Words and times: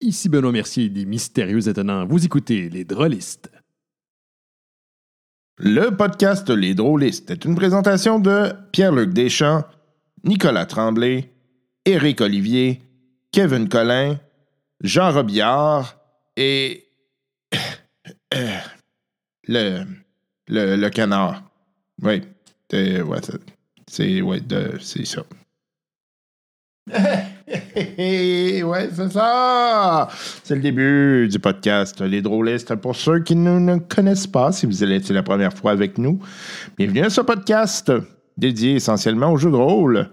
Ici 0.00 0.28
Benoît 0.28 0.52
Mercier 0.52 0.88
des 0.88 1.04
Mystérieux 1.06 1.68
Étonnants. 1.68 2.06
Vous 2.06 2.24
écoutez 2.24 2.68
Les 2.68 2.84
Drôlistes. 2.84 3.50
Le 5.58 5.88
podcast 5.90 6.50
Les 6.50 6.74
Drôlistes 6.74 7.30
est 7.30 7.44
une 7.46 7.54
présentation 7.54 8.18
de 8.20 8.52
Pierre-Luc 8.72 9.14
Deschamps, 9.14 9.64
Nicolas 10.24 10.66
Tremblay, 10.66 11.32
Éric 11.86 12.20
Olivier, 12.20 12.82
Kevin 13.32 13.68
Collin, 13.68 14.20
Jean 14.82 15.12
Robillard 15.12 15.98
et 16.36 16.84
euh, 18.34 18.58
le, 19.48 19.84
le, 20.48 20.76
le 20.76 20.90
canard. 20.90 21.42
Oui, 22.02 22.20
c'est 22.70 23.00
ouais, 23.00 23.20
c'est- 23.22 23.40
c'est 23.88 24.20
ouais, 24.20 24.40
de- 24.40 24.76
c'est 24.78 25.06
ça. 25.06 25.24
ouais, 27.98 28.88
c'est 28.90 29.12
ça! 29.12 30.08
C'est 30.42 30.54
le 30.54 30.62
début 30.62 31.28
du 31.28 31.38
podcast 31.38 32.00
Les 32.00 32.22
Drôlistes. 32.22 32.74
Pour 32.76 32.96
ceux 32.96 33.20
qui 33.20 33.36
ne 33.36 33.76
connaissent 33.76 34.26
pas, 34.26 34.50
si 34.50 34.64
vous 34.64 34.82
êtes 34.82 35.10
la 35.10 35.22
première 35.22 35.52
fois 35.52 35.72
avec 35.72 35.98
nous, 35.98 36.18
bienvenue 36.78 37.02
à 37.02 37.10
ce 37.10 37.20
podcast 37.20 37.92
dédié 38.38 38.76
essentiellement 38.76 39.30
aux 39.30 39.36
jeux 39.36 39.50
de 39.50 39.56
rôle 39.56 40.08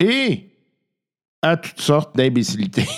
et 0.00 0.50
à 1.42 1.56
toutes 1.56 1.80
sortes 1.80 2.16
d'imbécilités. 2.16 2.88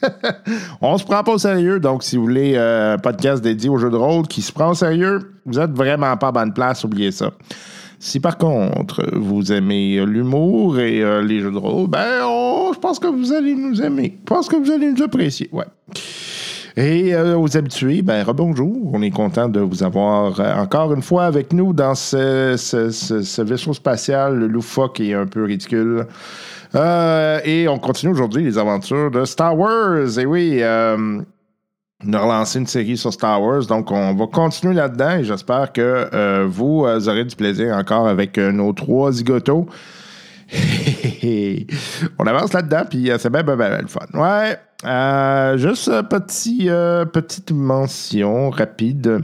On 0.80 0.96
se 0.96 1.04
prend 1.04 1.24
pas 1.24 1.32
au 1.32 1.38
sérieux, 1.38 1.80
donc 1.80 2.04
si 2.04 2.16
vous 2.16 2.22
voulez 2.22 2.54
euh, 2.54 2.94
un 2.94 2.98
podcast 2.98 3.42
dédié 3.42 3.68
aux 3.68 3.78
jeux 3.78 3.90
de 3.90 3.96
rôle 3.96 4.28
qui 4.28 4.42
se 4.42 4.52
prend 4.52 4.70
au 4.70 4.74
sérieux, 4.74 5.32
vous 5.44 5.58
êtes 5.58 5.72
vraiment 5.72 6.16
pas 6.16 6.28
à 6.28 6.32
bonne 6.32 6.54
place, 6.54 6.84
oubliez 6.84 7.10
ça. 7.10 7.32
Si 8.04 8.18
par 8.18 8.36
contre 8.36 9.00
vous 9.12 9.52
aimez 9.52 10.04
l'humour 10.04 10.80
et 10.80 11.04
euh, 11.04 11.22
les 11.22 11.38
jeux 11.38 11.52
de 11.52 11.56
rôle, 11.56 11.88
ben 11.88 12.18
je 12.74 12.78
pense 12.80 12.98
que 12.98 13.06
vous 13.06 13.32
allez 13.32 13.54
nous 13.54 13.80
aimer. 13.80 14.18
Je 14.18 14.24
pense 14.24 14.48
que 14.48 14.56
vous 14.56 14.72
allez 14.72 14.90
nous 14.90 15.04
apprécier. 15.04 15.48
Ouais. 15.52 15.66
Et 16.76 17.14
euh, 17.14 17.38
aux 17.38 17.56
habitués, 17.56 18.02
ben 18.02 18.24
rebonjour. 18.24 18.90
On 18.92 19.02
est 19.02 19.12
content 19.12 19.48
de 19.48 19.60
vous 19.60 19.84
avoir 19.84 20.40
euh, 20.40 20.54
encore 20.56 20.92
une 20.92 21.02
fois 21.02 21.26
avec 21.26 21.52
nous 21.52 21.72
dans 21.72 21.94
ce, 21.94 23.42
vaisseau 23.42 23.72
spatial 23.72 24.46
loufoque 24.46 24.98
et 24.98 25.14
un 25.14 25.26
peu 25.26 25.44
ridicule. 25.44 26.08
Euh, 26.74 27.38
et 27.44 27.68
on 27.68 27.78
continue 27.78 28.10
aujourd'hui 28.10 28.42
les 28.42 28.58
aventures 28.58 29.12
de 29.12 29.24
Star 29.24 29.56
Wars. 29.56 30.18
Et 30.18 30.26
oui, 30.26 30.60
a 32.12 32.18
relancé 32.18 32.58
une 32.58 32.66
série 32.66 32.96
sur 32.96 33.12
Star 33.12 33.40
Wars, 33.42 33.66
donc 33.66 33.90
on 33.90 34.14
va 34.14 34.26
continuer 34.26 34.74
là-dedans 34.74 35.18
et 35.18 35.24
j'espère 35.24 35.72
que 35.72 36.08
euh, 36.12 36.46
vous 36.48 36.84
euh, 36.84 37.00
aurez 37.08 37.24
du 37.24 37.36
plaisir 37.36 37.76
encore 37.76 38.08
avec 38.08 38.38
euh, 38.38 38.50
nos 38.50 38.72
trois 38.72 39.12
zigotos. 39.12 39.66
on 42.18 42.26
avance 42.26 42.52
là-dedans, 42.52 42.82
puis 42.90 43.10
c'est 43.18 43.30
bien, 43.30 43.42
le 43.42 43.86
fun. 43.86 44.00
Ouais, 44.14 44.58
juste 45.58 45.90
petit, 46.08 46.66
petite 47.12 47.50
mention 47.52 48.50
rapide. 48.50 49.22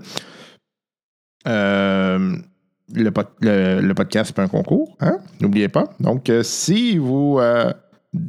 Le, 1.44 3.10
pod- 3.10 3.26
le- 3.42 3.80
le 3.82 3.94
podcast, 3.94 4.32
c'est 4.34 4.40
un 4.42 4.48
concours, 4.48 4.96
hein? 5.00 5.18
N'oubliez 5.40 5.68
pas. 5.68 5.84
Donc, 6.00 6.30
si 6.42 6.96
vous 6.96 7.38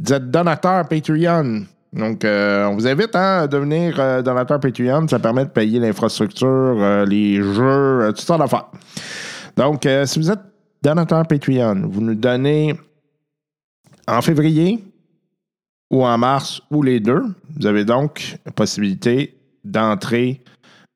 êtes 0.09 0.29
donateur 0.29 0.85
Patreon, 0.87 1.61
donc 1.91 2.23
euh, 2.23 2.65
on 2.65 2.75
vous 2.75 2.87
invite 2.87 3.15
hein, 3.15 3.41
à 3.41 3.47
devenir 3.47 3.99
euh, 3.99 4.21
donateur 4.21 4.59
Patreon. 4.59 5.07
Ça 5.07 5.19
permet 5.19 5.45
de 5.45 5.49
payer 5.49 5.79
l'infrastructure, 5.79 6.47
euh, 6.47 7.05
les 7.05 7.41
jeux, 7.41 8.05
toutes 8.09 8.25
sortes 8.25 8.41
d'affaires. 8.41 8.69
Donc, 9.57 9.87
si 10.05 10.19
vous 10.19 10.31
êtes 10.31 10.39
donateur 10.81 11.27
Patreon, 11.27 11.87
vous 11.89 12.01
nous 12.01 12.15
donnez 12.15 12.79
en 14.07 14.21
février 14.21 14.83
ou 15.91 16.05
en 16.05 16.17
mars 16.17 16.61
ou 16.71 16.81
les 16.81 16.99
deux. 16.99 17.23
Vous 17.57 17.65
avez 17.65 17.83
donc 17.83 18.37
la 18.45 18.51
possibilité 18.53 19.37
d'entrer 19.65 20.41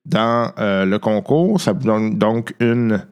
dans 0.06 0.50
le 0.56 0.96
concours. 0.96 1.60
Ça 1.60 1.72
vous 1.72 1.84
donne 1.84 2.16
donc 2.16 2.54
une, 2.58 3.04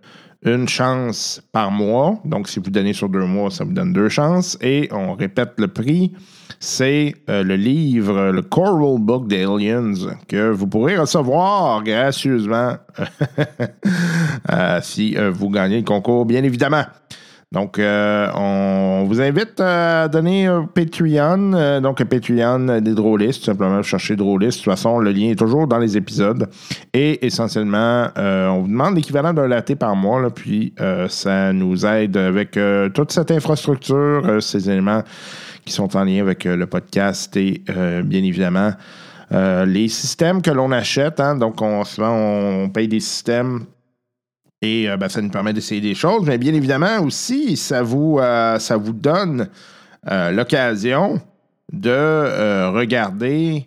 une 0.45 0.69
chance 0.69 1.41
par 1.53 1.71
mois. 1.71 2.19
Donc, 2.25 2.49
si 2.49 2.59
vous 2.59 2.71
donnez 2.71 2.93
sur 2.93 3.09
deux 3.09 3.25
mois, 3.25 3.51
ça 3.51 3.65
vous 3.65 3.73
donne 3.73 3.93
deux 3.93 4.09
chances. 4.09 4.59
Et 4.61 4.89
on 4.93 5.15
répète 5.15 5.53
le 5.59 5.69
prix. 5.69 6.13
C'est 6.59 7.15
euh, 7.29 7.43
le 7.43 7.57
livre, 7.57 8.31
le 8.31 8.43
Coral 8.43 9.01
Book 9.01 9.29
des 9.29 9.45
Aliens, 9.45 9.95
que 10.29 10.51
vous 10.51 10.67
pourrez 10.67 10.97
recevoir 10.97 11.83
gracieusement 11.83 12.77
euh, 14.53 14.81
si 14.83 15.17
euh, 15.17 15.31
vous 15.31 15.51
gagnez 15.51 15.79
le 15.79 15.85
concours, 15.85 16.25
bien 16.27 16.43
évidemment. 16.45 16.85
Donc, 17.53 17.79
euh, 17.79 18.29
on 18.35 19.05
vous 19.05 19.21
invite 19.21 19.61
à 19.61 20.09
donner 20.09 20.47
un 20.47 20.65
Patreon. 20.65 21.53
euh, 21.53 21.81
donc, 21.81 22.01
un 22.01 22.07
Patreon 22.07 22.81
des 22.81 22.95
drôlistes, 22.95 23.41
tout 23.41 23.45
simplement, 23.45 23.77
vous 23.77 23.83
cherchez 23.83 24.17
drôlistes. 24.17 24.61
De 24.61 24.65
toute 24.65 24.73
façon, 24.73 24.99
le 24.99 25.13
lien 25.13 25.29
est 25.29 25.39
toujours 25.39 25.67
dans 25.67 25.77
les 25.77 25.99
épisodes. 25.99 26.49
Et 26.95 27.25
essentiellement, 27.27 28.09
euh, 28.17 28.49
on 28.49 28.63
vous 28.63 28.69
demande 28.69 28.97
l'équivalent 28.97 29.35
d'un 29.35 29.49
latte 29.49 29.75
par 29.75 29.95
mois. 29.95 30.23
là, 30.23 30.31
puis, 30.31 30.75
ça 31.09 31.53
nous 31.53 31.85
aide 31.85 32.17
avec 32.17 32.59
toute 32.95 33.13
cette 33.13 33.31
infrastructure, 33.31 34.43
ces 34.43 34.71
éléments 34.71 35.03
qui 35.67 35.75
sont 35.75 35.95
en 35.95 36.05
lien 36.05 36.23
avec 36.23 36.45
le 36.45 36.67
podcast 36.67 37.37
et, 37.37 37.63
bien 38.05 38.23
évidemment, 38.23 38.73
les 39.31 39.89
systèmes 39.89 40.41
que 40.41 40.51
l'on 40.51 40.73
achète. 40.73 41.21
hein. 41.21 41.37
donc, 41.37 41.61
on, 41.61 41.85
souvent, 41.85 42.15
on 42.15 42.71
paye 42.71 42.89
des 42.89 43.01
systèmes 43.01 43.67
et 44.63 44.89
euh, 44.89 44.97
ben, 44.97 45.09
ça 45.09 45.21
nous 45.21 45.29
permet 45.29 45.53
d'essayer 45.53 45.81
des 45.81 45.95
choses. 45.95 46.25
Mais 46.27 46.39
bien 46.39 46.55
évidemment 46.55 47.01
aussi, 47.03 47.57
ça 47.57 47.83
vous, 47.83 48.19
euh, 48.21 48.59
ça 48.59 48.77
vous 48.79 48.93
donne 48.95 49.49
euh, 50.11 50.31
l'occasion 50.31 51.21
de 51.73 52.69
regarder 52.75 53.67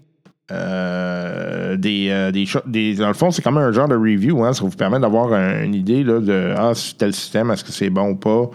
des, 1.78 2.30
des, 2.32 2.46
cho- 2.46 2.62
des- 2.66 2.96
Dans 2.96 3.08
le 3.08 3.14
fond, 3.14 3.32
c'est 3.32 3.42
comme 3.42 3.58
un 3.58 3.72
genre 3.72 3.88
de 3.88 3.96
review. 3.96 4.44
Hein, 4.44 4.54
ça 4.54 4.64
vous 4.64 4.70
permet 4.70 5.00
d'avoir 5.00 5.34
un- 5.34 5.64
une 5.64 5.74
idée 5.76 6.04
là, 6.04 6.20
de 6.20 6.54
ah, 6.58 6.72
tel 6.98 7.14
système, 7.14 7.52
est-ce 7.52 7.64
que 7.64 7.72
c'est 7.72 7.90
bon 7.90 8.10
ou 8.12 8.16
pas? 8.16 8.50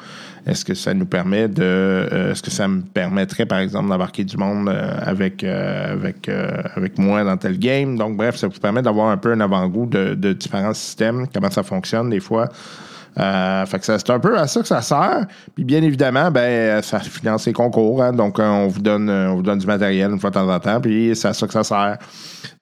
Est-ce 0.51 0.65
que 0.65 0.75
ça 0.75 0.93
nous 0.95 1.07
permet 1.07 1.47
de. 1.47 1.63
euh, 1.63 2.33
est-ce 2.33 2.43
que 2.43 2.51
ça 2.51 2.67
me 2.67 2.83
permettrait, 2.83 3.47
par 3.47 3.61
exemple, 3.61 3.89
d'embarquer 3.89 4.25
du 4.25 4.37
monde 4.37 4.69
euh, 4.69 4.99
avec, 5.01 5.45
euh, 5.45 5.93
avec, 5.93 6.29
avec 6.75 6.99
moi 6.99 7.23
dans 7.23 7.37
tel 7.37 7.57
game? 7.57 7.97
Donc, 7.97 8.17
bref, 8.17 8.35
ça 8.35 8.49
vous 8.49 8.59
permet 8.59 8.83
d'avoir 8.83 9.11
un 9.11 9.17
peu 9.17 9.31
un 9.31 9.41
avant-goût 9.41 9.87
de, 9.87 10.33
différents 10.33 10.75
systèmes, 10.75 11.27
comment 11.33 11.51
ça 11.51 11.63
fonctionne 11.63 12.11
des 12.11 12.19
fois. 12.19 12.49
Fait 13.17 13.79
que 13.79 13.85
c'est 13.85 14.11
un 14.11 14.19
peu 14.19 14.37
à 14.37 14.49
ça 14.49 14.61
que 14.61 14.67
ça 14.67 14.83
sert. 14.83 15.27
Puis 15.55 15.65
bien 15.65 15.83
évidemment, 15.83 16.31
ben, 16.31 16.83
ça 16.83 16.99
finance 16.99 17.47
les 17.47 17.53
concours. 17.53 18.03
hein. 18.03 18.13
donc, 18.13 18.39
on 18.41 18.67
vous 18.67 18.81
donne, 18.81 19.09
on 19.09 19.37
vous 19.37 19.43
donne 19.43 19.59
du 19.59 19.67
matériel 19.67 20.11
une 20.11 20.19
fois 20.19 20.31
de 20.31 20.35
temps 20.35 20.53
en 20.53 20.59
temps. 20.59 20.81
Puis 20.81 21.13
c'est 21.15 21.29
à 21.29 21.33
ça 21.33 21.47
que 21.47 21.53
ça 21.53 21.63
sert. 21.63 21.99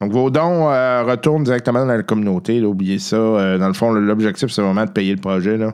Donc, 0.00 0.12
vos 0.12 0.28
dons 0.28 0.66
retournent 1.06 1.44
directement 1.44 1.86
dans 1.86 1.94
la 1.94 2.02
communauté. 2.02 2.62
oubliez 2.62 2.98
ça. 2.98 3.16
Dans 3.56 3.68
le 3.68 3.74
fond, 3.74 3.92
l'objectif, 3.92 4.50
c'est 4.50 4.62
vraiment 4.62 4.84
de 4.84 4.90
payer 4.90 5.14
le 5.14 5.20
projet. 5.20 5.56
là. 5.56 5.72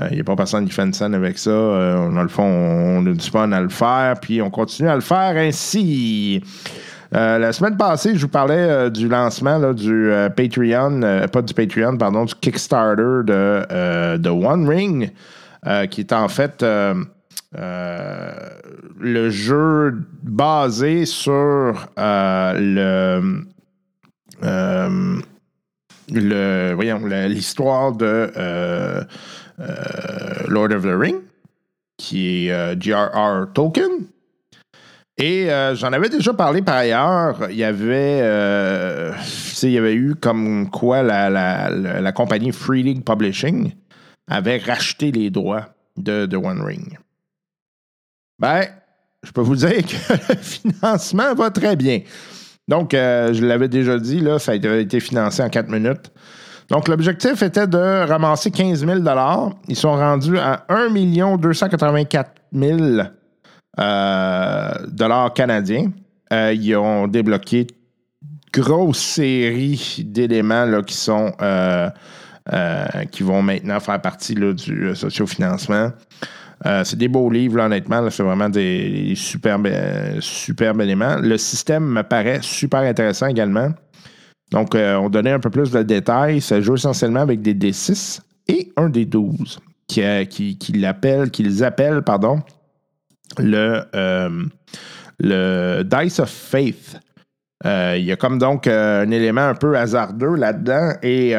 Euh, 0.00 0.08
Il 0.10 0.16
n'y 0.16 0.20
a 0.20 0.24
pas 0.24 0.36
personne 0.36 0.66
qui 0.66 0.72
fait 0.72 0.82
une 0.82 1.14
avec 1.14 1.38
ça. 1.38 1.50
Euh, 1.50 2.10
dans 2.10 2.22
le 2.22 2.28
fond, 2.28 2.42
on 2.44 3.06
a 3.06 3.12
du 3.12 3.30
à 3.54 3.60
le 3.60 3.68
faire, 3.68 4.18
puis 4.20 4.42
on 4.42 4.50
continue 4.50 4.88
à 4.88 4.94
le 4.94 5.00
faire 5.00 5.36
ainsi. 5.36 6.42
Euh, 7.14 7.38
la 7.38 7.52
semaine 7.52 7.76
passée, 7.76 8.16
je 8.16 8.22
vous 8.22 8.28
parlais 8.28 8.56
euh, 8.58 8.90
du 8.90 9.08
lancement 9.08 9.72
du 9.72 10.10
euh, 10.10 10.28
Patreon, 10.28 11.02
euh, 11.02 11.28
pas 11.28 11.42
du 11.42 11.54
Patreon, 11.54 11.96
pardon, 11.96 12.24
du 12.24 12.34
Kickstarter 12.34 13.22
de, 13.24 13.64
euh, 13.70 14.18
de 14.18 14.28
One 14.30 14.68
Ring, 14.68 15.12
euh, 15.66 15.86
qui 15.86 16.00
est 16.00 16.12
en 16.12 16.26
fait 16.26 16.64
euh, 16.64 16.94
euh, 17.56 18.32
le 18.98 19.30
jeu 19.30 19.94
basé 20.24 21.06
sur 21.06 21.86
euh, 21.96 22.54
le. 22.58 23.44
euh, 24.42 25.20
le, 26.12 26.72
voyons, 26.74 27.00
l'histoire 27.28 27.92
de 27.92 28.04
euh, 28.04 28.30
euh, 28.36 29.02
Lord 30.48 30.72
of 30.72 30.82
the 30.82 30.96
Ring, 30.96 31.16
qui 31.96 32.46
est 32.46 32.52
euh, 32.52 32.74
J.R.R. 32.78 33.52
Tolkien. 33.52 33.90
Et 35.16 35.50
euh, 35.50 35.76
j'en 35.76 35.92
avais 35.92 36.08
déjà 36.08 36.34
parlé 36.34 36.60
par 36.60 36.76
ailleurs. 36.76 37.48
Il 37.50 37.56
y 37.56 37.64
avait, 37.64 38.20
euh, 38.22 39.12
il 39.62 39.70
y 39.70 39.78
avait 39.78 39.94
eu 39.94 40.16
comme 40.16 40.68
quoi 40.70 41.02
la, 41.02 41.30
la, 41.30 41.70
la, 41.70 42.12
compagnie 42.12 42.50
Free 42.50 42.82
League 42.82 43.04
Publishing 43.04 43.72
avait 44.28 44.58
racheté 44.58 45.12
les 45.12 45.30
droits 45.30 45.66
de, 45.96 46.26
de 46.26 46.36
One 46.36 46.62
Ring. 46.62 46.98
Ben, 48.40 48.64
je 49.22 49.30
peux 49.30 49.40
vous 49.40 49.54
dire 49.54 49.86
que 49.86 50.32
le 50.32 50.36
financement 50.36 51.32
va 51.34 51.50
très 51.50 51.76
bien. 51.76 52.00
Donc, 52.66 52.92
euh, 52.92 53.32
je 53.32 53.44
l'avais 53.44 53.68
déjà 53.68 53.98
dit, 53.98 54.20
là, 54.20 54.40
ça 54.40 54.52
a 54.52 54.54
été 54.54 54.98
financé 54.98 55.42
en 55.42 55.48
quatre 55.48 55.68
minutes. 55.68 56.10
Donc, 56.70 56.88
l'objectif 56.88 57.42
était 57.42 57.66
de 57.66 58.06
ramasser 58.08 58.50
15 58.50 58.86
000 58.86 59.00
Ils 59.68 59.76
sont 59.76 59.92
rendus 59.92 60.38
à 60.38 60.64
1 60.68 61.36
284 61.36 62.30
000 62.52 62.78
euh, 63.78 64.72
dollars 64.88 65.32
canadiens. 65.34 65.90
Euh, 66.32 66.54
ils 66.54 66.76
ont 66.76 67.06
débloqué 67.06 67.66
grosse 68.52 69.00
série 69.00 70.04
d'éléments 70.06 70.82
qui 70.82 70.94
sont 70.94 71.32
euh, 71.42 71.90
euh, 72.52 72.86
qui 73.10 73.22
vont 73.22 73.42
maintenant 73.42 73.80
faire 73.80 74.00
partie 74.00 74.34
du 74.34 74.94
sociofinancement. 74.94 75.90
C'est 76.84 76.96
des 76.96 77.08
beaux 77.08 77.28
livres, 77.28 77.60
honnêtement. 77.60 78.08
c'est 78.08 78.22
vraiment 78.22 78.48
des, 78.48 79.12
superbes, 79.16 79.68
superbes 80.20 80.80
éléments. 80.80 81.16
Le 81.20 81.36
système 81.36 81.84
me 81.84 82.02
paraît 82.02 82.38
super 82.40 82.80
intéressant 82.80 83.26
également. 83.26 83.70
Donc, 84.50 84.74
euh, 84.74 84.96
on 84.96 85.08
donnait 85.10 85.32
un 85.32 85.40
peu 85.40 85.50
plus 85.50 85.70
de 85.70 85.82
détails. 85.82 86.40
Ça 86.40 86.60
joue 86.60 86.74
essentiellement 86.74 87.20
avec 87.20 87.42
des 87.42 87.54
D6 87.54 88.20
et 88.48 88.72
un 88.76 88.88
D12 88.88 89.58
qui, 89.88 90.02
euh, 90.02 90.24
qui, 90.24 90.58
qui 90.58 90.72
l'appellent- 90.72 91.30
qu'ils 91.30 91.64
appellent 91.64 92.02
pardon, 92.02 92.42
le, 93.38 93.82
euh, 93.94 94.44
le 95.18 95.82
Dice 95.82 96.20
of 96.20 96.30
Faith. 96.30 96.96
Il 97.64 98.04
y 98.04 98.12
a 98.12 98.16
comme 98.16 98.38
donc 98.38 98.66
un 98.66 99.10
élément 99.10 99.48
un 99.48 99.54
peu 99.54 99.74
hasardeux 99.78 100.36
là-dedans 100.36 100.90
et 101.02 101.34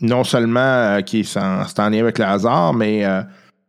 non 0.00 0.24
seulement 0.24 1.02
qui 1.02 1.20
est 1.20 1.36
en, 1.36 1.90
lien 1.90 2.00
avec 2.00 2.18
le 2.18 2.24
hasard, 2.24 2.72
mais 2.72 3.04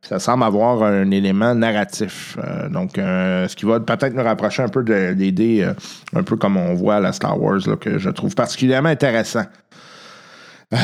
ça 0.01 0.19
semble 0.19 0.43
avoir 0.43 0.83
un 0.83 1.11
élément 1.11 1.53
narratif. 1.55 2.37
Euh, 2.43 2.69
donc, 2.69 2.97
euh, 2.97 3.47
ce 3.47 3.55
qui 3.55 3.65
va 3.65 3.79
peut-être 3.79 4.13
nous 4.13 4.23
rapprocher 4.23 4.63
un 4.63 4.69
peu 4.69 4.83
de- 4.83 5.13
des 5.13 5.31
dés, 5.31 5.63
euh, 5.63 5.73
un 6.15 6.23
peu 6.23 6.35
comme 6.37 6.55
on 6.57 6.73
voit 6.75 6.95
à 6.95 6.99
la 6.99 7.11
Star 7.11 7.41
Wars, 7.41 7.59
là, 7.67 7.75
que 7.75 7.97
je 7.97 8.09
trouve 8.09 8.33
particulièrement 8.35 8.89
intéressant. 8.89 9.43
Euh, 10.73 10.77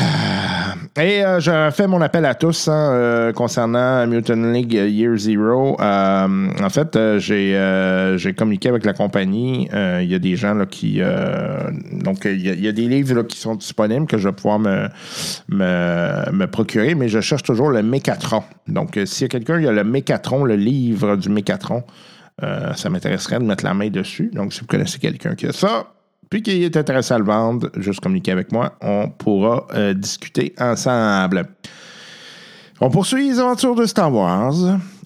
Et 0.96 1.24
euh, 1.24 1.40
je 1.40 1.70
fais 1.74 1.86
mon 1.86 2.00
appel 2.00 2.24
à 2.24 2.34
tous 2.34 2.68
hein, 2.68 2.92
euh, 2.92 3.32
concernant 3.32 4.06
Mutant 4.06 4.34
League 4.52 4.72
Year 4.72 5.14
Zero. 5.16 5.76
Euh, 5.80 6.48
en 6.62 6.70
fait, 6.70 6.96
j'ai 7.18 8.34
communiqué 8.34 8.68
avec 8.70 8.84
la 8.84 8.92
compagnie. 8.94 9.68
Il 9.72 10.06
y 10.06 10.14
a 10.14 10.18
des 10.18 10.36
gens 10.36 10.54
là, 10.54 10.66
qui. 10.66 11.00
donc, 11.92 12.24
il 12.24 12.40
y, 12.40 12.48
a- 12.50 12.54
il 12.54 12.64
y 12.64 12.72
des 12.72 12.86
livres 12.88 13.22
qui 13.24 13.36
sont 13.38 13.56
disponibles 13.56 14.06
que 14.06 14.16
je 14.18 14.28
vais 14.28 14.34
pouvoir 14.34 14.58
me, 14.58 14.88
me, 15.48 16.46
procurer, 16.46 16.94
mais 16.94 17.08
je 17.08 17.20
cherche 17.20 17.42
toujours 17.42 17.70
le 17.70 17.82
Mécatron. 17.82 18.42
Donc, 18.68 18.98
s'il 19.04 19.22
y 19.22 19.26
a 19.26 19.28
quelqu'un 19.28 19.60
qui 19.60 19.66
a 19.68 19.72
le 19.72 19.84
Mécatron, 19.84 20.44
le 20.44 20.56
livre 20.56 21.16
du 21.16 21.28
Mécatron, 21.28 21.82
ça 22.40 22.88
m'intéresserait 22.88 23.38
de 23.38 23.44
mettre 23.44 23.64
la 23.64 23.74
main 23.74 23.88
dessus. 23.90 24.30
Donc, 24.32 24.52
si 24.54 24.60
vous 24.60 24.66
connaissez 24.66 24.98
quelqu'un 24.98 25.34
qui 25.34 25.46
a 25.46 25.52
ça, 25.52 25.88
puis 26.34 26.42
qui 26.42 26.64
est 26.64 26.76
intéressé 26.76 27.14
à 27.14 27.18
le 27.18 27.24
vendre, 27.24 27.70
juste 27.76 28.00
communiquer 28.00 28.32
avec 28.32 28.50
moi, 28.50 28.76
on 28.80 29.08
pourra 29.08 29.68
euh, 29.72 29.94
discuter 29.94 30.52
ensemble. 30.58 31.44
On 32.80 32.90
poursuit 32.90 33.28
les 33.28 33.38
aventures 33.38 33.76
de 33.76 33.86
Star 33.86 34.12
Wars. 34.12 34.52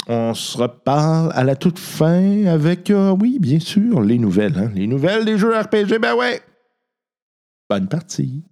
On 0.08 0.32
se 0.32 0.56
reparle 0.56 1.30
à 1.34 1.44
la 1.44 1.54
toute 1.54 1.78
fin 1.78 2.46
avec, 2.46 2.88
euh, 2.90 3.10
oui, 3.10 3.36
bien 3.38 3.60
sûr, 3.60 4.00
les 4.00 4.18
nouvelles. 4.18 4.56
hein. 4.56 4.70
Les 4.74 4.86
nouvelles 4.86 5.26
des 5.26 5.36
jeux 5.36 5.54
RPG, 5.54 5.98
ben 6.00 6.14
ouais. 6.14 6.40
Bonne 7.68 7.88
partie. 7.88 8.42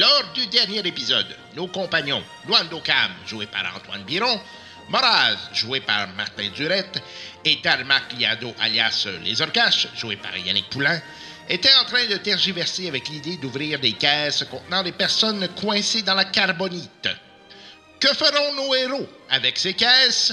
Lors 0.00 0.32
du 0.32 0.46
dernier 0.46 0.78
épisode, 0.78 1.26
nos 1.54 1.66
compagnons, 1.66 2.22
Luando 2.48 2.80
Cam, 2.80 3.12
joué 3.26 3.44
par 3.44 3.76
Antoine 3.76 4.02
Biron, 4.04 4.40
Moraz, 4.88 5.36
joué 5.52 5.80
par 5.80 6.08
Martin 6.16 6.48
Durette, 6.56 7.02
et 7.44 7.60
Tarmac 7.60 8.04
Liado, 8.18 8.54
alias 8.60 9.06
Les 9.22 9.42
Orcaches, 9.42 9.88
joué 9.94 10.16
par 10.16 10.34
Yannick 10.34 10.70
Poulain, 10.70 10.98
étaient 11.50 11.74
en 11.74 11.84
train 11.84 12.06
de 12.06 12.16
tergiverser 12.16 12.88
avec 12.88 13.10
l'idée 13.10 13.36
d'ouvrir 13.36 13.78
des 13.78 13.92
caisses 13.92 14.46
contenant 14.50 14.82
des 14.82 14.92
personnes 14.92 15.46
coincées 15.48 16.00
dans 16.00 16.14
la 16.14 16.24
carbonite. 16.24 17.10
Que 18.00 18.08
feront 18.14 18.54
nos 18.54 18.74
héros 18.74 19.08
avec 19.28 19.58
ces 19.58 19.74
caisses? 19.74 20.32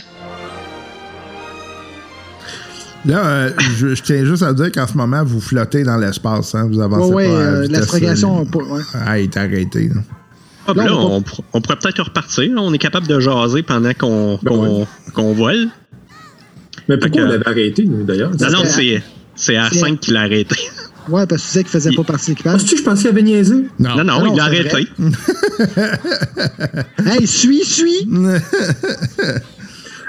Là, 3.08 3.26
euh, 3.26 3.50
je, 3.78 3.96
je 3.96 4.04
tiens 4.04 4.26
juste 4.26 4.44
à 4.44 4.54
dire 4.54 4.72
qu'en 4.72 4.86
ce 4.86 4.96
moment, 4.98 5.24
vous 5.24 5.40
flottez 5.40 5.84
dans 5.84 5.98
l'espace. 5.98 6.54
Hein? 6.56 6.68
Vous 6.72 6.80
avancez 6.82 7.14
Ouais, 7.14 7.28
ouais, 7.28 7.34
pas 7.34 7.40
à 7.40 7.42
euh, 7.42 7.62
vitesse, 7.64 7.80
l'astrogation, 7.80 8.42
euh, 8.42 8.46
pas- 8.46 8.60
ouais. 8.60 8.82
Ah, 8.94 9.20
il 9.20 9.24
est 9.24 9.38
arrêté. 9.38 9.88
là. 9.90 10.02
Ah, 10.68 10.74
ben 10.74 10.84
Là, 10.84 10.90
là, 10.90 10.96
on 10.98 11.22
pourrait 11.62 11.78
peut-être 11.78 12.04
repartir. 12.04 12.52
On 12.58 12.74
est 12.74 12.78
capable 12.78 13.08
de 13.08 13.20
jaser 13.22 13.64
pendant 13.64 13.94
qu'on 13.94 14.38
Ben 14.44 14.86
vole. 15.34 15.68
Mais 16.90 16.98
pourquoi 16.98 17.22
que- 17.22 17.26
on 17.26 17.30
l'avait 17.30 17.48
arrêté, 17.48 17.86
nous, 17.86 18.04
d'ailleurs? 18.04 18.32
Non, 18.32 18.50
non, 18.52 18.64
c'est- 18.66 19.02
c'est 19.36 19.36
c'est 19.36 19.54
R5 19.56 19.98
qui 20.00 20.12
l'a 20.12 20.22
arrêté. 20.22 20.56
Ouais, 21.10 21.26
parce 21.26 21.42
que 21.44 21.48
tu 21.48 21.54
sais 21.54 21.64
qu'il 21.64 21.72
faisait 21.72 21.92
Il- 21.92 21.96
pas 21.96 22.04
partie 22.04 22.34
de 22.34 22.40
Ah, 22.44 22.52
l'équipage. 22.56 22.70
que 22.72 22.78
je 22.78 22.84
pensais 22.84 23.02
qu'il 23.04 23.12
avait 23.12 23.22
niaisé? 23.24 23.54
Non. 23.80 23.96
Non, 23.96 24.04
non, 24.04 24.20
non, 24.26 24.34
il 24.34 24.38
l'a 24.38 24.44
arrêté. 24.44 24.88
Hey, 27.06 27.26
suis, 27.28 27.64
suis! 27.64 28.10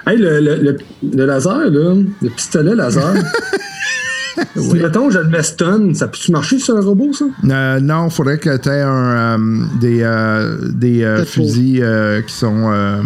Hey, 0.09 0.17
le, 0.17 0.41
le, 0.41 0.57
le, 0.57 0.77
le 1.15 1.27
laser, 1.27 1.59
là, 1.71 1.95
le 2.23 2.29
pistolet 2.31 2.75
laser. 2.75 3.13
si, 4.57 4.75
mettons, 4.77 5.11
je 5.11 5.19
le 5.19 5.29
mets 5.29 5.43
stun, 5.43 5.93
ça 5.93 6.09
peut-tu 6.09 6.33
marcher 6.33 6.59
sur 6.59 6.77
un 6.77 6.81
robot, 6.81 7.13
ça? 7.13 7.27
Euh, 7.45 7.79
non, 7.81 8.07
il 8.07 8.11
faudrait 8.11 8.39
que 8.39 8.57
tu 8.57 8.69
aies 8.71 8.81
un, 8.81 9.39
euh, 9.39 9.65
des, 9.81 10.01
euh, 10.03 10.57
des 10.73 11.03
euh, 11.05 11.25
fusils 11.27 11.83
euh, 11.83 12.23
qui 12.23 12.33
sont. 12.35 12.71
euh, 12.73 13.03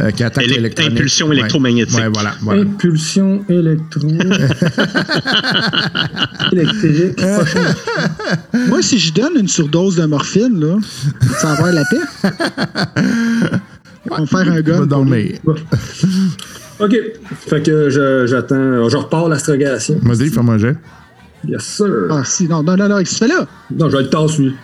euh, 0.00 0.10
qui 0.10 0.24
attaquent 0.24 0.50
impulsion 0.80 1.30
électromagnétique. 1.30 1.96
Ouais, 1.96 2.08
voilà. 2.12 2.32
voilà. 2.42 2.62
Impulsion 2.62 3.44
électro. 3.48 4.08
électrique. 6.52 7.20
Moi, 8.66 8.82
si 8.82 8.98
je 8.98 9.12
donne 9.12 9.34
une 9.38 9.46
surdose 9.46 9.94
de 9.94 10.06
morphine, 10.06 10.58
là, 10.58 10.78
ça 11.38 11.46
va 11.46 11.52
avoir 11.52 11.72
la 11.72 11.84
paix. 11.84 12.30
On 14.10 14.24
va 14.24 14.26
faire 14.26 14.52
un 14.52 14.56
Va 14.56 14.62
gun. 14.62 14.86
dormir. 14.86 15.38
OK. 16.80 16.96
Fait 17.48 17.62
que 17.62 17.88
je- 17.90 18.26
j'attends. 18.26 18.88
Je 18.88 18.96
repars 18.96 19.28
l'astrogation. 19.28 19.96
Vas-y, 20.02 20.28
fais-moi 20.30 20.54
un 20.54 20.58
jet. 20.58 20.76
Yes, 21.46 21.62
sir. 21.62 21.86
Ah, 22.10 22.22
si, 22.24 22.48
non, 22.48 22.62
non, 22.62 22.76
non, 22.76 22.88
non, 22.88 22.98
qu'est-ce 22.98 23.18
que 23.20 23.24
tu 23.24 23.30
fais 23.32 23.38
là? 23.38 23.46
Non, 23.70 23.88
je 23.90 23.96
vais 23.96 24.02
le 24.04 24.10
tasser, 24.10 24.42
lui. 24.42 24.56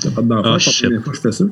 T'as 0.00 0.10
pas 0.10 0.22
de 0.22 0.28
Oh, 0.34 0.58
c'est 0.58 0.70
shit. 0.70 0.82
la 0.84 0.88
première 0.90 1.04
fois 1.04 1.12
que 1.12 1.16
je 1.16 1.22
fais 1.22 1.32
ça. 1.32 1.44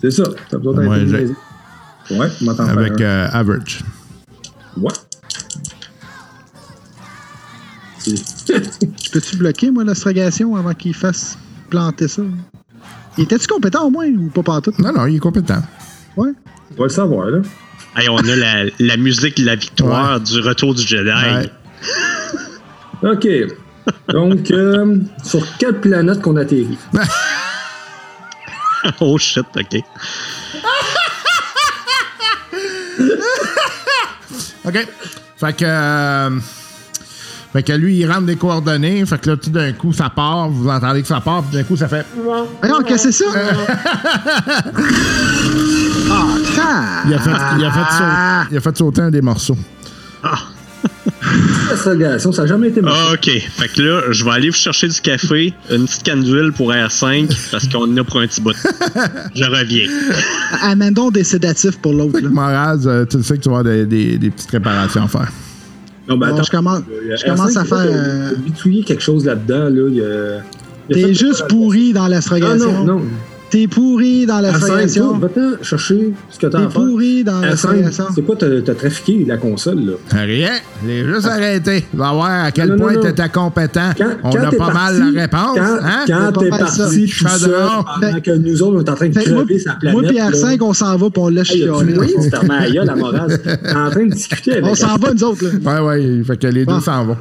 C'est 0.00 0.10
ça. 0.10 0.22
T'as 0.50 0.58
besoin 0.58 0.74
d'un 0.74 0.86
Ouais, 0.88 1.06
j'ai-. 1.06 2.16
Ouais, 2.16 2.28
tu 2.36 2.44
m'entends 2.44 2.66
Avec 2.66 3.00
euh, 3.00 3.28
average. 3.32 3.82
Ouais. 4.76 4.92
Je 8.06 9.10
peux-tu 9.12 9.36
bloquer, 9.36 9.70
moi, 9.70 9.84
l'astrogation 9.84 10.56
avant 10.56 10.72
qu'il 10.74 10.94
fasse 10.94 11.36
planter 11.68 12.08
ça? 12.08 12.22
Il 13.18 13.24
était-tu 13.24 13.46
compétent 13.46 13.86
au 13.86 13.90
moins 13.90 14.06
ou 14.08 14.28
pas 14.30 14.42
pantoute? 14.42 14.78
Non, 14.78 14.92
non, 14.92 15.06
il 15.06 15.16
est 15.16 15.20
compétent. 15.20 15.62
Ouais. 16.20 16.30
On 16.72 16.74
va 16.76 16.82
le 16.84 16.88
savoir, 16.90 17.30
là. 17.30 17.38
Hey, 17.96 18.08
on 18.10 18.18
a 18.18 18.36
la, 18.36 18.64
la 18.78 18.96
musique 18.98 19.38
de 19.38 19.46
la 19.46 19.56
victoire 19.56 20.20
du 20.20 20.38
retour 20.40 20.74
du 20.74 20.86
Jedi. 20.86 21.08
Ouais. 21.10 21.50
OK. 23.10 23.26
Donc, 24.08 24.50
euh, 24.50 24.96
sur 25.24 25.40
quelle 25.58 25.80
planète 25.80 26.20
qu'on 26.20 26.36
atterrit? 26.36 26.76
oh 29.00 29.16
shit, 29.18 29.46
ok. 29.56 29.82
OK. 34.66 34.88
Fait 35.38 35.56
que. 35.56 35.64
euh, 35.64 36.30
fait 37.52 37.62
que 37.64 37.72
lui, 37.72 37.96
il 37.96 38.06
rentre 38.06 38.26
des 38.26 38.36
coordonnées. 38.36 39.04
Fait 39.06 39.20
que 39.20 39.30
là, 39.30 39.36
tout 39.36 39.50
d'un 39.50 39.72
coup, 39.72 39.92
ça 39.92 40.08
part. 40.10 40.48
Vous 40.50 40.68
entendez 40.68 41.02
que 41.02 41.08
ça 41.08 41.20
part. 41.20 41.42
Puis 41.42 41.56
d'un 41.56 41.64
coup, 41.64 41.76
ça 41.76 41.88
fait. 41.88 42.06
Qu'est-ce 42.86 43.08
que 43.08 43.10
c'est 43.10 43.24
ça? 43.24 43.32
Ah! 46.70 47.02
Il 47.06 47.14
a 47.14 47.18
fait, 47.18 47.30
il 47.58 47.64
a 47.64 47.70
fait, 47.70 47.92
sau- 47.96 48.48
il 48.52 48.56
a 48.56 48.60
fait 48.60 48.76
sauter 48.78 49.00
un 49.02 49.10
des 49.10 49.20
morceaux. 49.22 49.56
L'astrogation, 51.68 52.32
ça 52.32 52.42
n'a 52.42 52.48
jamais 52.48 52.68
été 52.68 52.80
marché. 52.80 53.00
Ok, 53.12 53.30
fait 53.50 53.68
que 53.68 53.82
là, 53.82 54.00
je 54.10 54.24
vais 54.24 54.30
aller 54.30 54.50
vous 54.50 54.56
chercher 54.56 54.88
du 54.88 55.00
café, 55.00 55.52
une 55.70 55.84
petite 55.86 56.02
canne 56.02 56.22
d'huile 56.22 56.52
pour 56.52 56.72
R5, 56.72 57.28
parce 57.50 57.68
qu'on 57.68 57.84
en 57.92 57.96
a 57.96 58.04
pour 58.04 58.20
un 58.20 58.26
petit 58.26 58.40
bout. 58.40 58.54
Je 59.34 59.44
reviens. 59.44 59.86
Amène 60.62 60.94
des 61.12 61.24
sédatifs 61.24 61.78
pour 61.78 61.92
l'autre. 61.92 62.20
Moraz, 62.22 62.86
euh, 62.86 63.04
tu 63.06 63.22
sais 63.22 63.36
que 63.36 63.42
tu 63.42 63.48
vas 63.50 63.58
avoir 63.58 63.64
des, 63.74 63.86
des- 63.86 64.18
des 64.18 64.30
petites 64.30 64.50
réparations 64.50 65.04
à 65.04 65.08
faire. 65.08 65.28
non, 66.08 66.16
ben 66.16 66.28
Bon, 66.28 66.34
attends. 66.34 66.42
je 66.44 66.50
commence, 66.50 66.80
Euh, 66.90 67.16
je 67.16 67.24
commence 67.24 67.52
R5, 67.54 67.58
à 67.60 67.64
faire. 67.64 67.78
euh, 67.80 68.30
quelque 68.86 69.02
chose 69.02 69.24
là-dedans, 69.26 69.68
là. 69.70 70.40
A. 70.90 70.92
T'es 70.92 71.14
juste 71.14 71.46
pourri 71.48 71.92
dans 71.92 72.04
Ah 72.04 72.08
l'astrogation. 72.08 72.84
non, 72.84 72.98
non. 72.98 73.02
T'es 73.50 73.66
pourri 73.66 74.26
dans 74.26 74.38
R5, 74.38 74.42
l'astrogation. 74.42 75.18
va-t'en 75.18 75.62
chercher 75.62 76.12
ce 76.30 76.38
que 76.38 76.46
t'as 76.46 76.66
T'es 76.66 76.72
pourri 76.72 77.24
dans 77.24 77.40
R5, 77.40 77.46
l'astrogation. 77.46 78.04
c'est 78.14 78.22
quoi, 78.22 78.36
t'as 78.36 78.74
trafiqué 78.74 79.24
la 79.26 79.36
console, 79.38 79.80
là? 79.84 79.92
Rien. 80.22 80.52
Il 80.84 80.90
est 80.90 81.04
juste 81.04 81.26
arrêté. 81.26 81.84
Tu 81.90 81.96
vas 81.96 82.12
voir 82.12 82.44
à 82.44 82.52
quel 82.52 82.68
Non, 82.70 82.76
point 82.78 82.92
non. 82.92 83.00
tu 83.02 83.08
étais 83.08 83.28
compétent. 83.28 83.90
Quand, 83.98 84.10
On 84.22 84.30
quand 84.30 84.38
a 84.44 84.50
t'es 84.50 84.56
pas 84.56 84.66
parti, 84.70 84.98
mal 85.00 85.12
la 85.14 85.20
réponse. 85.22 85.56
Quand, 85.58 85.78
hein? 85.82 86.04
quand 86.06 86.32
t'es 86.40 86.48
parti 86.50 87.06
tout 87.06 87.28
seul, 87.28 87.50
pendant 88.00 88.20
que 88.20 88.30
nous 88.36 88.62
autres, 88.62 88.76
on 88.76 88.80
est 88.84 88.88
en 88.90 88.94
train 88.94 89.08
de 89.08 89.18
Fait 89.18 89.24
que 89.24 89.30
moi, 89.30 89.44
crever 89.44 89.58
sa 89.58 89.72
planète. 89.74 90.00
moi 90.00 90.08
pis 90.10 90.16
là. 90.16 90.30
R5, 90.30 90.58
on 90.62 90.72
s'en 90.72 90.96
va 90.96 91.10
pis 91.10 91.18
on 91.18 91.30
Hey, 91.36 91.44
chialer. 91.44 91.98
oui, 91.98 92.14
la 92.74 92.84
la 92.84 92.94
morale? 92.96 93.38
T'es 93.42 93.74
en 93.74 93.90
train 93.90 94.04
de 94.06 94.12
discuter 94.12 94.52
avec 94.52 94.64
On 94.64 94.74
s'en 94.76 94.96
va, 94.96 95.12
nous 95.12 95.24
autres. 95.24 95.44
Là. 95.64 95.82
Ouais, 95.82 95.98
ouais. 95.98 96.22
Fait 96.24 96.36
que 96.36 96.46
les 96.46 96.64
deux 96.64 96.74
Ah. 96.76 96.80
s'en 96.80 97.04
vont. 97.04 97.16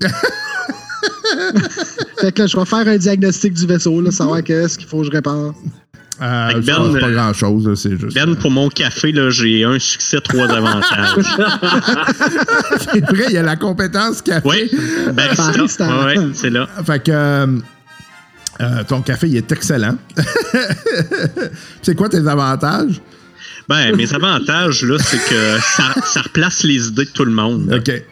Fait 2.20 2.32
que 2.32 2.42
là, 2.42 2.46
je 2.46 2.56
vais 2.56 2.64
faire 2.64 2.86
un 2.86 2.96
diagnostic 2.96 3.52
du 3.54 3.66
vaisseau, 3.66 4.00
là, 4.00 4.10
savoir 4.10 4.42
qu'est-ce 4.42 4.78
qu'il 4.78 4.86
faut 4.88 5.00
que 5.00 5.06
je 5.06 5.10
répare. 5.10 5.54
Euh, 6.22 6.48
Fait 6.48 6.54
que 6.56 6.60
je 6.60 6.66
Ben, 6.66 7.00
pas 7.00 7.06
euh, 7.06 7.14
grand 7.14 7.32
chose, 7.32 7.80
c'est 7.80 7.98
juste. 7.98 8.14
Ben, 8.14 8.34
pour 8.36 8.50
mon 8.50 8.68
café, 8.68 9.10
là, 9.10 9.30
j'ai 9.30 9.64
un 9.64 9.78
succès, 9.78 10.20
trois 10.20 10.48
avantages. 10.50 11.24
C'est 12.92 13.00
vrai, 13.06 13.24
il 13.28 13.32
y 13.34 13.38
a 13.38 13.42
la 13.42 13.56
compétence 13.56 14.20
café. 14.20 14.46
Oui. 14.46 14.70
Barista. 15.14 16.04
Ouais, 16.04 16.18
ouais, 16.18 16.26
c'est 16.34 16.50
là. 16.50 16.68
Fait 16.84 17.02
que 17.02 17.10
euh, 17.10 17.46
euh, 18.60 18.84
ton 18.86 19.00
café, 19.00 19.28
il 19.28 19.36
est 19.36 19.50
excellent. 19.50 19.96
c'est 21.82 21.94
quoi 21.94 22.08
tes 22.10 22.26
avantages? 22.26 23.00
Ben, 23.68 23.94
mes 23.96 24.12
avantages, 24.12 24.82
là, 24.82 24.98
c'est 24.98 25.24
que 25.28 25.58
ça, 25.62 25.94
ça 26.04 26.22
replace 26.22 26.64
les 26.64 26.88
idées 26.88 27.04
de 27.04 27.10
tout 27.10 27.24
le 27.24 27.30
monde. 27.32 27.72
OK, 27.72 27.84
Tu 27.84 28.02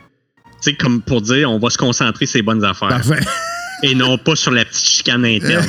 sais, 0.61 0.75
comme 0.75 1.03
pour 1.03 1.21
dire, 1.21 1.51
on 1.51 1.59
va 1.59 1.69
se 1.69 1.77
concentrer 1.79 2.25
sur 2.27 2.39
les 2.39 2.43
bonnes 2.43 2.65
affaires. 2.65 2.89
parfait. 2.89 3.21
Et 3.83 3.95
non 3.95 4.19
pas 4.19 4.35
sur 4.35 4.51
la 4.51 4.65
petite 4.65 4.87
chicane 4.87 5.25
interne. 5.25 5.67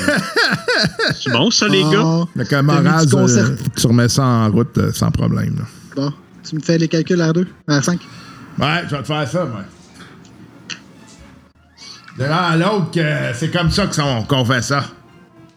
c'est 1.21 1.31
bon, 1.31 1.51
ça, 1.51 1.67
les 1.67 1.83
gars? 1.83 2.03
Ah, 2.03 2.25
que 2.43 2.49
t'as 2.49 2.61
Moraz, 2.61 3.05
euh, 3.13 3.55
tu 3.75 3.87
remets 3.87 4.09
ça 4.09 4.23
en 4.23 4.51
route 4.51 4.77
euh, 4.77 4.91
sans 4.91 5.11
problème. 5.11 5.55
là. 5.59 5.65
Bon, 5.95 6.13
tu 6.47 6.55
me 6.55 6.61
fais 6.61 6.77
les 6.77 6.87
calculs 6.87 7.21
à 7.21 7.31
2, 7.31 7.45
à 7.67 7.81
5. 7.81 7.99
Ouais, 8.59 8.67
je 8.89 8.95
vais 8.95 9.01
te 9.01 9.07
faire 9.07 9.27
ça, 9.27 9.45
moi. 9.45 9.61
De 12.17 12.23
l'un 12.23 12.35
à 12.35 12.57
l'autre, 12.57 12.91
que 12.91 13.01
c'est 13.33 13.51
comme 13.51 13.69
ça 13.69 13.87
qu'on 14.27 14.45
fait 14.45 14.61
ça. 14.61 14.85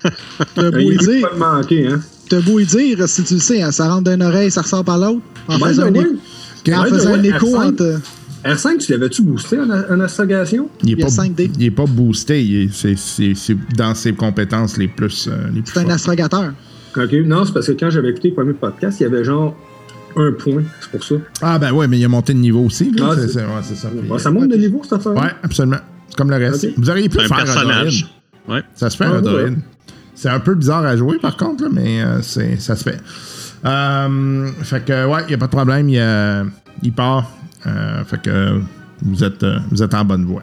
T'as 0.54 0.70
beau 0.70 0.78
Il 0.78 0.94
y 0.94 0.96
dire, 0.98 1.28
pas 1.28 1.34
te 1.34 1.38
manquer, 1.38 1.88
hein. 1.88 2.00
t'as 2.28 2.40
beau 2.40 2.58
y 2.58 2.66
dire, 2.66 3.08
si 3.08 3.22
tu 3.22 3.34
le 3.34 3.40
sais, 3.40 3.62
hein, 3.62 3.70
ça 3.70 3.88
rentre 3.88 4.10
d'une 4.10 4.22
oreille, 4.22 4.50
ça 4.50 4.62
ressort 4.62 4.84
par 4.84 4.98
l'autre. 4.98 5.20
En 5.48 5.58
faisant 5.58 5.86
un, 5.86 6.74
en 6.74 6.84
faisant 6.84 7.14
un 7.14 7.22
écho 7.22 7.46
R5, 7.46 7.68
entre. 7.68 8.00
R5, 8.44 8.78
tu 8.78 8.92
l'avais-tu 8.92 9.22
boosté 9.22 9.58
en, 9.60 9.70
en 9.70 10.00
astrogation? 10.00 10.68
Il 10.82 10.90
est, 10.90 10.92
Il 10.94 10.98
pas, 11.02 11.08
5D. 11.08 11.50
il 11.58 11.64
est 11.64 11.70
pas 11.70 11.86
boosté, 11.86 12.44
il 12.44 12.56
est- 12.64 12.72
c'est, 12.72 12.96
c'est- 12.98 13.34
c'est 13.34 13.56
dans 13.76 13.94
ses 13.94 14.12
compétences 14.14 14.76
les 14.76 14.88
plus, 14.88 15.28
euh, 15.28 15.36
les 15.54 15.62
plus 15.62 15.72
C'est 15.72 15.80
un 15.80 15.88
astrogateur. 15.90 16.52
OK. 16.96 17.12
Non, 17.24 17.44
c'est 17.44 17.52
parce 17.54 17.66
que 17.68 17.72
quand 17.72 17.90
j'avais 17.90 18.10
écouté 18.10 18.28
le 18.30 18.34
premier 18.34 18.52
podcast, 18.52 18.98
il 19.00 19.04
y 19.04 19.06
avait 19.06 19.24
genre 19.24 19.56
un 20.16 20.32
point. 20.32 20.62
C'est 20.80 20.90
pour 20.90 21.04
ça. 21.04 21.14
Ah 21.40 21.58
ben 21.58 21.72
ouais, 21.72 21.86
mais 21.88 21.98
il 21.98 22.04
a 22.04 22.08
monté 22.08 22.34
de 22.34 22.38
niveau 22.38 22.60
aussi. 22.64 22.90
là. 22.90 23.10
Ah, 23.10 23.14
c'est, 23.14 23.22
c'est- 23.28 23.32
c'est- 23.34 23.40
ouais, 23.44 23.62
c'est 23.62 23.76
ça. 23.76 23.88
Bon, 24.08 24.18
ça 24.18 24.30
monte 24.30 24.48
de 24.48 24.56
niveau, 24.56 24.80
cette 24.82 24.94
affaire? 24.94 25.14
ouais, 25.14 25.30
absolument. 25.42 25.78
C'est 26.08 26.16
comme 26.16 26.30
le 26.30 26.36
reste. 26.36 26.66
Vous 26.76 26.90
auriez 26.90 27.08
pu 27.08 27.18
Un 27.20 27.28
faire 27.28 27.38
un 27.38 27.44
personnage. 27.44 28.06
Ouais. 28.48 28.62
Ça 28.74 28.90
se 28.90 28.96
fait 28.96 29.04
Ah, 29.04 29.10
un 29.10 29.14
ouais. 29.16 29.22
droïde. 29.22 29.58
C'est 30.14 30.28
un 30.28 30.40
peu 30.40 30.54
bizarre 30.54 30.84
à 30.84 30.96
jouer 30.96 31.18
par 31.18 31.36
contre, 31.36 31.64
là, 31.64 31.70
mais 31.72 32.02
euh, 32.02 32.20
c'est, 32.22 32.60
ça 32.60 32.76
se 32.76 32.82
fait. 32.84 32.98
Euh, 33.64 34.48
fait 34.62 34.84
que 34.84 35.06
ouais, 35.06 35.20
il 35.26 35.28
n'y 35.28 35.34
a 35.34 35.38
pas 35.38 35.46
de 35.46 35.50
problème. 35.52 35.88
Il, 35.88 35.98
euh, 35.98 36.44
il 36.82 36.92
part. 36.92 37.30
Euh, 37.66 38.04
fait 38.04 38.20
que 38.22 38.60
vous 39.02 39.22
êtes, 39.24 39.42
euh, 39.42 39.58
vous 39.70 39.82
êtes 39.82 39.94
en 39.94 40.04
bonne 40.04 40.24
voie. 40.24 40.42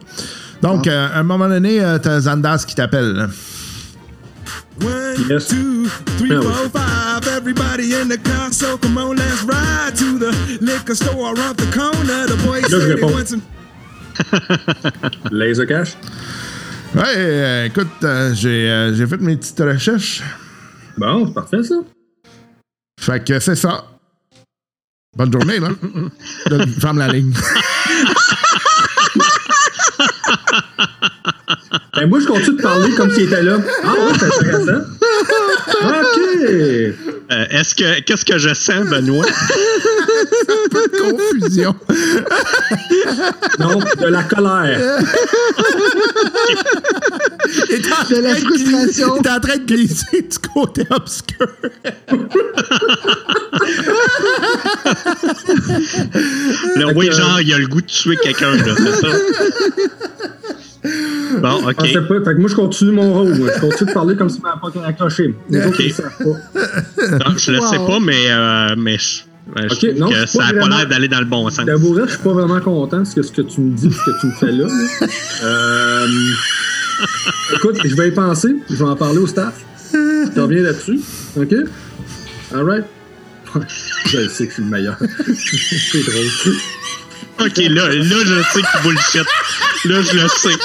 Donc, 0.61 0.88
Ah. 0.88 0.91
euh, 0.91 1.07
à 1.15 1.19
un 1.19 1.23
moment 1.23 1.47
donné, 1.49 1.81
euh, 1.83 1.97
t'as 1.99 2.21
Zandas 2.21 2.63
qui 2.67 2.75
t'appelle. 2.75 3.27
Yes. 5.29 5.47
two, 5.47 5.88
three, 6.17 6.29
Yeah. 6.29 6.41
four, 6.41 6.69
five. 6.71 7.27
Everybody 7.27 7.93
in 7.93 8.07
the 8.07 8.17
car, 8.17 8.51
so 8.51 8.77
come 8.77 8.97
on, 8.97 9.15
let's 9.15 9.43
ride 9.43 9.95
to 9.97 10.17
the 10.17 10.31
liquor 10.61 10.95
store 10.95 11.33
around 11.35 11.57
the 11.57 11.67
corner. 11.75 12.25
The 12.27 12.38
boys 12.45 12.63
je 12.69 12.79
say 12.79 12.95
they 12.95 13.03
want 13.03 13.27
some. 13.27 13.41
Laser 15.31 15.65
cash? 15.65 15.95
Ouais, 16.95 17.03
euh, 17.17 17.65
écoute, 17.65 17.88
euh, 18.03 18.33
j'ai, 18.33 18.69
euh, 18.69 18.93
j'ai 18.95 19.05
fait 19.07 19.17
mes 19.21 19.35
petites 19.38 19.59
recherches. 19.59 20.23
Bon, 20.97 21.27
c'est 21.27 21.33
parfait, 21.33 21.63
ça. 21.63 21.75
Fait 22.99 23.23
que 23.25 23.39
c'est 23.39 23.55
ça. 23.55 23.83
Bonne 25.19 25.33
journée, 25.33 25.59
là. 25.59 25.67
Ferme 26.79 26.99
la 26.99 27.09
ligne. 27.09 27.33
Ben, 31.93 32.07
moi, 32.07 32.21
je 32.21 32.25
continue 32.25 32.55
de 32.55 32.61
parler 32.61 32.95
comme 32.95 33.11
s'il 33.11 33.23
était 33.23 33.43
là. 33.43 33.57
Ah 33.83 33.91
ouais, 33.91 34.13
c'est 34.17 34.25
intéressant. 34.27 34.85
OK. 35.68 36.20
Euh, 37.32 37.46
est-ce 37.51 37.75
que 37.75 38.00
qu'est-ce 38.01 38.25
que 38.25 38.38
je 38.38 38.54
sens, 38.54 38.86
Benoît? 38.89 39.25
Confusion. 41.00 41.75
Non, 43.60 43.80
de 44.00 44.08
la 44.08 44.24
colère. 44.24 45.00
Il 47.70 47.75
est 47.75 47.92
en 47.92 48.10
De 48.10 48.22
la 48.22 48.36
frustration. 48.36 49.16
est 49.18 49.30
en 49.30 49.39
train 49.39 49.58
de 49.58 49.66
glisser 49.66 50.22
du 50.24 50.39
côté 50.54 50.84
obscur. 50.89 51.48
Là, 56.75 56.88
oui, 56.96 57.10
que- 57.10 57.16
genre, 57.16 57.42
il 57.42 57.54
a 57.54 57.58
le 57.58 57.68
goût 57.68 57.82
de 57.82 57.86
tuer 57.88 58.18
quelqu'un, 58.18 58.51
là, 58.56 58.63
c'est 58.78 58.96
ça? 59.01 59.08
Bon, 61.41 61.67
OK. 61.69 61.75
pas- 61.75 61.83
Fait 61.86 61.93
que 62.33 62.39
moi, 62.39 62.50
je 62.50 62.55
continue 62.55 62.91
mon 62.91 63.13
rôle. 63.13 63.36
moi. 63.36 63.50
Je 63.55 63.59
continue 63.62 63.89
de 63.89 63.93
parler 63.93 64.15
comme 64.15 64.29
si 64.29 64.39
m'avait 64.41 64.59
pas 64.62 64.88
accroché. 64.88 65.33
Les 65.50 65.59
autres, 65.59 65.69
Ok. 65.69 65.79
ils 65.79 65.88
le 65.88 65.93
savent 65.93 66.17
pas. 66.17 67.29
Non, 67.29 67.38
je 67.38 67.51
le 67.51 67.62
sais 67.62 67.77
pas, 67.77 68.00
mais, 68.00 68.25
euh, 68.31 68.75
mais 68.77 68.98
je, 68.98 69.21
ben, 69.53 69.67
non, 69.98 70.09
que 70.09 70.25
ça 70.25 70.51
n'a 70.51 70.59
pas 70.59 70.69
l'air 70.69 70.88
d'aller 70.88 71.07
dans 71.07 71.19
le 71.19 71.25
bon 71.25 71.50
sens. 71.50 71.65
D'abord, 71.65 71.95
je 72.05 72.09
suis 72.12 72.19
pas 72.19 72.33
vraiment 72.33 72.59
content 72.62 73.00
de 73.00 73.03
ce 73.05 73.15
que, 73.15 73.21
ce 73.24 73.31
que 73.31 73.41
tu 73.41 73.62
me 73.62 73.75
dis 73.75 73.88
et 73.88 73.91
ce 73.91 73.98
que 73.98 74.19
tu 74.21 74.27
me 74.27 74.31
fais 74.33 74.51
là. 74.51 74.67
Euh, 75.43 76.05
écoute, 77.55 77.77
je 77.86 77.95
vais 77.95 78.09
y 78.09 78.12
penser. 78.12 78.55
Je 78.69 78.75
vais 78.75 78.83
en 78.83 78.95
parler 78.95 79.19
au 79.19 79.27
staff. 79.27 79.53
Je 79.93 80.29
te 80.29 80.39
reviens 80.39 80.62
là-dessus. 80.63 81.00
OK? 81.38 81.53
All 82.53 82.63
right? 82.63 82.86
Je 84.05 84.27
sais 84.27 84.45
que 84.45 84.50
je 84.50 84.53
suis 84.55 84.63
le 84.63 84.69
meilleur. 84.69 84.98
C'est 85.36 86.03
drôle. 86.03 86.55
OK, 87.39 87.57
là, 87.57 87.88
là, 87.88 87.93
je 88.25 88.43
sais 88.53 88.62
que 88.62 88.83
bullshit. 88.83 89.25
Là, 89.86 90.01
je 90.01 90.17
le 90.17 90.27
sais. 90.27 90.55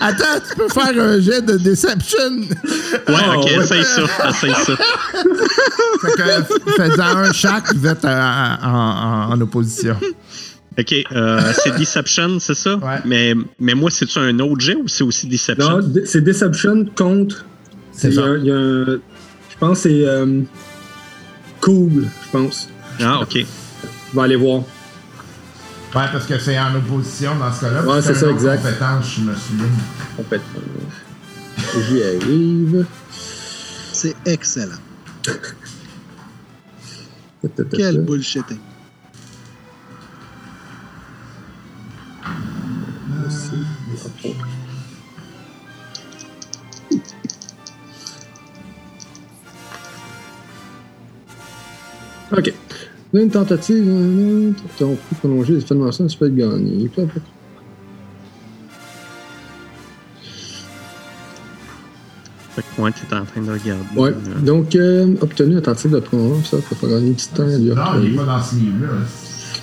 Attends, 0.00 0.40
tu 0.48 0.56
peux 0.56 0.68
faire 0.68 1.02
un 1.04 1.20
jet 1.20 1.42
de 1.42 1.56
Deception. 1.58 2.40
Ouais, 2.40 2.98
Ah, 3.08 3.36
OK, 3.38 3.44
ouais. 3.44 3.56
essaye 3.62 3.84
ça. 3.84 4.02
Essaye 4.28 4.54
ça. 4.54 4.76
Fait 6.00 6.12
que, 6.16 6.72
faites-en 6.76 7.16
un 7.18 7.32
chaque, 7.32 7.74
vous 7.74 7.86
êtes 7.86 8.04
euh, 8.04 8.08
en, 8.62 8.68
en- 8.68 9.32
en 9.32 9.40
opposition. 9.40 9.96
OK, 10.78 10.94
euh, 11.12 11.40
c'est 11.62 11.76
Deception, 11.78 12.38
c'est 12.38 12.54
ça? 12.54 12.76
Ouais. 12.76 12.98
Mais, 13.04 13.34
mais 13.58 13.74
moi, 13.74 13.90
c'est-tu 13.90 14.18
un 14.18 14.38
autre 14.40 14.60
jet 14.60 14.74
ou 14.74 14.88
c'est 14.88 15.04
aussi 15.04 15.26
Deception? 15.26 15.78
Non, 15.80 15.92
c'est 16.04 16.20
Deception 16.22 16.84
contre. 16.94 17.44
C'est 17.92 18.08
il 18.08 18.14
y 18.14 18.18
a 18.20 18.36
il 18.36 18.44
y 18.44 18.50
a 18.50 18.54
un- 18.56 18.84
Je 18.86 19.56
pense 19.58 19.78
que 19.82 19.88
c'est. 19.88 20.06
euh, 20.06 20.40
cool, 21.60 22.06
je 22.26 22.30
pense. 22.30 22.68
Ah, 23.02 23.20
OK. 23.22 23.34
Je 23.38 24.16
vais 24.16 24.22
aller 24.22 24.36
voir. 24.36 24.62
Ouais, 25.96 26.04
parce 26.12 26.26
que 26.26 26.38
c'est 26.38 26.58
en 26.58 26.74
opposition 26.74 27.36
dans 27.36 27.50
ce 27.50 27.62
cas-là. 27.62 27.82
Ouais, 27.82 28.02
c'est 28.02 28.14
ça, 28.14 28.28
exact. 28.28 28.62
compétence, 28.62 29.14
je 29.16 29.22
me 29.22 29.34
souviens. 29.34 29.66
Complètement. 30.14 30.60
J'y 31.88 32.02
arrive. 32.02 32.86
C'est 33.94 34.14
excellent. 34.26 34.76
Quel 37.72 38.02
bullshitting. 38.02 38.58
OK. 52.32 52.52
Une 53.16 53.30
tentative, 53.30 53.84
euh, 53.88 54.52
on 54.82 54.94
peut 54.94 55.16
prolonger 55.18 55.54
les 55.54 55.60
formations, 55.60 56.06
ça 56.06 56.16
peut 56.18 56.26
être 56.26 56.36
gagné. 56.36 56.90
Fait 62.54 62.62
que 62.62 62.66
moi, 62.78 62.90
t'es 62.90 63.14
en 63.14 63.24
train 63.24 63.40
de 63.40 63.52
regarder. 63.52 63.84
Ouais. 63.96 64.12
Donc, 64.42 64.74
euh, 64.76 65.14
obtenu 65.22 65.56
un 65.56 65.60
tentative 65.62 65.92
de 65.92 66.00
prolongement, 66.00 66.44
ça, 66.44 66.58
ça 66.60 66.76
peut 66.78 66.88
gagner 66.88 67.12
du 67.12 67.24
temps. 67.24 67.46
Non, 67.46 67.58
il 67.58 67.70
octroyer. 67.72 68.12
est 68.12 68.16
pas 68.16 68.24
dans 68.24 68.42
ce 68.42 68.54
livre-là. 68.56 68.92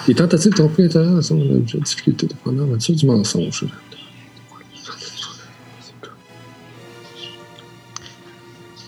Les 0.07 0.15
tentatives 0.15 0.53
trompées 0.53 0.83
l'intérieur 0.83 1.23
sont 1.23 1.37
de 1.37 1.79
difficulté 1.79 2.25
de 2.27 2.33
prendre 2.33 2.63
en 2.63 2.67
matière 2.67 2.97
du 2.97 3.05
mensonge. 3.05 3.65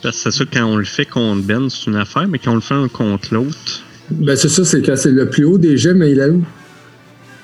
Parce 0.01 0.17
que 0.17 0.23
c'est 0.23 0.31
sûr, 0.31 0.45
quand 0.51 0.65
on 0.65 0.77
le 0.77 0.85
fait 0.85 1.05
contre 1.05 1.43
Ben, 1.43 1.69
c'est 1.69 1.85
une 1.85 1.95
affaire, 1.95 2.27
mais 2.27 2.39
quand 2.39 2.51
on 2.51 2.55
le 2.55 2.61
fait 2.61 2.73
un 2.73 2.87
contre 2.87 3.33
l'autre. 3.33 3.84
Ben, 4.11 4.35
c'est 4.35 4.49
ça, 4.49 4.63
c'est 4.63 4.81
que 4.81 4.95
c'est 4.95 5.11
le 5.11 5.29
plus 5.29 5.45
haut 5.45 5.57
des 5.57 5.77
jets, 5.77 5.93
mais 5.93 6.11
il 6.11 6.19
est 6.19 6.29
où? 6.29 6.43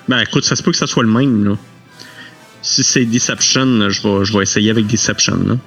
Ben 0.08 0.20
écoute, 0.20 0.44
ça 0.44 0.56
se 0.56 0.63
peut 0.63 0.72
que 0.72 0.77
ça 0.77 0.88
soit 0.88 1.03
le 1.03 1.10
même, 1.10 1.44
là. 1.46 1.58
Si 2.62 2.84
c'est 2.84 3.06
Deception, 3.06 3.89
je 3.89 4.01
vais, 4.01 4.25
je 4.25 4.38
vais 4.38 4.44
essayer 4.44 4.70
avec 4.70 4.86
Deception, 4.88 5.39
là. 5.48 5.58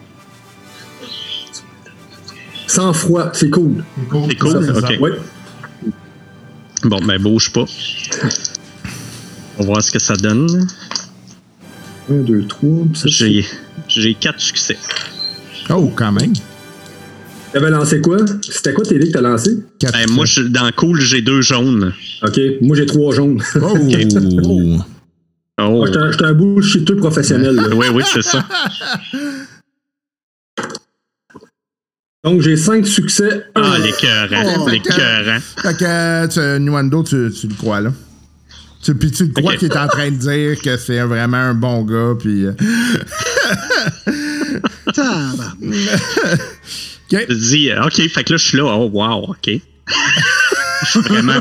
Sans 2.66 2.92
froid, 2.92 3.30
c'est 3.32 3.50
cool. 3.50 3.84
C'est 3.96 4.08
cool. 4.08 4.26
C'est 4.28 4.36
cool, 4.36 4.52
Ça, 4.52 4.74
c'est 4.88 4.96
ok. 4.96 5.00
Ouais. 5.00 5.12
Bon, 6.84 7.00
ben 7.04 7.20
bouge 7.20 7.50
pas. 7.52 7.64
On 9.56 9.60
va 9.62 9.66
voir 9.66 9.82
ce 9.82 9.90
que 9.90 9.98
ça 9.98 10.16
donne. 10.16 10.68
1, 12.10 12.14
2, 12.14 12.46
3. 12.46 12.70
J'ai, 13.06 13.46
j'ai 13.88 14.14
quatre 14.14 14.40
succès. 14.40 14.76
Oh, 15.70 15.90
quand 15.94 16.12
même. 16.12 16.32
T'avais 17.54 17.70
lancé 17.70 18.00
quoi? 18.00 18.16
C'était 18.42 18.72
quoi 18.74 18.84
tes 18.84 18.98
dés 18.98 19.06
que 19.06 19.12
t'as 19.12 19.20
lancé? 19.20 19.56
Quatre 19.78 19.92
Ben, 19.94 20.10
moi, 20.10 20.24
je- 20.26 20.42
dans 20.42 20.68
Cool, 20.72 21.00
j'ai 21.00 21.22
deux 21.22 21.40
jaunes. 21.40 21.92
Ok, 22.22 22.38
moi 22.60 22.76
j'ai 22.76 22.84
trois 22.86 23.14
jaunes. 23.14 23.40
Oh! 23.62 23.78
Oh. 25.56 25.84
J'étais 25.86 25.98
un- 25.98 26.10
j'étais 26.10 26.24
un 26.24 26.32
bullshiteux 26.32 26.96
professionnel. 26.96 27.54
là. 27.54 27.68
Oui, 27.76 27.86
oui, 27.94 28.02
c'est 28.12 28.22
ça. 28.22 28.44
Donc, 32.24 32.40
j'ai 32.40 32.56
5 32.56 32.84
succès. 32.84 33.44
Ah, 33.54 33.60
un- 33.60 33.78
l'écœurant, 33.78 34.64
Oh, 34.64 34.68
l'écœurant. 34.68 35.38
Fait 35.62 35.76
que, 35.76 35.84
euh, 35.84 36.26
tu, 36.26 36.40
Nuando, 36.60 37.04
tu, 37.04 37.30
tu 37.30 37.46
le 37.46 37.54
crois, 37.54 37.80
là. 37.80 37.92
Tu, 38.82 38.96
puis 38.96 39.12
tu 39.12 39.26
le 39.26 39.32
crois 39.32 39.54
qu'il 39.56 39.70
est 39.70 39.76
en 39.76 39.86
train 39.86 40.10
de 40.10 40.16
dire 40.16 40.60
que 40.60 40.76
c'est 40.76 41.00
vraiment 41.02 41.36
un 41.36 41.54
bon 41.54 41.84
gars, 41.84 42.16
puis... 42.18 42.46
euh, 47.14 47.20
Tabarnak. 47.20 47.22
OK. 47.22 47.26
Je 47.30 47.34
dis, 47.48 47.70
euh, 47.70 47.84
OK, 47.84 48.08
fait 48.08 48.24
que 48.24 48.32
là, 48.32 48.36
je 48.36 48.44
suis 48.44 48.56
là, 48.58 48.64
oh, 48.64 48.90
wow, 48.92 49.30
OK. 49.30 49.50
Je 50.86 50.90
suis 50.90 51.00
vraiment, 51.00 51.40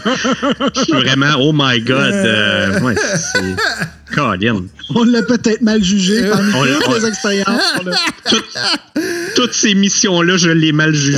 je 0.74 0.84
suis 0.84 0.94
vraiment, 0.94 1.34
oh 1.40 1.52
my 1.54 1.82
God. 1.82 2.14
Euh, 2.14 2.80
ouais, 2.80 2.96
c'est. 2.96 4.16
Colin. 4.16 4.64
On 4.96 5.04
l'a 5.04 5.22
peut-être 5.24 5.62
mal 5.62 5.84
jugé 5.84 6.30
parmi 6.30 6.54
On 6.56 6.64
l'a- 6.64 6.76
toutes 6.76 6.88
on- 6.88 6.94
les 6.94 7.06
expériences. 7.08 7.74
Toutes 9.36 9.54
ces 9.54 9.76
missions-là, 9.76 10.38
je 10.38 10.50
l'ai 10.50 10.72
mal 10.72 10.94
jugées. 10.94 11.18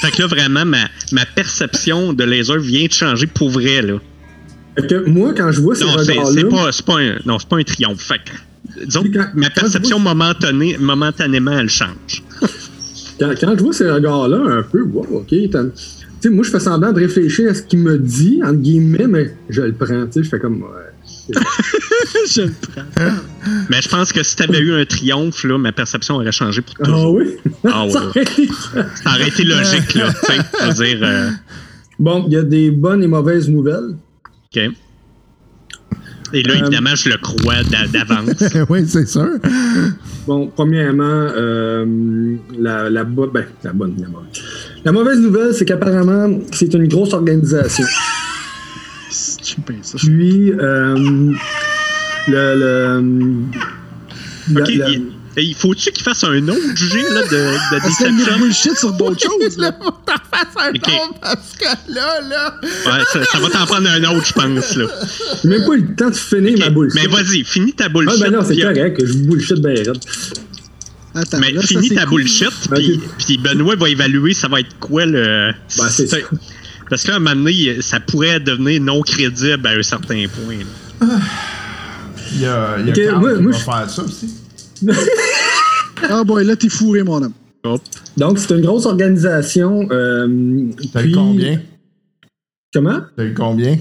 Fait 0.00 0.10
que 0.10 0.22
là, 0.22 0.26
vraiment, 0.26 0.64
ma, 0.64 0.88
ma 1.12 1.26
perception 1.26 2.12
de 2.12 2.24
laser 2.24 2.58
vient 2.58 2.86
de 2.86 2.92
changer 2.92 3.26
pour 3.28 3.50
vrai, 3.50 3.80
là. 3.82 3.94
Fait 4.76 4.86
que 4.88 5.08
moi, 5.08 5.32
quand 5.36 5.52
je 5.52 5.60
vois 5.60 5.76
ces 5.76 5.84
Non, 5.84 5.96
c'est 6.04 6.12
regards-là, 6.12 6.42
pas, 6.50 6.72
c'est 6.72 6.84
pas, 6.86 6.98
un, 6.98 7.18
non, 7.24 7.38
c'est 7.38 7.48
pas 7.48 7.56
un 7.58 7.62
triomphe. 7.62 8.00
Fait 8.02 8.18
que, 8.18 8.30
disons, 8.84 9.02
que 9.04 9.18
ma 9.34 9.50
perception 9.50 9.98
momentanée, 9.98 10.76
momentanément, 10.78 11.52
elle 11.58 11.70
change. 11.70 12.22
quand, 13.20 13.32
quand 13.40 13.54
je 13.58 13.62
vois 13.62 13.72
ces 13.72 13.90
regards-là, 13.90 14.38
un 14.58 14.62
peu, 14.62 14.82
wow, 14.82 15.06
OK. 15.12 15.34
t'as- 15.50 15.64
Tu 15.64 15.70
sais, 16.20 16.30
moi, 16.30 16.44
je 16.44 16.50
fais 16.50 16.60
semblant 16.60 16.92
de 16.92 17.00
réfléchir 17.00 17.50
à 17.50 17.54
ce 17.54 17.62
qu'il 17.62 17.80
me 17.80 17.98
dit, 17.98 18.40
entre 18.42 18.54
guillemets, 18.54 19.06
mais 19.06 19.34
je 19.50 19.60
le 19.62 19.72
prends, 19.72 20.06
tu 20.06 20.12
sais, 20.12 20.22
je 20.24 20.28
fais 20.28 20.38
comme, 20.38 20.62
ouais. 20.62 20.68
Je 22.34 22.42
le 22.42 22.52
prends. 22.60 23.12
Mais 23.70 23.80
je 23.82 23.88
pense 23.88 24.12
que 24.12 24.22
si 24.22 24.36
t'avais 24.36 24.58
eu 24.58 24.72
un 24.74 24.84
triomphe, 24.84 25.44
là, 25.44 25.56
ma 25.58 25.72
perception 25.72 26.16
aurait 26.16 26.32
changé 26.32 26.60
pour 26.62 26.74
Ah 26.80 26.84
toujours. 26.84 27.12
oui? 27.14 27.36
Ah 27.64 27.84
ouais, 27.84 27.90
Ça 27.92 28.04
aurait 28.06 28.22
été- 28.22 28.48
Ça 29.02 29.10
aurait 29.14 29.28
été 29.28 29.44
logique, 29.44 29.94
là. 29.94 30.12
tu 30.12 30.32
sais, 30.32 30.74
dire, 30.94 30.98
euh, 31.02 31.30
Bon, 31.98 32.24
il 32.26 32.32
y 32.32 32.36
a 32.36 32.42
des 32.42 32.70
bonnes 32.70 33.02
et 33.02 33.06
mauvaises 33.06 33.48
nouvelles. 33.48 33.96
OK. 34.54 34.62
Et 36.34 36.42
là, 36.42 36.54
Euh, 36.54 36.58
évidemment, 36.58 36.94
je 36.94 37.08
le 37.08 37.16
crois 37.16 37.62
d'a- 37.62 37.86
d'avance. 37.86 38.30
oui, 38.68 38.84
c'est 38.88 39.06
sûr. 39.06 39.28
Bon, 40.26 40.48
premièrement, 40.54 41.04
euh, 41.36 42.36
la, 42.58 42.90
la, 42.90 43.04
bo- 43.04 43.28
ben, 43.28 43.44
la 43.62 43.72
bonne, 43.72 43.94
la 44.00 44.08
mauvaise. 44.08 44.42
La 44.84 44.92
mauvaise 44.92 45.20
nouvelle, 45.20 45.54
c'est 45.54 45.64
qu'apparemment, 45.64 46.38
c'est 46.52 46.72
une 46.74 46.88
grosse 46.88 47.12
organisation. 47.14 47.84
Puis, 49.96 50.50
euh, 50.52 51.32
le. 52.28 52.54
le 52.56 53.00
la- 54.52 54.60
OK, 54.62 55.00
la- 55.36 55.42
il, 55.42 55.54
faut-tu 55.54 55.90
qu'il 55.90 56.02
fasse 56.02 56.24
un 56.24 56.46
autre 56.48 56.76
jet 56.76 57.08
là, 57.10 57.22
de, 57.22 57.26
de 57.26 57.80
que 57.80 57.86
deception? 57.86 58.38
bullshit 58.38 58.76
sur 58.78 58.92
d'autres 58.92 59.20
choses. 59.22 59.58
Là. 59.58 59.76
OK. 59.80 60.90
Parce 61.20 61.52
que 61.58 61.92
là, 61.92 62.20
là... 62.28 62.54
Ouais, 62.62 63.04
ça, 63.12 63.24
ça 63.24 63.38
va 63.38 63.50
t'en 63.50 63.66
prendre 63.66 63.88
un 63.90 64.04
autre, 64.04 64.26
je 64.26 64.32
pense. 64.32 64.76
Là. 64.76 64.86
J'ai 65.42 65.48
même 65.48 65.64
pas 65.66 65.72
eu 65.74 65.80
le 65.82 65.94
temps 65.94 66.10
de 66.10 66.14
finir 66.16 66.58
ma 66.58 66.66
OK, 66.66 66.72
bullshit. 66.72 67.00
Mais 67.02 67.06
vas-y, 67.08 67.44
finis 67.44 67.72
ta 67.72 67.84
Ah, 67.86 67.88
bullshit. 67.88 68.20
ben 68.20 68.30
non, 68.32 68.40
c'est 68.42 68.54
puis- 68.54 68.62
correct, 68.62 69.02
je 69.04 69.12
bullshit 69.14 69.58
bien 69.60 69.74
raide. 69.74 69.98
Attends, 71.16 71.38
Mais 71.38 71.52
là, 71.52 71.60
ça, 71.60 71.66
finis 71.68 71.88
c'est 71.88 71.94
ta 71.94 72.06
cool. 72.06 72.22
bullshit, 72.22 72.50
puis, 72.74 73.00
puis 73.24 73.38
Benoît 73.38 73.76
va 73.76 73.88
évaluer 73.88 74.34
ça 74.34 74.48
va 74.48 74.60
être 74.60 74.76
quoi 74.80 75.06
le. 75.06 75.52
Ben, 75.78 75.88
c'est 75.88 76.08
ça. 76.08 76.16
Parce 76.90 77.02
que 77.02 77.08
là, 77.08 77.14
à 77.14 77.16
un 77.16 77.20
moment 77.20 77.36
donné, 77.36 77.80
ça 77.82 78.00
pourrait 78.00 78.40
devenir 78.40 78.80
non 78.80 79.00
crédible 79.02 79.64
à 79.66 79.70
un 79.70 79.82
certain 79.82 80.24
point. 80.26 80.58
là. 80.58 81.06
Il 82.32 82.40
y 82.40 82.46
a, 82.46 82.76
il 82.80 82.86
y 82.86 82.90
a 82.90 82.92
Ok, 82.92 82.96
Carl 83.04 83.20
moi- 83.20 83.34
qui 83.36 83.42
moi, 83.42 83.52
va 83.52 83.58
je- 83.58 83.64
faire 83.64 83.90
ça 83.90 84.02
aussi. 84.02 84.34
Ah, 86.10 86.24
boy, 86.24 86.44
là, 86.44 86.56
t'es 86.56 86.68
fourré, 86.68 87.02
mon 87.02 87.22
homme. 87.22 87.32
Hop. 87.64 87.80
Donc, 88.16 88.38
c'est 88.38 88.54
une 88.54 88.60
grosse 88.60 88.84
organisation. 88.84 89.88
Euh, 89.90 90.68
T'as 90.92 91.04
eu 91.04 91.12
combien? 91.12 91.60
Comment? 92.72 93.00
T'as 93.16 93.24
eu 93.24 93.34
combien? 93.34 93.78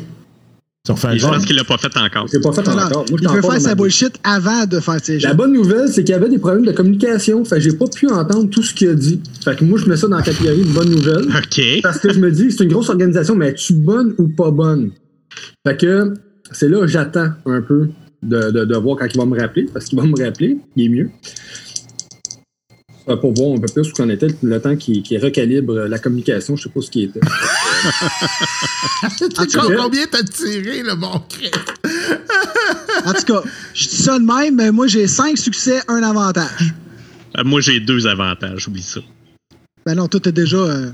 Tu 0.85 0.91
refais 0.91 1.07
un 1.07 1.11
Et 1.13 1.17
je 1.17 1.25
pense 1.25 1.45
qu'il 1.45 1.55
l'a 1.55 1.63
pas 1.63 1.77
fait 1.77 1.95
encore. 1.97 2.27
J'ai 2.31 2.39
pas 2.39 2.51
fait 2.51 2.67
encore. 2.67 3.05
Moi, 3.09 3.19
il 3.21 3.27
encore 3.27 3.51
faire 3.53 3.61
sa 3.61 3.75
bullshit 3.75 4.13
avant 4.23 4.65
de 4.65 4.79
faire 4.79 4.99
ses 5.01 5.19
jeux. 5.19 5.27
La 5.27 5.33
bonne 5.33 5.53
nouvelle, 5.53 5.87
c'est 5.87 6.03
qu'il 6.03 6.13
y 6.13 6.15
avait 6.15 6.29
des 6.29 6.39
problèmes 6.39 6.65
de 6.65 6.71
communication. 6.71 7.43
Fait 7.45 7.55
que 7.55 7.61
j'ai 7.61 7.73
pas 7.73 7.87
pu 7.87 8.07
entendre 8.09 8.49
tout 8.49 8.63
ce 8.63 8.73
qu'il 8.73 8.89
a 8.89 8.95
dit. 8.95 9.21
Fait 9.43 9.55
que 9.57 9.63
moi, 9.63 9.79
je 9.79 9.89
mets 9.89 9.97
ça 9.97 10.07
dans 10.07 10.17
la 10.17 10.23
catégorie 10.23 10.63
de 10.63 10.73
bonne 10.73 10.89
nouvelle. 10.89 11.25
OK. 11.37 11.61
Parce 11.81 11.99
que 11.99 12.11
je 12.13 12.19
me 12.19 12.31
dis, 12.31 12.51
c'est 12.51 12.63
une 12.65 12.71
grosse 12.71 12.89
organisation, 12.89 13.35
mais 13.35 13.49
es-tu 13.49 13.73
bonne 13.73 14.13
ou 14.17 14.27
pas 14.27 14.51
bonne? 14.51 14.91
Fait 15.65 15.77
que 15.77 16.13
c'est 16.51 16.67
là 16.67 16.81
que 16.81 16.87
j'attends 16.87 17.29
un 17.45 17.61
peu 17.61 17.89
de, 18.23 18.51
de, 18.51 18.65
de 18.65 18.77
voir 18.77 18.97
quand 18.97 19.07
il 19.13 19.17
va 19.17 19.25
me 19.25 19.39
rappeler, 19.39 19.65
parce 19.73 19.85
qu'il 19.85 19.97
va 19.99 20.05
me 20.05 20.23
rappeler, 20.23 20.57
il 20.75 20.85
est 20.85 20.89
mieux. 20.89 21.09
Euh, 23.09 23.17
Pour 23.17 23.33
voir 23.33 23.57
un 23.57 23.59
peu 23.61 23.67
plus 23.73 23.89
où 23.89 23.93
qu'on 23.93 24.09
était, 24.09 24.27
le 24.41 24.59
temps 24.61 24.75
qu'il 24.77 25.03
qu'il 25.03 25.21
recalibre 25.23 25.73
la 25.73 25.99
communication, 25.99 26.55
je 26.55 26.63
sais 26.63 26.69
pas 26.69 26.81
ce 26.81 26.89
qui 26.89 27.03
était. 27.03 27.19
Tu 29.19 29.25
sais 29.49 29.57
cas- 29.59 29.75
combien 29.75 30.05
t'as 30.09 30.23
tiré, 30.23 30.83
le 30.83 30.95
bon 30.95 31.21
Christ? 31.27 31.53
En 33.05 33.13
tout 33.13 33.25
cas, 33.25 33.41
je 33.73 33.89
dis 33.89 33.95
ça 33.97 34.17
de 34.17 34.23
même, 34.23 34.55
mais 34.55 34.71
moi, 34.71 34.87
j'ai 34.87 35.07
5 35.07 35.37
succès, 35.37 35.81
un 35.89 36.01
avantage. 36.01 36.73
Euh, 37.37 37.43
Moi, 37.43 37.59
j'ai 37.59 37.81
deux 37.81 38.07
avantages, 38.07 38.67
oublie 38.69 38.81
ça. 38.81 39.01
Ben 39.85 39.95
non, 39.95 40.07
toi, 40.07 40.21
t'es 40.21 40.31
déjà. 40.31 40.55
euh, 40.57 40.91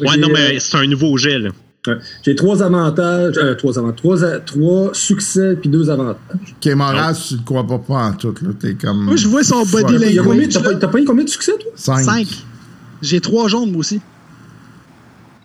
Ouais, 0.00 0.16
non, 0.16 0.28
mais 0.32 0.60
c'est 0.60 0.76
un 0.76 0.86
nouveau 0.86 1.16
jet, 1.16 1.38
là. 1.40 1.50
Ouais. 1.86 1.94
J'ai 2.22 2.34
trois 2.34 2.62
avantages, 2.62 3.38
euh, 3.38 3.54
trois 3.54 3.78
avantages, 3.78 3.96
trois, 3.96 4.22
a- 4.24 4.38
trois 4.40 4.90
succès 4.92 5.56
puis 5.58 5.70
deux 5.70 5.88
avantages. 5.88 6.16
Ok, 6.62 6.72
Moraz, 6.74 7.14
tu 7.28 7.34
le 7.36 7.40
crois 7.42 7.66
pas, 7.66 7.78
pas 7.78 7.94
en 8.08 8.12
tout, 8.12 8.34
là. 8.42 8.50
T'es 8.58 8.74
comme. 8.74 9.04
Moi, 9.04 9.16
je 9.16 9.26
vois 9.28 9.42
son 9.42 9.64
body 9.64 9.94
Il 9.94 10.12
y 10.12 10.18
a 10.18 10.22
combien- 10.22 10.40
language. 10.42 10.52
T'as 10.52 10.60
pas, 10.60 10.74
t'as 10.74 10.88
pas 10.88 10.98
eu 10.98 11.04
combien 11.06 11.24
de 11.24 11.30
succès, 11.30 11.52
toi? 11.58 11.70
5. 11.74 12.04
5. 12.04 12.44
J'ai 13.00 13.20
3 13.20 13.48
jaunes, 13.48 13.70
moi 13.70 13.80
aussi. 13.80 14.00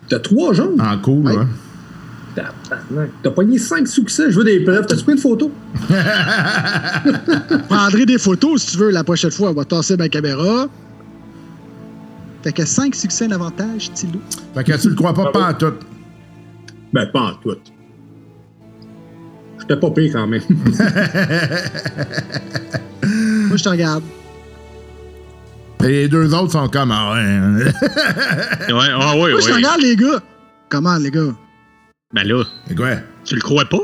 T'as 0.08 0.20
trois 0.20 0.52
jaunes? 0.52 0.80
En 0.80 0.98
cool, 0.98 1.24
Ouais. 1.26 1.36
ouais. 1.36 3.10
T'as 3.22 3.30
pogné 3.30 3.58
cinq 3.58 3.88
succès, 3.88 4.30
je 4.30 4.38
veux 4.38 4.44
des 4.44 4.60
preuves. 4.60 4.86
T'as-tu 4.86 5.02
pris 5.04 5.14
une 5.14 5.18
photo? 5.18 5.50
Prendrai 7.68 8.06
des 8.06 8.18
photos 8.18 8.62
si 8.62 8.72
tu 8.72 8.76
veux 8.78 8.90
la 8.90 9.02
prochaine 9.04 9.30
fois. 9.30 9.50
On 9.50 9.54
va 9.54 9.64
tasser 9.64 9.96
ma 9.96 10.08
caméra. 10.08 10.66
Fait 12.44 12.52
que 12.52 12.64
5 12.64 12.94
succès, 12.94 13.24
un 13.26 13.32
avantage, 13.32 13.90
Tilou. 13.94 14.20
Fait 14.54 14.62
que 14.64 14.76
tu 14.80 14.88
le 14.90 14.94
crois 14.94 15.12
pas, 15.14 15.32
pas 15.32 15.50
en 15.50 15.54
tout. 15.54 15.72
Ben, 16.92 17.06
pas 17.06 17.20
en 17.20 17.34
tout. 17.34 17.56
J'étais 19.60 19.76
pas 19.76 19.90
pire 19.90 20.12
quand 20.12 20.26
même. 20.26 20.42
Moi, 23.48 23.56
je 23.56 23.62
te 23.62 23.68
regarde. 23.68 24.02
Et 25.84 25.88
les 25.88 26.08
deux 26.08 26.32
autres 26.34 26.52
sont 26.52 26.68
comme. 26.68 26.90
Ah 26.92 27.12
ouais. 27.14 27.20
hein. 27.20 27.58
Ouais, 28.68 28.88
ah 28.92 29.14
ouais, 29.16 29.30
Moi, 29.32 29.40
je 29.40 29.46
te 29.46 29.50
ouais. 29.50 29.56
regarde, 29.56 29.80
les 29.80 29.96
gars. 29.96 30.22
Comment, 30.68 30.96
les 30.96 31.10
gars? 31.10 31.34
Ben 32.12 32.26
là, 32.26 32.44
quoi? 32.76 32.90
tu 33.24 33.34
le 33.34 33.40
crois 33.40 33.64
pas? 33.64 33.78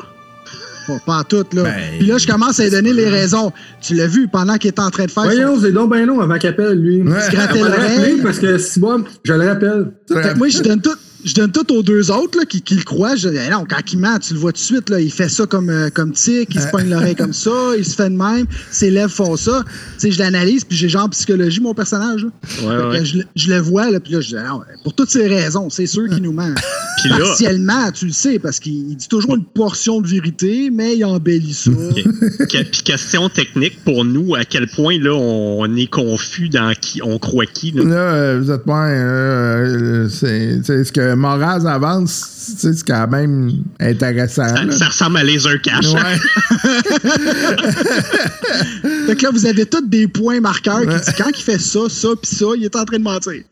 Pas, 0.87 0.99
pas 1.07 1.19
en 1.19 1.25
tout, 1.25 1.45
là. 1.53 1.62
Ben, 1.62 1.99
Puis 1.99 2.07
là, 2.07 2.19
je 2.19 2.27
commence 2.27 2.59
à 2.59 2.65
lui 2.65 2.71
donner 2.71 2.93
les 2.93 3.09
raisons. 3.09 3.53
Tu 3.81 3.95
l'as 3.95 4.07
vu 4.09 4.27
pendant 4.29 4.57
qu'il 4.57 4.71
était 4.71 4.81
en 4.81 4.91
train 4.91 5.05
de 5.07 5.11
faire 5.11 5.25
son... 5.25 5.29
Voyons, 5.31 5.61
c'est 5.61 5.71
donc 5.73 5.91
ben 5.91 6.05
long 6.07 6.21
avant 6.21 6.38
qu'il 6.38 6.49
appelle, 6.49 6.81
lui. 6.81 7.03
Ouais. 7.03 7.21
se 7.21 7.31
grattait 7.31 7.61
le 7.61 8.23
parce 8.23 8.38
que 8.38 8.59
si 8.59 8.81
bon, 8.81 9.05
je 9.25 9.33
le 9.33 9.47
rappelle. 9.47 9.93
Moi, 10.37 10.49
je 10.49 10.62
donne 10.62 10.81
tout. 10.81 10.97
Je 11.24 11.35
donne 11.35 11.52
tout 11.52 11.72
aux 11.72 11.82
deux 11.82 12.11
autres 12.11 12.38
là, 12.38 12.44
qui, 12.44 12.62
qui 12.62 12.74
le 12.74 12.82
croient. 12.82 13.16
Je 13.16 13.28
dis, 13.28 13.37
Eh 13.46 13.50
non, 13.50 13.64
quand 13.68 13.80
il 13.92 13.98
ment, 13.98 14.18
tu 14.18 14.35
le 14.35 14.40
vois 14.40 14.52
tout 14.52 14.58
de 14.58 14.64
suite. 14.64 14.90
Là, 14.90 15.00
il 15.00 15.11
fait 15.12 15.28
ça 15.28 15.46
comme, 15.46 15.70
euh, 15.70 15.88
comme 15.90 16.12
tic, 16.12 16.48
il 16.54 16.61
se 16.61 16.68
pogne 16.68 16.88
l'oreille 16.90 17.14
comme 17.14 17.32
ça, 17.32 17.50
il 17.78 17.85
se 17.85 17.94
fait 17.94 18.11
de 18.11 18.16
même, 18.16 18.46
ses 18.70 18.90
lèvres 18.90 19.12
font 19.12 19.37
ça. 19.37 19.62
Tu 19.66 19.72
sais, 19.98 20.11
je 20.12 20.18
l'analyse, 20.18 20.64
puis 20.64 20.76
j'ai 20.76 20.88
genre 20.88 21.08
psychologie, 21.11 21.61
mon 21.61 21.74
personnage. 21.74 22.24
Là. 22.24 22.30
Que 22.61 22.88
ouais. 22.98 23.04
Je, 23.04 23.18
le- 23.18 23.24
je 23.37 23.48
le 23.50 23.58
vois, 23.61 23.90
là, 23.90 24.00
puis 24.00 24.12
là, 24.14 24.20
je 24.20 24.28
dis, 24.28 24.35
non, 24.35 24.61
pour 24.82 24.94
toutes 24.94 25.11
ces 25.11 25.26
raisons, 25.26 25.70
c'est 25.70 25.87
sûr 25.87 26.08
qu'il 26.08 26.22
nous 26.22 26.32
ment. 26.32 26.54
Puis 27.02 27.11
là, 27.11 27.18
Partiellement, 27.18 27.90
tu 27.90 28.06
le 28.06 28.12
sais, 28.12 28.38
parce 28.38 28.61
qu'il 28.61 28.90
il 28.90 28.96
dit 28.96 29.08
toujours 29.08 29.35
une 29.35 29.44
portion 29.44 30.00
de 30.00 30.06
vérité, 30.06 30.70
mais 30.70 30.96
il 30.96 31.04
embellit 31.04 31.52
ça. 31.54 31.70
que- 31.72 32.62
puis 32.62 32.82
question 32.85 33.28
technique 33.28 33.82
pour 33.85 34.04
nous, 34.04 34.37
à 34.37 34.44
quel 34.44 34.68
point 34.68 34.98
là 35.00 35.12
on 35.12 35.74
est 35.74 35.88
confus 35.90 36.48
dans 36.48 36.72
qui 36.80 37.00
on 37.02 37.18
croit 37.18 37.46
qui. 37.46 37.72
Là? 37.72 37.82
Là, 37.82 37.94
euh, 37.96 38.40
vous 38.40 38.50
êtes 38.52 38.64
pas. 38.64 38.88
euh, 38.88 40.08
c'est 40.08 40.61
c'est 40.62 40.85
ce 40.85 40.92
que 40.92 41.12
Moraz 41.16 41.66
avance, 41.66 42.31
tu 42.46 42.53
sais, 42.61 42.72
c'est 42.72 42.87
quand 42.87 43.09
même 43.09 43.51
intéressant. 43.81 44.46
Ça, 44.70 44.87
ressemble 44.88 45.18
à 45.18 45.25
Laser 45.25 45.61
Cash. 45.61 45.87
Ouais. 45.92 46.01
Fait 49.07 49.16
que 49.16 49.22
là, 49.25 49.31
vous 49.33 49.46
avez 49.46 49.66
tous 49.66 49.87
des 49.87 50.07
points 50.09 50.40
marqueurs 50.40 50.81
qui 50.81 50.87
disent 50.87 51.14
quand 51.16 51.31
il 51.37 51.42
fait 51.42 51.59
ça, 51.61 51.81
ça, 51.88 52.09
puis 52.20 52.35
ça, 52.35 52.46
il 52.57 52.64
est 52.64 52.77
en 52.77 52.85
train 52.85 52.98
de 52.98 53.03
mentir. 53.03 53.42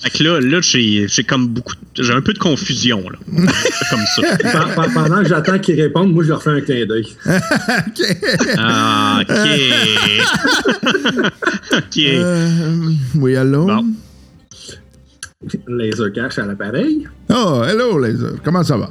Fait 0.00 0.10
que 0.10 0.22
là, 0.24 0.40
là 0.40 0.60
j'ai 0.60 1.06
j'ai 1.08 1.24
comme 1.24 1.48
beaucoup. 1.48 1.74
J'ai 1.98 2.12
un 2.12 2.20
peu 2.22 2.32
de 2.32 2.38
confusion. 2.38 3.02
Là. 3.08 3.18
C'est 3.62 3.88
comme 3.90 4.04
ça. 4.16 4.22
Pe- 4.36 4.74
pe- 4.80 4.94
Pendant 4.94 5.22
que 5.22 5.28
j'attends 5.28 5.58
qu'il 5.58 5.80
réponde, 5.80 6.12
moi, 6.12 6.24
je 6.24 6.28
leur 6.30 6.42
fais 6.42 6.50
un 6.50 6.60
clin 6.60 6.86
d'œil. 6.86 7.06
Ah, 8.56 9.20
ok. 9.22 9.30
ok. 11.72 11.98
Euh, 11.98 12.48
oui, 13.16 13.36
allô? 13.36 13.66
Bon. 13.66 13.84
Laser 15.66 16.12
cash 16.12 16.38
à 16.38 16.46
l'appareil. 16.46 17.08
Oh, 17.30 17.62
hello, 17.66 17.98
Laser. 17.98 18.34
Comment 18.44 18.62
ça 18.62 18.76
va? 18.76 18.88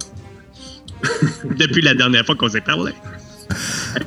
Depuis 1.57 1.81
la 1.81 1.93
dernière 1.95 2.25
fois 2.25 2.35
qu'on 2.35 2.49
s'est 2.49 2.61
parlé. 2.61 2.91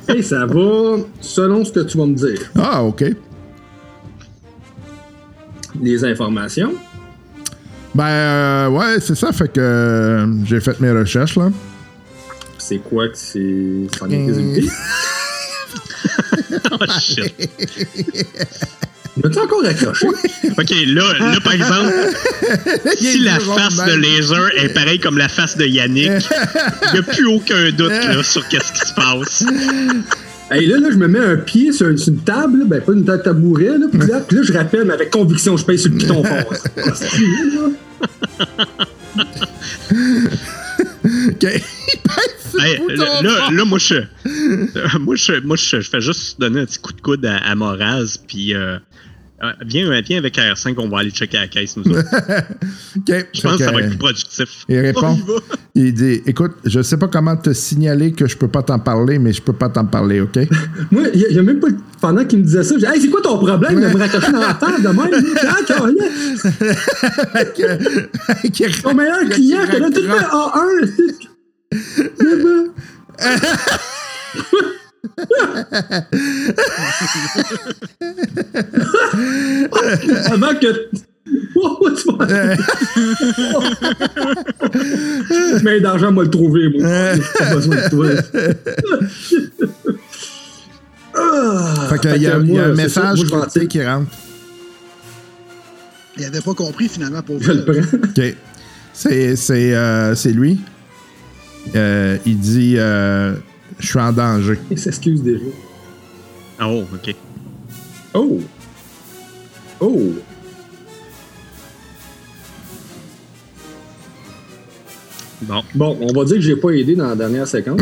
Hey, 0.07 0.23
ça 0.23 0.47
va 0.47 0.97
selon 1.21 1.63
ce 1.63 1.71
que 1.71 1.81
tu 1.81 1.97
vas 1.99 2.07
me 2.07 2.15
dire. 2.15 2.39
Ah, 2.57 2.83
OK. 2.83 3.03
les 5.81 6.03
informations? 6.03 6.73
Ben, 7.93 8.03
euh, 8.05 8.69
ouais, 8.69 8.99
c'est 8.99 9.13
ça. 9.15 9.31
Fait 9.31 9.47
que 9.51 9.59
euh, 9.59 10.43
j'ai 10.45 10.59
fait 10.59 10.79
mes 10.79 10.91
recherches, 10.91 11.37
là. 11.37 11.49
C'est 12.57 12.79
quoi 12.79 13.07
que 13.09 13.17
c'est? 13.17 13.87
Ça 13.97 14.05
en 14.05 14.09
est 14.09 14.25
résumé? 14.25 14.63
Oh, 16.71 16.85
shit. 16.99 17.33
M'as-tu 19.23 19.39
encore 19.39 19.65
accroché? 19.65 20.07
OK, 20.07 20.71
là, 20.87 21.13
là 21.19 21.39
par 21.43 21.53
exemple, 21.53 21.93
si 22.97 23.19
la 23.19 23.39
face 23.39 23.77
de 23.77 23.93
laser 23.93 24.49
est 24.57 24.73
pareille 24.73 24.99
comme 24.99 25.17
la 25.17 25.29
face 25.29 25.57
de 25.57 25.65
Yannick, 25.65 26.11
il 26.11 26.93
n'y 26.93 26.99
a 26.99 27.03
plus 27.03 27.25
aucun 27.27 27.71
doute 27.71 27.91
là, 27.91 28.23
sur 28.23 28.45
qu'est-ce 28.47 28.73
qui 28.73 28.87
se 28.87 28.93
passe. 28.93 29.45
Hey, 30.51 30.67
là, 30.67 30.77
là, 30.79 30.89
je 30.91 30.97
me 30.97 31.07
mets 31.07 31.19
un 31.19 31.37
pied 31.37 31.71
sur, 31.71 31.97
sur 31.97 32.13
une 32.13 32.19
table, 32.19 32.59
là, 32.59 32.65
ben 32.65 32.81
pas 32.81 32.91
une 32.91 33.03
table 33.03 33.23
tabouret, 33.23 33.77
là, 33.79 33.87
puis 33.91 34.07
là, 34.07 34.19
puis 34.19 34.37
là, 34.37 34.43
je 34.43 34.53
rappelle, 34.53 34.85
mais 34.85 34.93
avec 34.93 35.09
conviction, 35.09 35.57
je 35.57 35.65
paye 35.65 35.79
sur 35.79 35.91
le 35.91 35.97
piton 35.97 36.23
fort. 36.23 36.53
C'est 36.93 37.17
là. 37.17 37.71
OK. 41.29 41.45
Hey, 42.57 42.79
là, 42.87 43.21
là, 43.21 43.49
là, 43.51 43.65
moi, 43.65 43.77
je, 43.79 43.95
moi, 44.99 45.15
je, 45.17 45.41
moi 45.41 45.57
je, 45.57 45.81
je 45.81 45.89
fais 45.89 45.99
juste 45.99 46.39
donner 46.39 46.61
un 46.61 46.65
petit 46.65 46.79
coup 46.79 46.93
de 46.93 47.01
coude 47.01 47.25
à, 47.25 47.35
à 47.37 47.53
Moraz, 47.53 48.17
puis 48.25 48.55
euh, 48.55 48.77
viens, 49.65 50.01
viens 50.01 50.17
avec 50.17 50.37
R5, 50.37 50.75
on 50.77 50.89
va 50.89 50.99
aller 50.99 51.11
checker 51.11 51.37
la 51.37 51.47
caisse, 51.47 51.77
nous 51.77 51.89
autres. 51.91 52.03
Je 53.33 53.41
pense 53.41 53.57
que 53.57 53.63
ça 53.63 53.71
va 53.71 53.79
être 53.81 53.89
plus 53.89 53.97
productif. 53.97 54.65
Il 54.69 54.79
répond. 54.79 55.17
Il 55.75 55.93
dit 55.93 56.21
Écoute, 56.25 56.53
je 56.63 56.81
sais 56.81 56.95
pas 56.97 57.07
comment 57.09 57.35
te 57.35 57.51
signaler 57.53 58.13
que 58.13 58.27
je 58.27 58.37
peux 58.37 58.47
pas 58.47 58.63
t'en 58.63 58.79
parler, 58.79 59.19
mais 59.19 59.33
je 59.33 59.41
peux 59.41 59.51
pas 59.53 59.67
t'en 59.67 59.85
parler, 59.85 60.21
OK? 60.21 60.37
Moi, 60.91 61.03
il 61.13 61.19
y, 61.19 61.37
a- 61.37 61.43
même 61.43 61.59
pas. 61.59 61.67
Pendant 61.99 62.23
qu'il 62.23 62.39
me 62.39 62.43
disait 62.43 62.63
ça, 62.63 62.75
j'ai 62.75 62.87
dit, 62.87 62.93
hey, 62.93 63.01
c'est 63.01 63.09
quoi 63.09 63.21
ton 63.21 63.37
problème 63.37 63.81
de 63.81 63.87
me 63.87 63.97
raccrocher 63.97 64.31
dans 64.31 64.39
la 64.39 64.53
table 64.53 64.81
de 64.81 64.87
même? 64.87 65.11
Ah. 65.41 65.57
Ton 68.81 68.93
meilleur 68.93 69.27
client, 69.29 69.59
t'as 69.69 69.91
tout 69.91 70.01
fait 70.01 70.25
A1. 70.31 70.93
Avant 80.31 80.53
que. 80.59 80.89
Oh, 81.55 81.89
tu 81.95 82.11
vas- 82.17 82.27
Je 84.69 85.63
mets 85.63 85.79
d'argent, 85.79 86.11
moi 86.11 86.23
le 86.23 86.29
trouver, 86.29 86.69
moi. 86.69 86.87
J'ai 87.15 87.21
pas 87.39 87.55
besoin 87.55 87.75
de 87.77 87.89
toi. 87.89 88.07
Ah, 91.17 91.87
Fait 91.89 91.99
qu'il 91.99 92.21
y 92.21 92.27
a, 92.27 92.37
il 92.37 92.53
y 92.53 92.59
a 92.59 92.65
un 92.65 92.75
c'est 92.75 92.89
ça, 92.89 93.01
message 93.13 93.31
moi, 93.31 93.47
qui 93.67 93.83
rentre. 93.83 94.09
Il 96.17 96.25
avait 96.25 96.41
pas 96.41 96.53
compris 96.53 96.87
finalement 96.89 97.21
pour 97.21 97.41
Je 97.41 97.51
le 97.53 97.65
prends. 97.65 97.97
OK. 98.07 98.35
C'est, 98.93 99.35
c'est, 99.35 99.73
euh, 99.75 100.13
c'est 100.15 100.31
lui. 100.31 100.59
Euh, 101.75 102.17
il 102.25 102.37
dit 102.39 102.75
euh, 102.77 103.33
Je 103.79 103.87
suis 103.87 103.99
en 103.99 104.11
danger. 104.11 104.59
Il 104.71 104.79
s'excuse 104.79 105.21
déjà. 105.21 105.45
Oh, 106.61 106.85
OK. 106.93 107.15
Oh! 108.13 108.39
Oh! 109.79 110.13
Bon. 115.41 115.63
Bon, 115.75 115.97
on 116.01 116.13
va 116.13 116.23
dire 116.25 116.35
que 116.35 116.41
j'ai 116.41 116.55
pas 116.55 116.69
aidé 116.71 116.95
dans 116.95 117.09
la 117.09 117.15
dernière 117.15 117.47
séquence. 117.47 117.81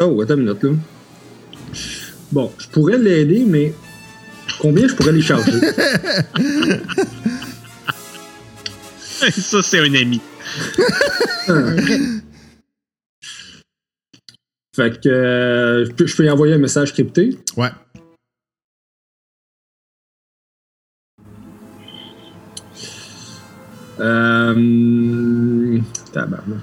oh, 0.00 0.22
attends 0.22 0.34
une 0.34 0.40
minute 0.40 0.62
là. 0.62 0.70
Bon, 2.32 2.50
je 2.58 2.66
pourrais 2.68 2.96
l'aider, 2.98 3.44
mais 3.46 3.74
combien 4.60 4.88
je 4.88 4.94
pourrais 4.94 5.12
les 5.12 5.22
charger? 5.22 5.52
ça, 9.30 9.62
c'est 9.62 9.78
un 9.78 9.94
ami. 9.94 10.20
Fait 14.76 15.00
que 15.00 15.08
euh, 15.08 15.84
je 15.86 16.16
peux- 16.16 16.24
y 16.24 16.30
envoyer 16.30 16.54
un 16.54 16.58
message 16.58 16.92
crypté. 16.92 17.38
Ouais. 17.56 17.70
Euh. 24.54 25.78
Tabarnak. 26.12 26.58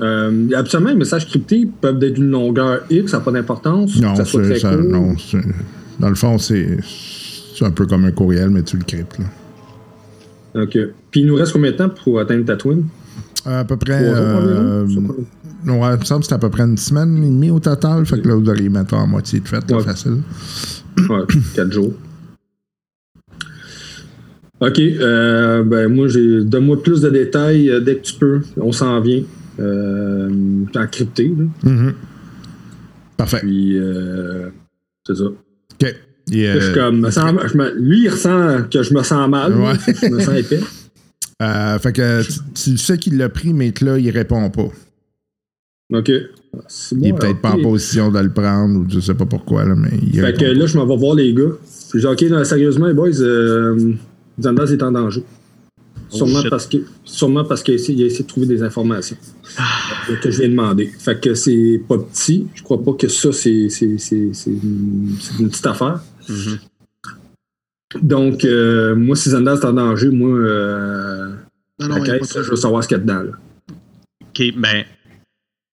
Euh, 0.00 0.48
absolument, 0.56 0.90
les 0.90 0.96
messages 0.96 1.26
cryptés 1.28 1.68
peuvent 1.80 2.02
être 2.02 2.14
d'une 2.14 2.30
longueur 2.30 2.80
X, 2.90 3.10
ça 3.12 3.18
n'a 3.18 3.24
pas 3.24 3.30
d'importance. 3.30 3.96
Non, 4.00 4.12
que 4.12 4.16
ça 4.18 4.24
soit 4.24 4.42
c'est, 4.44 4.50
très 4.50 4.58
ça- 4.60 4.70
court. 4.74 4.82
non 4.82 5.14
dans 6.00 6.08
le 6.08 6.14
fond, 6.16 6.38
c'est, 6.38 6.78
c'est 7.54 7.64
un 7.64 7.70
peu 7.70 7.86
comme 7.86 8.04
un 8.04 8.12
courriel, 8.12 8.50
mais 8.50 8.62
tu 8.62 8.76
le 8.76 8.84
cryptes. 8.84 9.18
Là. 9.18 10.62
Ok. 10.62 10.78
Puis 11.10 11.20
il 11.20 11.26
nous 11.26 11.34
reste 11.34 11.52
combien 11.52 11.70
de 11.72 11.76
temps 11.76 11.88
pour 11.88 12.20
atteindre 12.20 12.44
ta 12.44 12.56
twin? 12.56 12.84
À 13.44 13.64
peu 13.64 13.76
près. 13.76 13.98
Euh, 14.02 14.84
ouais, 14.86 15.94
il 15.94 15.98
me 15.98 16.04
semble 16.04 16.20
que 16.20 16.26
c'est 16.28 16.34
à 16.34 16.38
peu 16.38 16.50
près 16.50 16.62
une 16.64 16.76
semaine 16.76 17.16
et 17.24 17.28
demie 17.28 17.50
au 17.50 17.58
total. 17.60 18.04
Fait 18.06 18.20
que 18.20 18.28
là, 18.28 18.34
vous 18.36 18.48
auriez 18.48 18.68
mettre 18.68 18.94
en 18.94 19.06
moitié 19.06 19.40
de 19.40 19.48
fête, 19.48 19.70
là, 19.70 19.78
Ouais. 19.78 19.82
facile. 19.82 20.18
Ouais, 21.08 21.22
4 21.54 21.72
jours. 21.72 21.92
Ok, 24.60 24.78
euh, 24.78 25.64
ben 25.64 25.88
moi, 25.92 26.06
j'ai 26.06 26.44
donne-moi 26.44 26.80
plus 26.82 27.00
de 27.00 27.10
détails 27.10 27.68
euh, 27.68 27.80
dès 27.80 27.96
que 27.96 28.02
tu 28.02 28.14
peux. 28.14 28.42
On 28.58 28.70
s'en 28.70 29.00
vient. 29.00 29.22
Euh, 29.58 30.30
en 30.76 30.86
crypté, 30.86 31.28
là. 31.36 31.70
Mhm. 31.70 31.94
Parfait. 33.16 33.40
Puis, 33.40 33.76
euh, 33.76 34.48
c'est 35.06 35.16
ça. 35.16 35.24
OK. 35.24 35.94
Et, 36.32 36.46
Là, 36.46 36.58
je 36.60 36.64
suis 36.66 36.74
comme, 36.74 37.00
me 37.00 37.10
sens- 37.10 37.34
je 37.52 37.56
me- 37.58 37.74
lui, 37.74 38.02
il 38.04 38.08
ressent 38.08 38.62
que 38.70 38.82
je 38.82 38.94
me 38.94 39.02
sens 39.02 39.28
mal. 39.28 39.54
Ouais. 39.54 39.74
Fait 39.78 39.92
que 39.92 39.98
je 40.06 40.12
me 40.12 40.20
sens 40.20 40.34
épais. 40.34 40.60
euh, 41.42 41.78
fait 41.78 41.92
que 41.92 42.22
tu, 42.22 42.32
tu 42.54 42.78
sais 42.78 42.96
qu'il 42.98 43.18
l'a 43.18 43.28
pris, 43.28 43.52
mais 43.52 43.72
que 43.72 43.84
là, 43.84 43.98
il 43.98 44.10
répond 44.10 44.48
pas. 44.50 44.68
OK. 45.94 46.10
Il 46.92 47.06
est 47.06 47.12
peut-être 47.12 47.40
pas 47.40 47.52
en 47.52 47.62
position 47.62 48.10
de 48.10 48.18
le 48.18 48.30
prendre, 48.30 48.80
ou 48.80 48.86
je 48.88 49.00
sais 49.00 49.14
pas 49.14 49.26
pourquoi, 49.26 49.64
là, 49.64 49.74
mais 49.74 49.90
il 50.02 50.20
Fait 50.20 50.32
que 50.32 50.38
pas. 50.46 50.52
là, 50.52 50.66
je 50.66 50.76
m'en 50.78 50.86
vais 50.86 50.96
voir 50.96 51.14
les 51.14 51.32
gars. 51.32 51.42
Puis 51.90 52.00
je 52.00 52.06
dis, 52.06 52.06
OK, 52.06 52.22
non, 52.30 52.44
sérieusement, 52.44 52.86
les 52.86 52.94
boys, 52.94 53.20
euh, 53.20 53.92
Xandaz 54.40 54.72
est 54.72 54.82
en 54.82 54.92
danger. 54.92 55.22
Sûrement, 56.08 56.40
shit. 56.42 56.50
parce 56.50 56.66
que, 56.66 56.76
sûrement 57.04 57.44
parce 57.44 57.62
qu'il 57.62 57.72
a 57.72 57.74
essayé, 57.76 57.98
il 57.98 58.02
a 58.02 58.06
essayé 58.06 58.22
de 58.24 58.28
trouver 58.28 58.46
des 58.46 58.62
informations 58.62 59.16
euh, 60.10 60.16
que 60.22 60.30
je 60.30 60.40
viens 60.40 60.50
demander. 60.50 60.90
Fait 60.98 61.18
que 61.18 61.34
c'est 61.34 61.80
pas 61.88 61.96
petit. 61.98 62.46
Je 62.54 62.62
crois 62.62 62.82
pas 62.84 62.92
que 62.92 63.08
ça, 63.08 63.32
c'est, 63.32 63.68
c'est, 63.70 63.96
c'est, 63.96 64.28
c'est 64.34 64.50
une, 64.50 65.14
c'est 65.18 65.42
une 65.42 65.48
affaire. 66.28 66.58
Donc, 68.02 68.44
euh, 68.44 68.94
moi, 68.94 69.16
si 69.16 69.28
Xandaz 69.30 69.60
est 69.60 69.64
en 69.66 69.72
danger, 69.74 70.08
moi, 70.08 70.30
euh, 70.38 71.28
Non, 71.78 71.88
non, 71.88 72.02
caisse, 72.02 72.32
je 72.42 72.50
veux 72.50 72.56
savoir 72.56 72.82
ce 72.82 72.88
qu'il 72.88 72.96
y 72.96 73.00
a 73.00 73.02
dedans. 73.02 73.22
là. 73.22 73.32
OK, 74.22 74.42
ben. 74.56 74.84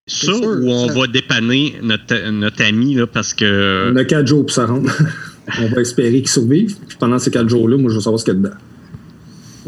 Ça, 0.07 0.25
sûr, 0.33 0.41
ou 0.43 0.67
on 0.69 0.87
ça- 0.87 0.93
va 0.99 1.07
dépanner 1.07 1.75
notre, 1.83 2.29
notre 2.31 2.63
ami, 2.63 2.95
là, 2.95 3.05
parce 3.07 3.33
que. 3.33 3.91
On 3.93 3.95
a 3.95 4.03
quatre 4.05 4.27
jours 4.27 4.41
pour 4.45 4.51
ça 4.51 4.65
rendre. 4.65 4.89
On 5.61 5.67
va 5.69 5.81
espérer 5.81 6.19
qu'il 6.19 6.27
survive. 6.29 6.75
Puis 6.87 6.97
pendant 6.99 7.17
ces 7.19 7.31
quatre 7.31 7.49
jours-là, 7.49 7.77
moi, 7.77 7.89
je 7.89 7.95
veux 7.95 8.01
savoir 8.01 8.19
ce 8.19 8.25
qu'il 8.25 8.33
y 8.35 8.37
a 8.37 8.39
dedans. 8.39 8.55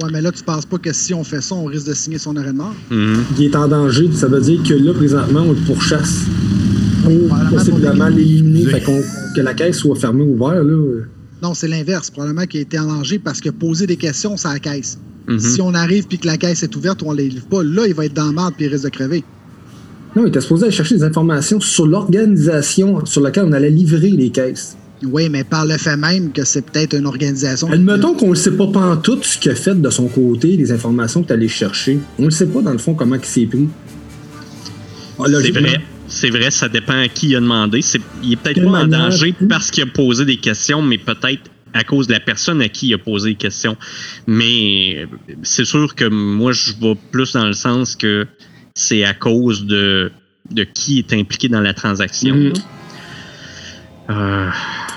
Ouais, 0.01 0.09
mais 0.11 0.21
là, 0.21 0.31
tu 0.31 0.43
penses 0.43 0.65
pas 0.65 0.77
que 0.77 0.93
si 0.93 1.13
on 1.13 1.23
fait 1.23 1.41
ça, 1.41 1.55
on 1.55 1.65
risque 1.65 1.87
de 1.87 1.93
signer 1.93 2.17
son 2.19 2.35
arrêt 2.37 2.51
de 2.53 2.57
mort? 2.57 2.75
Mhm. 2.91 3.23
Il 3.37 3.45
est 3.45 3.55
en 3.55 3.67
danger. 3.67 4.11
Ça 4.13 4.27
veut 4.27 4.41
dire 4.41 4.61
que 4.63 4.73
là, 4.75 4.93
présentement, 4.93 5.41
on 5.41 5.51
le 5.53 5.59
pourchasse. 5.65 6.25
Pour 7.03 7.49
possiblement 7.57 8.07
l'éliminer. 8.07 8.65
Fait 8.65 8.81
qu'on- 8.81 9.01
que 9.35 9.41
la 9.41 9.53
caisse 9.53 9.77
soit 9.77 9.95
fermée 9.95 10.23
ou 10.23 10.33
ouverte. 10.33 10.63
Là. 10.65 11.03
Non, 11.41 11.53
c'est 11.53 11.67
l'inverse. 11.67 12.09
Probablement 12.09 12.45
qu'il 12.45 12.59
a 12.59 12.63
été 12.63 12.77
en 12.77 12.85
danger 12.87 13.17
parce 13.19 13.41
que 13.41 13.49
poser 13.49 13.87
des 13.87 13.95
questions, 13.97 14.37
c'est 14.37 14.47
la 14.49 14.59
caisse. 14.59 14.97
Mhm. 15.27 15.39
Si 15.39 15.61
on 15.61 15.73
arrive 15.73 16.07
puis 16.07 16.17
que 16.17 16.27
la 16.27 16.37
caisse 16.37 16.63
est 16.63 16.75
ouverte 16.75 17.01
ou 17.01 17.05
on 17.07 17.11
ne 17.13 17.17
les 17.17 17.29
livre 17.29 17.45
pas, 17.45 17.63
là, 17.63 17.85
il 17.87 17.93
va 17.93 18.05
être 18.05 18.13
dans 18.13 18.25
la 18.27 18.31
merde 18.31 18.53
puis 18.57 18.65
il 18.65 18.71
risque 18.71 18.85
de 18.85 18.89
crever. 18.89 19.23
Non, 20.15 20.23
il 20.25 20.29
était 20.29 20.41
supposé 20.41 20.63
aller 20.65 20.71
chercher 20.73 20.95
des 20.95 21.03
informations 21.03 21.59
sur 21.61 21.87
l'organisation 21.87 23.05
sur 23.05 23.21
laquelle 23.21 23.45
on 23.47 23.53
allait 23.53 23.69
livrer 23.69 24.09
les 24.09 24.29
caisses. 24.29 24.75
Oui, 25.03 25.29
mais 25.29 25.43
par 25.43 25.65
le 25.65 25.77
fait 25.77 25.97
même 25.97 26.31
que 26.31 26.43
c'est 26.43 26.63
peut-être 26.63 26.95
une 26.95 27.05
organisation. 27.07 27.71
Admettons 27.71 28.13
qu'on 28.13 28.29
ne 28.31 28.35
sait 28.35 28.51
pas 28.51 28.67
pantoute 28.67 29.23
ce 29.25 29.37
qu'il 29.39 29.51
a 29.51 29.55
fait 29.55 29.79
de 29.79 29.89
son 29.89 30.07
côté, 30.07 30.57
les 30.57 30.71
informations 30.71 31.23
que 31.23 31.27
tu 31.27 31.33
allé 31.33 31.47
chercher. 31.47 31.97
On 32.19 32.25
ne 32.25 32.29
sait 32.29 32.45
pas, 32.45 32.61
dans 32.61 32.71
le 32.73 32.77
fond, 32.77 32.93
comment 32.93 33.15
il 33.15 33.25
s'est 33.25 33.45
pris. 33.47 33.67
Ah, 35.17 35.23
C'est 35.27 35.51
vrai. 35.51 35.81
C'est 36.13 36.29
vrai, 36.29 36.51
ça 36.51 36.67
dépend 36.67 36.99
à 36.99 37.07
qui 37.07 37.29
il 37.29 37.35
a 37.37 37.39
demandé. 37.39 37.79
Il 38.21 38.33
est 38.33 38.35
peut-être 38.35 38.61
pas 38.69 38.81
en 38.83 38.87
danger 38.87 39.33
parce 39.47 39.71
qu'il 39.71 39.83
a 39.83 39.85
posé 39.85 40.25
des 40.25 40.35
questions, 40.37 40.81
mais 40.81 40.97
peut-être 40.97 41.49
à 41.73 41.85
cause 41.85 42.07
de 42.07 42.11
la 42.11 42.19
personne 42.19 42.61
à 42.61 42.67
qui 42.67 42.89
il 42.89 42.93
a 42.93 42.97
posé 42.97 43.29
des 43.29 43.35
questions. 43.35 43.77
Mais 44.27 45.07
c'est 45.41 45.63
sûr 45.63 45.95
que 45.95 46.03
moi, 46.03 46.51
je 46.51 46.73
vais 46.81 46.97
plus 47.11 47.31
dans 47.31 47.45
le 47.47 47.53
sens 47.53 47.95
que 47.95 48.27
c'est 48.75 49.05
à 49.05 49.13
cause 49.13 49.65
de, 49.65 50.11
de 50.51 50.63
qui 50.65 50.99
est 50.99 51.13
impliqué 51.13 51.47
dans 51.47 51.61
la 51.61 51.73
transaction. 51.73 52.35
Mhm. 52.35 52.53
Euh, 54.09 54.49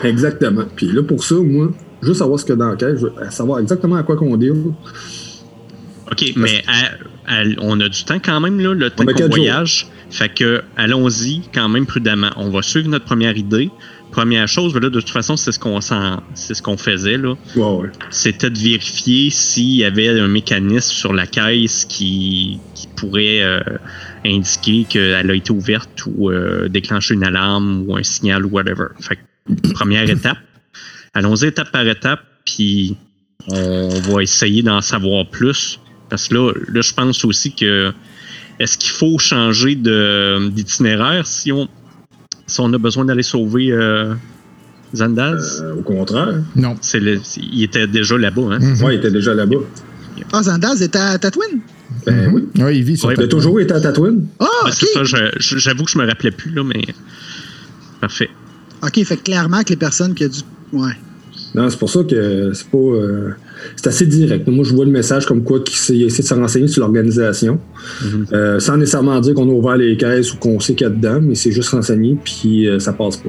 Exactement. 0.02 0.64
Puis 0.74 0.90
là, 0.90 1.04
pour 1.04 1.22
ça, 1.22 1.36
moi, 1.36 1.70
juste 2.02 2.16
savoir 2.18 2.40
ce 2.40 2.52
a 2.52 2.56
dans 2.56 2.74
caisse, 2.76 2.98
je 3.00 3.06
veux 3.06 3.12
savoir 3.30 3.60
exactement 3.60 3.94
à 3.94 4.02
quoi 4.02 4.16
qu'on 4.16 4.36
dit. 4.36 4.50
OK, 4.50 6.24
mais 6.34 6.64
à- 6.66 7.13
on 7.58 7.80
a 7.80 7.88
du 7.88 8.04
temps 8.04 8.18
quand 8.18 8.40
même, 8.40 8.60
là, 8.60 8.74
le 8.74 8.90
temps 8.90 9.04
qu'on 9.04 9.28
voyage. 9.28 9.86
Fait 10.10 10.32
que, 10.32 10.62
allons-y 10.76 11.42
quand 11.52 11.68
même 11.68 11.86
prudemment. 11.86 12.30
On 12.36 12.50
va 12.50 12.62
suivre 12.62 12.88
notre 12.88 13.04
première 13.04 13.36
idée. 13.36 13.70
Première 14.12 14.46
chose, 14.46 14.74
là, 14.74 14.80
de 14.80 15.00
toute 15.00 15.10
façon, 15.10 15.36
c'est 15.36 15.50
ce 15.50 15.58
qu'on 15.58 15.80
c'est 15.80 16.54
ce 16.54 16.62
qu'on 16.62 16.76
faisait, 16.76 17.16
là. 17.16 17.34
Ouais. 17.56 17.90
C'était 18.10 18.50
de 18.50 18.58
vérifier 18.58 19.30
s'il 19.30 19.74
y 19.76 19.84
avait 19.84 20.08
un 20.08 20.28
mécanisme 20.28 20.92
sur 20.92 21.12
la 21.12 21.26
caisse 21.26 21.84
qui, 21.84 22.60
qui 22.76 22.86
pourrait 22.94 23.42
euh, 23.42 23.60
indiquer 24.24 24.86
qu'elle 24.88 25.30
a 25.30 25.34
été 25.34 25.50
ouverte 25.50 26.04
ou 26.06 26.30
euh, 26.30 26.68
déclencher 26.68 27.14
une 27.14 27.24
alarme 27.24 27.84
ou 27.88 27.96
un 27.96 28.04
signal 28.04 28.46
ou 28.46 28.50
whatever. 28.50 28.88
Fait 29.00 29.16
que, 29.16 29.72
première 29.72 30.08
étape. 30.10 30.38
Allons-y 31.12 31.46
étape 31.46 31.72
par 31.72 31.86
étape, 31.86 32.20
puis 32.44 32.96
on 33.48 34.00
va 34.00 34.22
essayer 34.22 34.62
d'en 34.62 34.80
savoir 34.80 35.28
plus. 35.28 35.80
Parce 36.14 36.28
que 36.28 36.34
là, 36.34 36.52
là 36.72 36.80
je 36.80 36.92
pense 36.94 37.24
aussi 37.24 37.52
que 37.54 37.92
est-ce 38.60 38.78
qu'il 38.78 38.90
faut 38.90 39.18
changer 39.18 39.74
de- 39.74 40.48
d'itinéraire 40.50 41.26
si 41.26 41.50
on, 41.52 41.68
si 42.46 42.60
on 42.60 42.72
a 42.72 42.78
besoin 42.78 43.04
d'aller 43.04 43.22
sauver 43.24 43.72
euh, 43.72 44.14
Zandaz? 44.94 45.60
Euh, 45.62 45.74
au 45.74 45.82
contraire. 45.82 46.34
Non. 46.54 46.76
Le- 46.94 47.20
il 47.52 47.62
était 47.64 47.86
déjà 47.88 48.16
là-bas, 48.16 48.42
hein? 48.52 48.58
Ouais, 48.84 48.94
il 48.94 48.98
était 48.98 49.10
déjà 49.10 49.34
là-bas. 49.34 49.56
Ah, 50.32 50.42
Zandaz 50.42 50.80
était 50.82 50.98
à 50.98 51.18
Tatooine? 51.18 51.60
Ben 52.06 52.30
oui. 52.32 52.44
Ouais, 52.62 52.76
il 52.78 52.84
vit 52.84 52.96
sur 52.96 53.08
Ouais, 53.08 53.14
Il 53.18 53.22
a 53.24 53.28
toujours 53.28 53.58
été 53.60 53.74
à 53.74 53.80
Tatooine. 53.80 54.26
Ah, 54.38 54.44
Ouais, 54.64 54.70
OK. 54.70 54.74
C'est 54.94 55.04
ça, 55.04 55.58
j'avoue 55.58 55.84
que 55.84 55.90
je 55.90 55.98
me 55.98 56.06
rappelais 56.06 56.30
plus, 56.30 56.52
là, 56.52 56.62
mais. 56.62 56.82
Parfait. 58.00 58.30
OK, 58.82 59.02
fait 59.04 59.16
clairement 59.16 59.62
que 59.64 59.70
les 59.70 59.76
personnes 59.76 60.14
qui 60.14 60.24
ont 60.24 60.28
dû. 60.28 60.40
Ouais. 60.72 60.92
Non, 61.54 61.70
c'est 61.70 61.78
pour 61.78 61.88
ça 61.90 62.02
que 62.02 62.52
c'est 62.52 62.66
pas. 62.66 62.78
euh, 62.78 63.30
c'est 63.76 63.86
assez 63.86 64.06
direct. 64.06 64.48
Moi, 64.48 64.64
je 64.64 64.74
vois 64.74 64.84
le 64.84 64.90
message 64.90 65.24
comme 65.26 65.44
quoi 65.44 65.60
qu'il 65.60 65.76
s'est- 65.76 65.94
de 65.94 66.08
se 66.08 66.34
renseigner 66.34 66.66
sur 66.66 66.82
l'organisation. 66.82 67.60
Euh, 68.32 68.58
sans 68.58 68.76
nécessairement 68.76 69.20
dire 69.20 69.34
qu'on 69.34 69.48
a 69.48 69.52
ouvert 69.52 69.76
les 69.76 69.96
caisses 69.96 70.32
ou 70.34 70.36
qu'on 70.38 70.58
sait 70.58 70.74
qu'il 70.74 70.84
y 70.86 70.90
a 70.90 70.92
dedans, 70.92 71.20
mais 71.22 71.34
c'est 71.36 71.52
juste 71.52 71.68
renseigné, 71.70 72.16
puis 72.24 72.68
euh, 72.68 72.80
ça 72.80 72.92
passe 72.92 73.18
pas. 73.18 73.28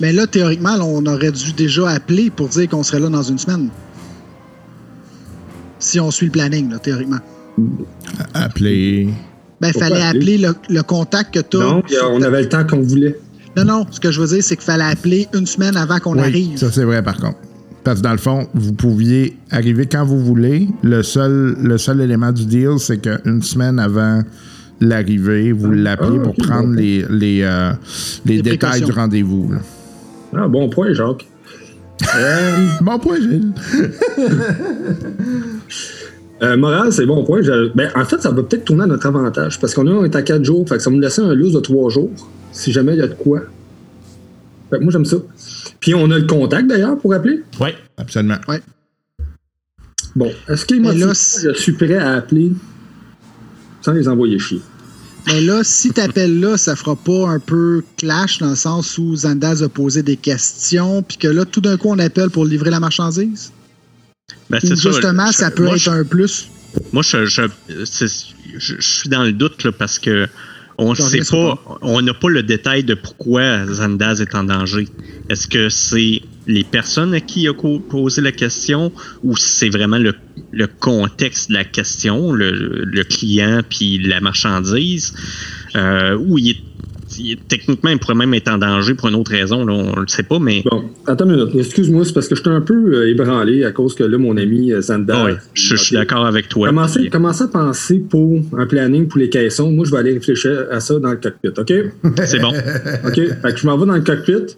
Mais 0.00 0.12
là, 0.12 0.26
théoriquement, 0.26 0.76
là, 0.76 0.84
on 0.84 1.04
aurait 1.06 1.32
dû 1.32 1.52
déjà 1.52 1.88
appeler 1.88 2.30
pour 2.30 2.48
dire 2.48 2.68
qu'on 2.68 2.82
serait 2.82 3.00
là 3.00 3.08
dans 3.08 3.22
une 3.22 3.38
semaine. 3.38 3.68
Si 5.78 5.98
on 6.00 6.10
suit 6.10 6.26
le 6.26 6.32
planning, 6.32 6.70
là, 6.70 6.78
théoriquement. 6.78 7.18
Appelé. 8.34 9.08
Ben, 9.60 9.72
il 9.74 9.78
fallait 9.80 10.02
appeler? 10.02 10.34
appeler 10.34 10.38
le, 10.38 10.74
le 10.76 10.82
contact 10.82 11.34
que 11.34 11.40
tu 11.40 11.56
as. 11.56 11.60
Non, 11.60 11.82
on 12.12 12.22
avait 12.22 12.42
le 12.42 12.48
temps 12.48 12.64
qu'on 12.64 12.80
voulait. 12.80 13.18
Non, 13.64 13.78
non, 13.80 13.86
ce 13.90 14.00
que 14.00 14.10
je 14.10 14.20
veux 14.20 14.26
dire, 14.28 14.42
c'est 14.42 14.56
qu'il 14.56 14.64
fallait 14.64 14.84
appeler 14.84 15.26
une 15.34 15.46
semaine 15.46 15.76
avant 15.76 15.98
qu'on 15.98 16.14
Oui, 16.14 16.20
arrive. 16.20 16.56
ça 16.58 16.70
c'est 16.72 16.84
vrai 16.84 17.02
par 17.02 17.16
contre. 17.16 17.38
Parce 17.84 17.98
que 18.00 18.04
dans 18.04 18.12
le 18.12 18.18
fond, 18.18 18.46
vous 18.54 18.72
pouviez 18.72 19.36
arriver 19.50 19.86
quand 19.86 20.04
vous 20.04 20.22
voulez. 20.22 20.68
Le 20.82 21.02
seul, 21.02 21.56
le 21.62 21.78
seul 21.78 22.00
élément 22.00 22.32
du 22.32 22.44
deal, 22.44 22.74
c'est 22.78 22.98
qu'une 22.98 23.42
semaine 23.42 23.78
avant 23.78 24.22
l'arrivée, 24.80 25.52
vous 25.52 25.70
l'appelez 25.72 26.18
Ah, 26.20 26.22
pour 26.22 26.38
ok, 26.38 26.46
prendre 26.46 26.68
bon. 26.68 26.74
les, 26.74 27.04
les, 27.08 27.42
euh, 27.42 27.72
les 28.26 28.36
Les 28.36 28.42
détails 28.42 28.82
du 28.82 28.92
rendez-vous. 28.92 29.52
Ah, 30.36 30.46
bon 30.48 30.68
point, 30.68 30.92
Jacques. 30.92 31.26
Euh, 32.16 32.56
Bon 32.80 32.96
point, 33.00 33.16
Gilles. 33.16 33.52
euh, 36.42 36.56
Moral, 36.56 36.92
c'est 36.92 37.06
bon 37.06 37.24
point. 37.24 37.42
Je- 37.42 37.72
ben, 37.74 37.90
en 37.94 38.04
fait, 38.04 38.20
ça 38.22 38.30
va 38.30 38.42
peut-être 38.42 38.64
tourner 38.64 38.84
à 38.84 38.86
notre 38.86 39.06
avantage 39.06 39.58
parce 39.60 39.74
qu'on 39.74 39.86
est- 39.86 39.90
on 39.92 40.04
est 40.04 40.14
à 40.16 40.22
4 40.22 40.44
jours. 40.44 40.68
Fait 40.68 40.76
que 40.76 40.82
ça 40.82 40.90
va 40.90 40.96
nous 40.96 41.02
laisser 41.02 41.20
un 41.22 41.34
loose 41.34 41.52
de 41.52 41.60
3 41.60 41.90
jours 41.90 42.10
si 42.52 42.72
jamais 42.72 42.94
il 42.94 42.98
y 42.98 43.02
a 43.02 43.08
de 43.08 43.14
quoi. 43.14 43.40
Fait 44.70 44.78
que 44.78 44.82
moi, 44.82 44.92
j'aime 44.92 45.04
ça. 45.04 45.16
Puis 45.80 45.94
on 45.94 46.10
a 46.10 46.18
le 46.18 46.26
contact 46.26 46.66
d'ailleurs 46.68 46.98
pour 46.98 47.14
appeler? 47.14 47.42
Oui, 47.60 47.70
absolument. 47.96 48.36
Bon, 50.16 50.30
est-ce 50.48 50.64
qu'il 50.66 50.80
m'a 50.82 50.88
Mais 50.90 50.94
dit 50.96 51.00
là, 51.02 51.08
que 51.08 51.14
c'est- 51.14 51.54
je 51.54 51.60
suis 51.60 51.72
prêt 51.72 51.96
à 51.96 52.14
appeler 52.14 52.52
sans 53.82 53.92
les 53.92 54.08
envoyer 54.08 54.38
chier? 54.38 54.60
Mais 55.26 55.40
là, 55.42 55.60
si 55.62 55.90
t'appelles 55.90 56.40
là, 56.40 56.56
ça 56.56 56.74
fera 56.74 56.96
pas 56.96 57.28
un 57.28 57.38
peu 57.38 57.82
clash 57.98 58.38
dans 58.38 58.50
le 58.50 58.56
sens 58.56 58.96
où 58.98 59.14
Zandaz 59.14 59.62
a 59.62 59.68
posé 59.68 60.02
des 60.02 60.16
questions, 60.16 61.02
puis 61.02 61.18
que 61.18 61.28
là, 61.28 61.44
tout 61.44 61.60
d'un 61.60 61.76
coup, 61.76 61.88
on 61.90 61.98
appelle 61.98 62.30
pour 62.30 62.44
livrer 62.46 62.70
la 62.70 62.80
marchandise? 62.80 63.52
Ben, 64.50 64.58
Ou 64.62 64.66
c'est 64.66 64.76
ça. 64.76 64.90
justement, 64.90 65.26
Je- 65.28 65.36
ça 65.36 65.50
peut 65.50 65.64
moi, 65.64 65.74
être 65.76 65.80
je- 65.82 65.90
un 65.90 66.04
plus? 66.04 66.48
Moi, 66.92 67.02
je, 67.02 67.24
je, 67.26 68.74
suis 68.80 69.08
dans 69.08 69.24
le 69.24 69.32
doute 69.32 69.64
là, 69.64 69.72
parce 69.72 69.98
que 69.98 70.26
on 70.80 70.94
J'en 70.94 71.04
sait 71.08 71.20
pas, 71.28 71.60
on 71.82 72.00
n'a 72.02 72.14
pas 72.14 72.28
le 72.28 72.42
détail 72.44 72.84
de 72.84 72.94
pourquoi 72.94 73.66
Zandaz 73.66 74.20
est 74.20 74.34
en 74.36 74.44
danger. 74.44 74.86
Est-ce 75.28 75.48
que 75.48 75.68
c'est 75.68 76.22
les 76.46 76.62
personnes 76.62 77.12
à 77.14 77.20
qui 77.20 77.42
il 77.42 77.48
a 77.48 77.52
posé 77.54 78.20
la 78.22 78.30
question 78.32 78.92
ou 79.24 79.36
c'est 79.36 79.70
vraiment 79.70 79.98
le, 79.98 80.14
le 80.52 80.66
contexte 80.68 81.48
de 81.50 81.54
la 81.54 81.64
question, 81.64 82.32
le, 82.32 82.52
le 82.84 83.04
client 83.04 83.62
puis 83.68 83.98
la 83.98 84.20
marchandise, 84.20 85.12
euh, 85.74 86.16
ou 86.16 86.38
il 86.38 86.50
est, 86.50 86.56
il 87.18 87.36
techniquement 87.36 87.90
il 87.90 87.98
pourrait 87.98 88.14
même 88.14 88.32
être 88.34 88.48
en 88.48 88.58
danger 88.58 88.94
pour 88.94 89.08
une 89.08 89.14
autre 89.14 89.30
raison, 89.30 89.64
là, 89.64 89.72
on 89.72 90.00
le 90.00 90.06
sait 90.08 90.22
pas, 90.22 90.38
mais 90.38 90.62
Bon, 90.70 90.84
attends 91.06 91.24
une 91.26 91.36
minute. 91.36 91.54
Excuse-moi, 91.54 92.04
c'est 92.04 92.12
parce 92.12 92.28
que 92.28 92.34
je 92.34 92.40
suis 92.40 92.50
un 92.50 92.60
peu 92.60 92.74
euh, 92.74 93.08
ébranlé 93.10 93.64
à 93.64 93.72
cause 93.72 93.94
que 93.94 94.04
là, 94.04 94.18
mon 94.18 94.36
ami 94.36 94.72
euh, 94.72 94.80
Zandar. 94.80 95.18
Ah 95.20 95.24
ouais, 95.26 95.36
je, 95.54 95.76
suis 95.76 95.94
d'accord 95.94 96.24
avec 96.26 96.48
toi. 96.48 96.68
Commencez, 96.68 97.00
Puis- 97.00 97.10
commencez 97.10 97.44
à 97.44 97.48
penser 97.48 97.98
pour 97.98 98.40
un 98.56 98.66
planning 98.66 99.08
pour 99.08 99.18
les 99.18 99.28
caissons. 99.28 99.70
Moi, 99.70 99.84
je 99.84 99.90
vais 99.90 99.98
aller 99.98 100.12
réfléchir 100.14 100.66
à 100.70 100.80
ça 100.80 100.98
dans 100.98 101.10
le 101.10 101.16
cockpit, 101.16 101.48
OK? 101.58 101.72
c'est 102.24 102.38
bon. 102.40 102.52
OK? 103.06 103.14
fait 103.14 103.52
que 103.52 103.56
je 103.58 103.66
m'en 103.66 103.76
vais 103.76 103.86
dans 103.86 103.94
le 103.94 104.00
cockpit, 104.02 104.56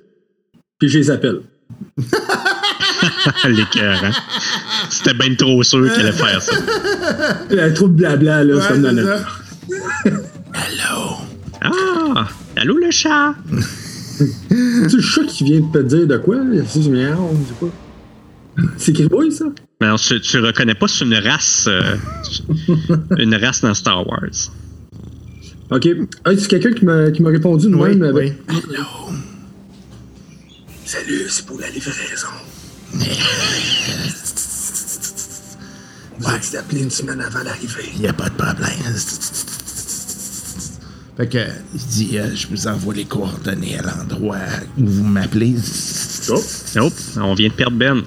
puis 0.79 0.89
je 0.89 0.99
les 0.99 1.11
appelle. 1.11 1.41
L'écœur, 3.49 4.03
hein? 4.05 4.11
C'était 4.91 5.15
bien 5.15 5.35
trop 5.35 5.63
sûr 5.63 5.91
qu'elle 5.93 6.07
allait 6.07 6.13
faire 6.13 6.43
ça. 6.43 6.53
Il 7.51 7.57
y 7.57 7.61
a 7.61 7.71
trop 7.71 7.89
de 7.89 7.95
blabla, 7.95 8.45
là. 8.45 8.61
c'est 8.61 8.69
comme 8.73 8.83
dans 8.83 8.89
c'est 8.91 8.95
notre- 8.95 9.19
ça. 9.19 10.11
Ah! 11.63 12.29
Allô 12.61 12.77
le 12.77 12.91
chat? 12.91 13.35
C'est 14.19 14.93
le 14.93 15.01
chat 15.01 15.25
qui 15.25 15.45
vient 15.45 15.61
de 15.61 15.73
te 15.73 15.79
dire 15.79 16.07
de 16.07 16.19
quoi? 16.19 16.37
C'est 16.69 16.81
du 16.81 16.91
miaou, 16.91 17.31
je 17.43 17.49
sais 17.49 17.55
pas. 17.59 17.67
C'est 18.77 18.93
Gribouille, 18.93 19.33
ça? 19.33 19.47
Mais 19.81 19.87
alors, 19.87 19.99
tu, 19.99 20.21
tu 20.21 20.39
reconnais 20.41 20.75
pas, 20.75 20.87
c'est 20.89 21.07
une 21.07 21.15
race. 21.15 21.65
euh, 21.69 21.97
une 23.19 23.35
race 23.35 23.63
dans 23.63 23.73
Star 23.73 24.07
Wars. 24.07 24.53
OK. 25.71 25.89
Ah, 26.27 26.31
c'est 26.37 26.49
quelqu'un 26.49 26.73
qui 26.73 26.85
m'a 26.85 27.11
qui 27.11 27.23
m'a 27.23 27.31
répondu 27.31 27.71
de 27.71 27.75
Oui, 27.77 27.97
même 27.97 28.03
avec. 28.15 28.35
oui. 28.51 28.77
Salut, 30.85 31.23
c'est 31.29 31.47
pour 31.47 31.59
la 31.61 31.71
livraison. 31.71 32.29
Vous 36.19 36.29
avez 36.29 36.39
dit 36.41 36.51
d'appeler 36.53 36.83
une 36.83 36.91
semaine 36.91 37.21
avant 37.23 37.43
l'arrivée. 37.43 37.89
Il 37.95 38.01
n'y 38.03 38.09
a 38.09 38.13
pas 38.13 38.29
de 38.29 38.35
problème. 38.35 38.69
Fait 41.21 41.27
que, 41.29 41.39
il 41.75 41.81
dit, 41.81 42.19
euh, 42.19 42.35
je 42.35 42.47
vous 42.47 42.67
envoie 42.67 42.95
les 42.95 43.05
coordonnées 43.05 43.79
à 43.79 43.83
l'endroit 43.83 44.39
où 44.79 44.87
vous 44.87 45.05
m'appelez. 45.05 45.55
Oh, 46.31 46.41
Oh, 46.81 46.91
on 47.17 47.35
vient 47.35 47.49
de 47.49 47.53
perdre 47.53 47.77
Ben. 47.77 48.03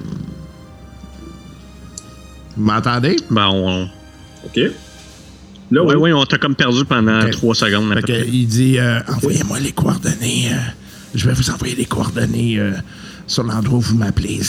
Vous 2.57 2.63
m'entendez? 2.63 3.17
Ben, 3.29 3.49
on. 3.51 3.83
OK. 4.45 4.57
Là, 4.57 5.83
Oui, 5.83 5.93
oui. 5.93 5.95
oui, 5.99 6.13
on 6.13 6.25
t'a 6.25 6.39
comme 6.39 6.55
perdu 6.55 6.85
pendant 6.85 7.29
trois 7.29 7.53
secondes. 7.53 7.91
à 7.91 7.95
Fait 7.95 8.01
peu 8.01 8.07
que, 8.07 8.19
près. 8.19 8.27
il 8.29 8.47
dit, 8.47 8.79
euh, 8.79 8.99
envoyez-moi 9.07 9.59
les 9.59 9.71
coordonnées. 9.73 10.49
euh, 10.51 10.57
je 11.13 11.27
vais 11.27 11.33
vous 11.33 11.51
envoyer 11.51 11.75
les 11.75 11.85
coordonnées 11.85 12.57
euh, 12.59 12.71
sur 13.27 13.43
l'endroit 13.43 13.77
où 13.77 13.81
vous 13.81 13.97
m'appelez. 13.97 14.39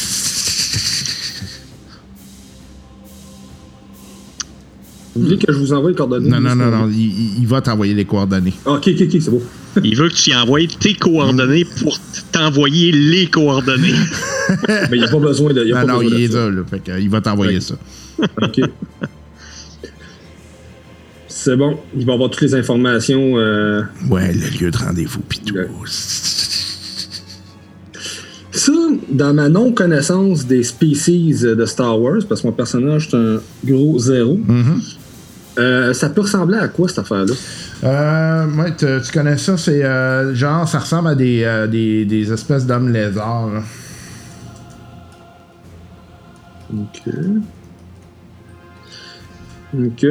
Vous 5.17 5.23
voulez 5.23 5.39
que 5.39 5.53
je 5.53 5.59
vous 5.59 5.73
envoie 5.73 5.91
les 5.91 5.97
coordonnées? 5.97 6.29
Non, 6.29 6.41
non, 6.41 6.57
non, 6.57 6.71
non, 6.71 6.91
il, 6.91 7.47
va 7.47 7.61
t'envoyer 7.61 7.95
les 7.95 8.05
coordonnées. 8.05 8.53
Ah, 8.67 8.73
OK, 8.73 8.89
OK, 8.89 9.03
OK, 9.03 9.21
c'est 9.21 9.31
beau. 9.31 9.43
Il 9.85 9.97
veut 9.97 10.09
que 10.09 10.15
tu 10.15 10.31
y 10.31 10.35
envoies 10.35 10.67
tes 10.81 10.95
coordonnées 10.95 11.65
pour 11.65 11.97
t'envoyer 12.33 12.91
les 12.93 13.27
coordonnées. 13.29 13.95
Mais 14.69 14.89
il 14.93 14.99
n'y 14.99 15.05
a 15.05 15.09
pas 15.09 15.19
besoin 15.19 15.53
de. 15.53 15.63
il 15.63 15.69
y 15.69 15.73
a 15.73 15.81
Non, 15.81 15.87
pas 15.87 15.93
non, 15.93 15.99
besoin 16.01 16.19
il 16.19 16.21
de 16.21 16.25
est 16.25 16.33
ça. 16.33 16.39
là, 16.39 16.51
là. 16.51 16.63
Fait 16.69 16.81
que, 16.81 17.01
il 17.01 17.09
va 17.11 17.21
t'envoyer 17.21 17.61
ça. 17.61 17.75
OK. 18.43 18.61
C'est 21.29 21.57
bon. 21.57 21.79
Il 21.97 22.07
va 22.07 22.15
avoir 22.15 22.31
toutes 22.31 22.43
les 22.43 22.55
informations. 22.55 23.35
euh, 23.39 23.83
Ouais, 24.09 24.33
le 24.33 24.49
lieu 24.59 24.71
de 24.71 24.77
rendez-vous, 24.77 25.21
pis 25.21 25.41
tout. 25.41 25.55
Ouais. 25.55 25.69
Ça, 28.51 28.73
dans 29.11 29.35
ma 29.35 29.49
non-connaissance 29.49 30.47
des 30.47 30.63
species 30.63 31.35
de 31.43 31.67
Star 31.67 32.01
Wars, 32.01 32.21
parce 32.29 32.41
que 32.41 32.47
mon 32.47 32.53
personnage 32.53 33.09
est 33.09 33.17
un 33.17 33.41
gros 33.65 33.99
zéro, 33.99 34.39
euh, 35.59 35.93
ça 35.95 36.09
peut 36.09 36.23
ressembler 36.23 36.59
à 36.59 36.69
quoi 36.69 36.89
cette 36.89 37.01
affaire-là? 37.01 37.35
Euh, 37.85 38.47
ouais, 38.57 38.75
tu, 38.77 38.87
tu 39.05 39.13
connais 39.13 39.39
ça, 39.39 39.57
c'est 39.57 39.85
euh, 39.85 40.35
genre, 40.35 40.67
ça 40.69 40.79
ressemble 40.81 41.09
à 41.09 41.15
des, 41.15 41.45
euh, 41.45 41.67
des, 41.67 42.05
des 42.05 42.33
espèces 42.33 42.67
d'hommes 42.67 42.93
lézards. 42.93 43.49
là. 43.53 43.63
Ok. 46.73 47.15
Ok. 49.79 50.07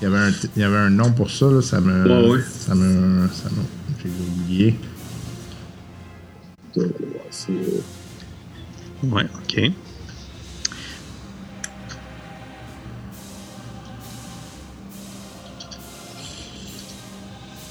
Il 0.00 0.02
y 0.02 0.06
avait 0.06 0.18
un, 0.18 0.30
il 0.56 0.62
y 0.62 0.64
avait 0.64 0.76
un 0.76 0.90
nom 0.90 1.12
pour 1.12 1.30
ça, 1.30 1.46
là, 1.46 1.62
ça 1.62 1.80
me. 1.80 2.04
Ouais, 2.08 2.30
ouais. 2.30 2.40
Ça 2.58 2.74
me. 2.74 3.28
Ça 3.28 3.48
me 3.50 3.62
J'ai 4.02 4.10
oublié. 4.42 4.78
Ouais, 9.04 9.26
OK. 9.42 9.72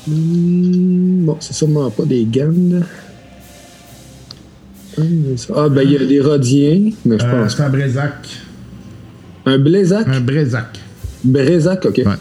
Hmm, 0.08 1.26
bon, 1.26 1.38
c'est 1.40 1.54
sûrement 1.54 1.90
pas 1.92 2.06
des 2.06 2.26
gannes. 2.26 2.84
Ah, 5.56 5.70
ben, 5.70 5.82
il 5.84 5.92
y 5.92 5.96
a 5.96 6.06
des 6.06 6.20
rodiens, 6.22 6.92
mais 7.06 7.18
je 7.18 7.26
Euh, 7.26 7.44
pense 7.44 7.56
c'est 7.56 7.64
un 7.64 7.70
Brézac. 7.70 8.14
Un 9.46 9.58
Blézac? 9.58 10.08
Un 10.08 10.20
Brézac. 10.22 10.80
Brézac, 11.24 11.86
ok. 11.86 11.98
Ouais. 12.06 12.14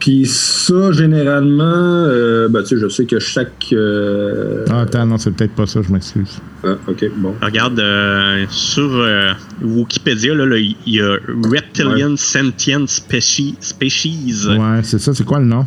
Puis 0.00 0.24
ça, 0.26 0.92
généralement, 0.92 1.62
euh, 1.64 2.48
ben, 2.48 2.62
tu 2.62 2.68
sais, 2.70 2.78
je 2.80 2.88
sais 2.88 3.04
que 3.04 3.18
chaque. 3.18 3.66
euh, 3.72 4.64
Ah, 4.70 4.80
attends, 4.80 5.04
non, 5.04 5.18
c'est 5.18 5.30
peut-être 5.30 5.54
pas 5.54 5.66
ça, 5.66 5.80
je 5.86 5.92
m'excuse. 5.92 6.38
ah, 6.64 6.76
ok, 6.88 7.04
bon. 7.18 7.34
Regarde, 7.42 7.78
euh, 7.78 8.46
sur 8.48 8.90
euh, 8.94 9.32
Wikipédia, 9.60 10.34
là, 10.34 10.46
là, 10.46 10.56
il 10.56 10.74
y 10.86 11.00
a 11.02 11.16
Reptilian 11.52 12.16
Sentient 12.16 12.86
Species. 12.86 13.56
species. 13.60 14.46
Ouais, 14.48 14.80
c'est 14.82 14.98
ça. 14.98 15.12
C'est 15.12 15.24
quoi 15.24 15.38
le 15.38 15.44
nom? 15.44 15.66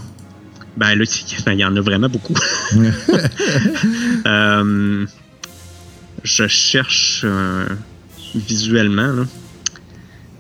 Ben 0.76 0.96
là, 0.98 1.04
enfin, 1.40 1.52
il 1.54 1.60
y 1.60 1.66
en 1.66 1.76
a 1.76 1.82
vraiment 1.82 2.10
beaucoup. 2.10 2.34
Euh, 4.26 5.06
je 6.24 6.48
cherche 6.48 7.22
euh, 7.26 7.66
visuellement. 8.34 9.12
là. 9.12 9.24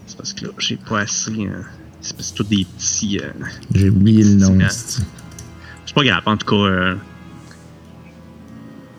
C'est 0.07 0.17
parce 0.17 0.33
que 0.33 0.45
là, 0.45 0.51
j'ai 0.57 0.77
pas 0.77 1.01
assez. 1.01 1.31
euh, 1.31 1.61
c'est 2.03 2.15
parce 2.15 2.31
que 2.31 2.37
c'est 2.37 2.43
tous 2.43 2.43
des 2.43 2.65
petits. 2.65 3.19
euh, 3.19 3.31
J'ai 3.73 3.89
oublié 3.89 4.23
le 4.23 4.35
nom. 4.35 4.57
C'est 4.69 5.95
pas 5.95 6.03
grave, 6.03 6.23
en 6.25 6.37
tout 6.37 6.45
cas. 6.45 6.55
euh, 6.55 6.95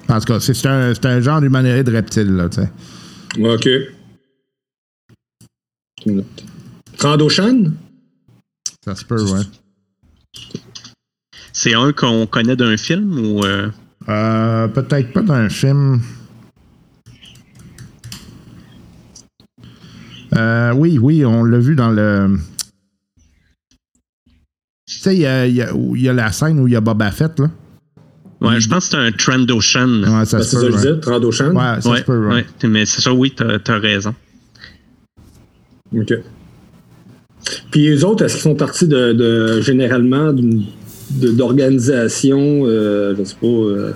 En 0.09 0.19
tout 0.21 0.27
cas, 0.27 0.41
c'est 0.41 0.67
un, 0.67 0.93
c'est 0.95 1.07
un 1.07 1.21
genre 1.21 1.41
d'humanoïde 1.41 1.89
reptile, 1.89 2.35
là, 2.35 2.49
tu 2.49 2.61
sais. 2.63 2.71
Ok. 3.41 3.69
Trandoshan? 6.99 7.73
Ça 8.85 8.95
se 8.95 9.05
peut, 9.05 9.23
ouais. 9.23 9.41
c'est 11.53 11.75
un 11.75 11.93
qu'on 11.93 12.27
connaît 12.27 12.57
d'un 12.57 12.77
film 12.77 13.19
ou. 13.19 13.45
euh, 13.45 13.71
Euh, 14.09 14.69
peut-être 14.69 15.13
pas 15.15 15.23
d'un 15.23 15.49
film. 15.49 16.01
Euh, 20.37 20.73
oui, 20.75 20.99
oui, 20.99 21.25
on 21.25 21.45
l'a 21.45 21.59
vu 21.59 21.75
dans 21.75 21.91
le. 21.91 22.39
Tu 24.97 25.01
sais, 25.01 25.15
il 25.15 25.21
y 25.21 25.27
a, 25.27 25.47
il 25.47 25.55
y 25.55 25.63
a- 25.63 25.75
où 25.75 25.95
il 25.97 26.03
y 26.03 26.09
a 26.09 26.13
la 26.13 26.33
scène 26.33 26.59
où 26.61 26.67
il 26.67 26.73
y 26.73 26.77
a 26.77 26.81
Boba 26.81 27.11
Fett, 27.11 27.39
là. 27.39 27.51
Ouais, 28.41 28.61
je 28.61 28.69
pense 28.69 28.89
que 28.89 28.97
c'est 28.97 28.97
un 29.03 29.11
Trandoshan. 29.13 30.03
Ouais, 30.03 30.25
ça 30.27 30.43
c'est 30.43 30.57
ça 30.57 30.61
je 30.61 30.67
ouais. 30.67 30.73
disais, 30.73 31.01
Trandoshan? 31.01 31.55
Ouais, 31.55 31.81
ça 31.81 31.91
ouais, 31.91 31.99
se 31.99 32.03
peut, 32.05 32.27
ouais. 32.29 32.35
ouais. 32.63 32.69
mais 32.69 32.85
c'est 32.85 33.01
ça, 33.01 33.13
oui, 33.13 33.33
t'as 33.35 33.59
as 33.67 33.79
raison. 33.79 34.15
OK. 35.97 36.13
Puis 37.71 37.81
les 37.89 38.05
autres, 38.05 38.25
est-ce 38.25 38.35
qu'ils 38.35 38.43
font 38.43 38.55
partie 38.55 38.87
de, 38.89 39.13
de- 39.13 39.61
généralement 39.63 40.33
d'organisations, 41.11 42.63
euh, 42.67 43.15
je 43.19 43.25
sais 43.25 43.37
pas, 43.41 43.47
euh, 43.47 43.93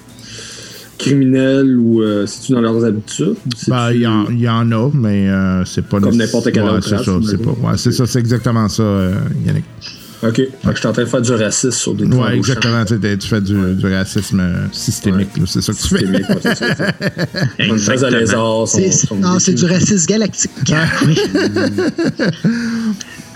criminelles 0.98 1.76
ou 1.78 2.02
euh, 2.02 2.26
c'est-tu 2.26 2.52
dans 2.52 2.60
leurs 2.60 2.84
habitudes? 2.84 3.34
Ben, 3.68 3.90
il 3.92 4.00
y, 4.02 4.06
en- 4.06 4.26
il 4.30 4.40
y 4.40 4.48
en 4.48 4.70
a, 4.72 4.90
mais 4.94 5.28
euh, 5.28 5.64
c'est 5.64 5.82
pas 5.86 6.00
Comme 6.00 6.16
n'importe 6.16 6.52
quelle 6.52 6.64
ouais, 6.64 6.70
autre 6.70 6.88
c'est 6.88 6.96
race, 6.96 7.04
ça, 7.06 7.12
c'est 7.22 7.36
j'imagine. 7.36 7.54
pas. 7.62 7.70
Ouais, 7.70 7.76
c'est 7.76 7.92
ça, 7.92 8.06
c'est 8.06 8.18
exactement 8.18 8.68
ça, 8.68 8.82
euh, 8.82 9.14
Yannick. 9.46 9.64
OK. 10.22 10.40
Je 10.64 10.76
suis 10.78 10.86
en 10.88 10.92
train 10.92 11.02
de 11.04 11.08
faire 11.08 11.22
du 11.22 11.32
racisme 11.32 11.70
sur 11.70 11.94
des 11.94 12.04
Ouais, 12.06 12.36
exactement. 12.36 12.84
Tu, 12.84 12.98
fais 13.28 13.40
du, 13.40 13.74
du 13.74 13.86
racisme 13.92 14.42
systémique, 14.72 15.28
là, 15.36 15.44
c'est 15.46 15.60
ça 15.62 15.72
que 15.72 15.78
tu 15.78 15.88
fais. 15.88 15.98
Systémique, 15.98 16.28
ouais, 16.28 16.36
c'est 16.42 16.54
ça, 18.90 19.14
non, 19.14 19.38
c'est 19.38 19.54
du 19.54 19.64
racisme 19.66 20.06
galactique. 20.06 20.50
Ah, 20.72 20.86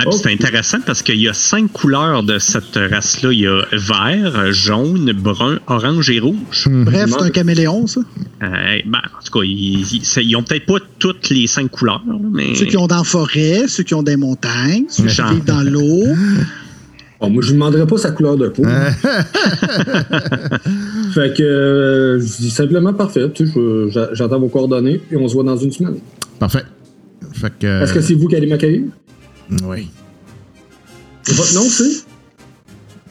puis 0.11 0.19
c'est 0.23 0.33
intéressant 0.33 0.79
parce 0.85 1.03
qu'il 1.03 1.21
y 1.21 1.29
a 1.29 1.33
cinq 1.35 1.71
couleurs 1.71 2.23
de 2.23 2.39
cette 2.39 2.75
race-là. 2.91 3.33
Il 3.33 3.41
y 3.41 3.47
a 3.47 3.63
vert, 3.73 4.53
jaune, 4.53 5.13
brun, 5.13 5.59
orange 5.67 6.11
et 6.11 6.19
rouge. 6.19 6.67
Bref, 6.69 7.11
c'est 7.11 7.23
un 7.23 7.31
caméléon, 7.31 7.87
ça. 7.87 8.01
Euh, 8.43 8.47
ben, 8.87 8.99
en 8.99 9.25
tout 9.25 9.39
cas, 9.39 9.45
ils, 9.45 9.81
ils- 9.95 10.05
c'est- 10.05 10.25
ils 10.25 10.35
ont 10.35 10.43
peut-être 10.43 10.67
pas 10.67 10.79
toutes 10.99 11.29
les 11.31 11.47
cinq 11.47 11.71
couleurs, 11.71 12.03
mais. 12.33 12.55
Ceux 12.55 12.65
qui 12.67 12.77
ont 12.77 12.87
dans 12.87 12.97
la 12.99 13.05
forêt, 13.05 13.65
ceux 13.69 13.83
qui 13.85 13.95
ont 13.95 14.03
des 14.03 14.17
montagnes, 14.17 14.85
ceux 14.89 15.05
qui 15.05 15.23
vivent 15.23 15.45
dans 15.45 15.63
l'eau. 15.63 16.03
Bon, 17.23 17.31
moi, 17.31 17.41
je 17.41 17.49
lui 17.51 17.55
demanderais 17.55 17.87
pas 17.87 17.99
sa 17.99 18.11
couleur 18.11 18.37
de 18.37 18.49
peau. 18.49 18.65
fait 21.15 21.37
que 21.37 21.43
euh, 21.45 22.19
je 22.19 22.37
dis 22.39 22.51
simplement 22.51 22.93
parfait. 22.93 23.31
Tu 23.33 23.47
sais, 23.47 24.09
J'attends 24.13 24.41
vos 24.41 24.49
coordonnées 24.49 25.01
et 25.09 25.17
on 25.17 25.29
se 25.29 25.35
voit 25.35 25.45
dans 25.45 25.57
une 25.57 25.71
semaine. 25.71 25.99
Parfait. 26.41 26.65
Fait 27.33 27.57
que. 27.57 27.85
Est-ce 27.85 27.95
que 27.95 28.01
c'est 28.01 28.15
vous 28.15 28.27
qui 28.27 28.35
allez 28.35 28.49
m'accueillir? 28.49 28.87
Oui. 29.63 29.89
Et 31.29 31.33
Votre 31.33 31.55
nom, 31.55 31.63
c'est? 31.63 32.03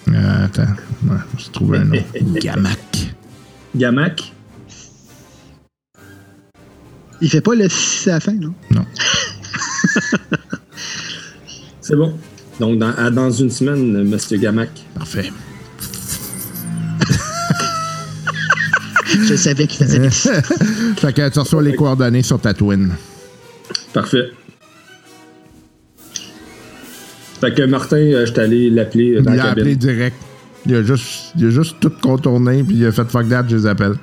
Euh, 0.09 0.45
attends. 0.45 0.63
Ouais, 1.07 1.15
je 1.37 1.49
trouve 1.51 1.73
un 1.75 1.85
nom. 1.85 1.95
Gamac. 2.33 3.15
Gamac. 3.73 4.33
Il 7.21 7.29
fait 7.29 7.39
pas 7.39 7.55
le 7.55 7.69
6 7.69 8.09
à 8.09 8.11
la 8.15 8.19
fin, 8.19 8.33
non? 8.33 8.53
C'est 11.79 11.95
bon. 11.95 12.13
Donc, 12.59 12.77
dans, 12.77 12.93
à- 12.95 13.09
dans 13.09 13.31
une 13.31 13.49
semaine, 13.49 14.03
Monsieur 14.03 14.37
Gamac. 14.37 14.69
Parfait. 14.95 15.31
Je 19.27 19.35
savais 19.35 19.67
qu'il 19.67 19.85
faisait 19.85 19.99
des 19.99 20.09
Fait 20.97 21.13
que 21.13 21.29
tu 21.29 21.39
reçois 21.39 21.61
les 21.61 21.75
coordonnées 21.75 22.23
sur 22.23 22.39
ta 22.39 22.53
twin. 22.53 22.93
Parfait. 23.93 24.31
Fait 27.41 27.53
que 27.53 27.63
Martin, 27.63 27.97
euh, 27.97 28.25
je 28.25 28.39
allé 28.39 28.69
l'appeler 28.69 29.15
euh, 29.15 29.21
dans 29.21 29.31
Il 29.31 29.37
la 29.37 29.45
a 29.45 29.49
appelé 29.51 29.75
direct. 29.75 30.15
Il 30.65 30.75
a 30.75 30.83
juste, 30.83 31.33
il 31.35 31.47
a 31.47 31.49
juste 31.49 31.77
tout 31.79 31.91
contourné, 32.01 32.63
puis 32.63 32.75
il 32.77 32.85
a 32.85 32.91
fait 32.91 33.09
fuck 33.09 33.27
that, 33.27 33.45
je 33.49 33.55
les 33.57 33.65
appelle. 33.65 33.95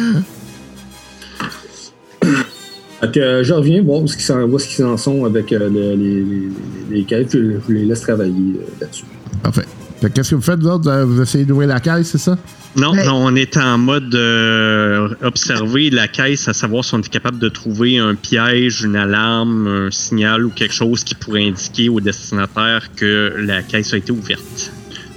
Fait 3.07 3.13
que 3.13 3.21
euh, 3.21 3.45
je 3.45 3.53
reviens 3.53 3.83
voir 3.83 4.03
où 4.03 4.07
ce 4.09 4.17
qu'ils 4.17 4.85
en, 4.85 4.97
sont 4.97 5.25
avec 5.25 5.53
euh, 5.53 5.69
le- 5.69 5.95
les, 5.95 6.23
les, 6.23 6.49
les 6.91 7.03
caisses. 7.05 7.29
Je, 7.33 7.39
je 7.69 7.73
les 7.75 7.85
laisse 7.85 8.01
travailler 8.01 8.33
euh, 8.57 8.67
là-dessus. 8.81 9.05
Parfait. 9.43 9.65
Fait 10.01 10.09
que 10.11 10.15
qu'est-ce 10.15 10.31
que 10.31 10.35
vous 10.37 10.43
faites, 10.43 10.61
vous 10.61 10.69
autres? 10.69 11.03
Vous 11.05 11.21
essayez 11.23 11.45
d'ouvrir 11.45 11.69
la 11.69 11.81
caisse, 11.81 12.09
c'est 12.09 12.19
ça? 12.19 12.37
Non, 12.77 12.93
Mais- 12.95 13.05
non, 13.05 13.15
on 13.27 13.35
est 13.37 13.57
en 13.57 13.79
mode 13.79 14.15
euh, 14.15 15.09
observer 15.23 15.91
la 15.91 16.09
caisse, 16.09 16.49
à 16.49 16.53
savoir 16.53 16.85
si 16.85 16.95
on 16.95 16.99
est 17.01 17.09
capable 17.09 17.39
de 17.39 17.49
trouver 17.49 17.99
un 17.99 18.15
piège, 18.15 18.83
une 18.83 18.97
alarme, 18.97 19.67
un 19.67 19.91
signal 19.91 20.45
ou 20.47 20.51
quelque 20.51 20.75
chose 20.75 21.05
qui 21.05 21.15
pourrait 21.15 21.47
indiquer 21.47 21.89
au 21.89 22.01
destinataire 22.01 22.89
que 22.97 23.35
la 23.39 23.63
caisse 23.63 23.93
a 23.95 23.99
été 23.99 24.11
ouverte. 24.13 24.73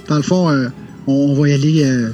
Dans 0.08 0.16
le 0.16 0.22
fond, 0.22 0.48
euh, 0.50 0.68
on, 1.06 1.34
va 1.34 1.48
y 1.48 1.52
aller 1.52 1.84
euh, 1.84 2.10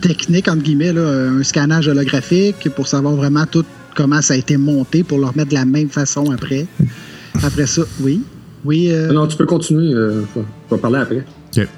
technique, 0.00 0.46
entre 0.48 0.62
guillemets, 0.62 0.92
là, 0.92 1.02
un 1.02 1.42
scannage 1.42 1.88
holographique 1.88 2.68
pour 2.76 2.86
savoir 2.86 3.14
vraiment 3.14 3.44
tout 3.46 3.64
comment 3.96 4.22
ça 4.22 4.34
a 4.34 4.36
été 4.36 4.56
monté 4.56 5.02
pour 5.02 5.18
le 5.18 5.26
remettre 5.26 5.48
de 5.50 5.54
la 5.54 5.64
même 5.64 5.88
façon 5.88 6.30
après. 6.30 6.66
Après 7.42 7.66
ça, 7.66 7.82
oui. 8.00 8.22
Oui. 8.64 8.88
euh, 8.90 9.12
Non, 9.12 9.26
tu 9.26 9.36
peux 9.36 9.46
continuer. 9.46 9.92
euh, 9.94 10.22
je 10.36 10.74
vais 10.74 10.80
parler 10.80 10.98
après. 10.98 11.24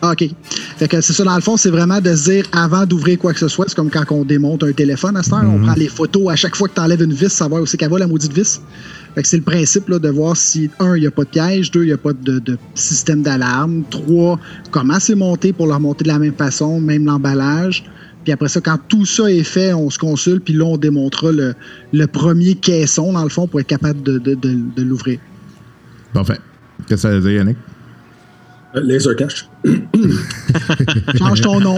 Ah, 0.03 0.11
OK. 0.13 0.29
Fait 0.77 0.89
que 0.89 1.01
c'est 1.01 1.13
ça, 1.13 1.23
dans 1.23 1.37
le 1.37 1.41
fond, 1.41 1.57
c'est 1.57 1.71
vraiment 1.71 2.01
de 2.01 2.13
se 2.15 2.31
dire 2.31 2.45
avant 2.51 2.85
d'ouvrir 2.85 3.17
quoi 3.17 3.33
que 3.33 3.39
ce 3.39 3.47
soit, 3.47 3.67
c'est 3.69 3.77
comme 3.77 3.91
quand 3.91 4.05
on 4.11 4.25
démonte 4.25 4.65
un 4.65 4.73
téléphone 4.73 5.17
à 5.17 5.23
cette 5.23 5.35
heure, 5.35 5.45
on 5.49 5.61
prend 5.61 5.75
les 5.75 5.87
photos 5.87 6.33
à 6.33 6.35
chaque 6.37 6.57
fois 6.57 6.67
que 6.67 6.75
tu 6.75 6.81
enlèves 6.81 7.03
une 7.03 7.13
vis, 7.13 7.29
savoir 7.29 7.63
où 7.63 7.67
c'est 7.67 7.77
qu'elle 7.77 7.91
va, 7.91 7.99
la 8.01 8.09
maudite 8.09 8.33
vis. 8.33 8.61
Fait 9.15 9.23
que 9.23 9.29
c'est 9.29 9.37
le 9.37 9.45
principe 9.45 9.89
là, 9.89 10.01
de 10.01 10.09
voir 10.09 10.37
si, 10.37 10.69
un, 10.81 10.97
il 10.97 11.03
n'y 11.03 11.07
a 11.07 11.13
pas 11.13 11.23
de 11.23 11.29
piège, 11.29 11.71
deux, 11.71 11.85
il 11.85 11.89
n'y 11.89 11.93
a 11.93 11.97
pas 11.99 12.13
de, 12.13 12.41
de 12.41 12.59
système 12.75 13.23
d'alarme, 13.23 13.85
trois, 13.89 14.41
comment 14.73 14.99
c'est 14.99 15.15
monté 15.15 15.53
pour 15.53 15.69
le 15.69 15.75
remonter 15.75 16.03
de 16.03 16.09
la 16.09 16.19
même 16.19 16.35
façon, 16.35 16.81
même 16.81 17.05
l'emballage. 17.05 17.85
Puis 18.25 18.33
après 18.33 18.49
ça, 18.49 18.61
quand 18.61 18.79
tout 18.89 19.07
ça 19.07 19.31
est 19.31 19.43
fait, 19.45 19.73
on 19.73 19.89
se 19.91 19.99
consulte, 19.99 20.45
puis 20.45 20.55
là, 20.55 20.65
on 20.65 20.77
démontrera 20.77 21.33
le, 21.33 21.55
le 21.93 22.07
premier 22.07 22.55
caisson, 22.57 23.13
dans 23.13 23.23
le 23.23 23.29
fond, 23.31 23.47
pour 23.47 23.61
être 23.61 23.67
capable 23.67 24.03
de, 24.03 24.19
de- 24.19 24.35
de- 24.35 24.59
de 24.77 24.83
l'ouvrir. 24.83 25.19
Parfait. 26.13 26.39
Qu'est-ce 26.87 26.89
que 26.89 26.97
ça 26.97 27.11
veut 27.11 27.21
dire, 27.21 27.33
Yannick? 27.39 27.57
Euh, 28.77 28.81
Laser 28.83 29.17
cache. 29.17 29.49
Change 31.19 31.41
ton 31.41 31.61
nom. 31.61 31.77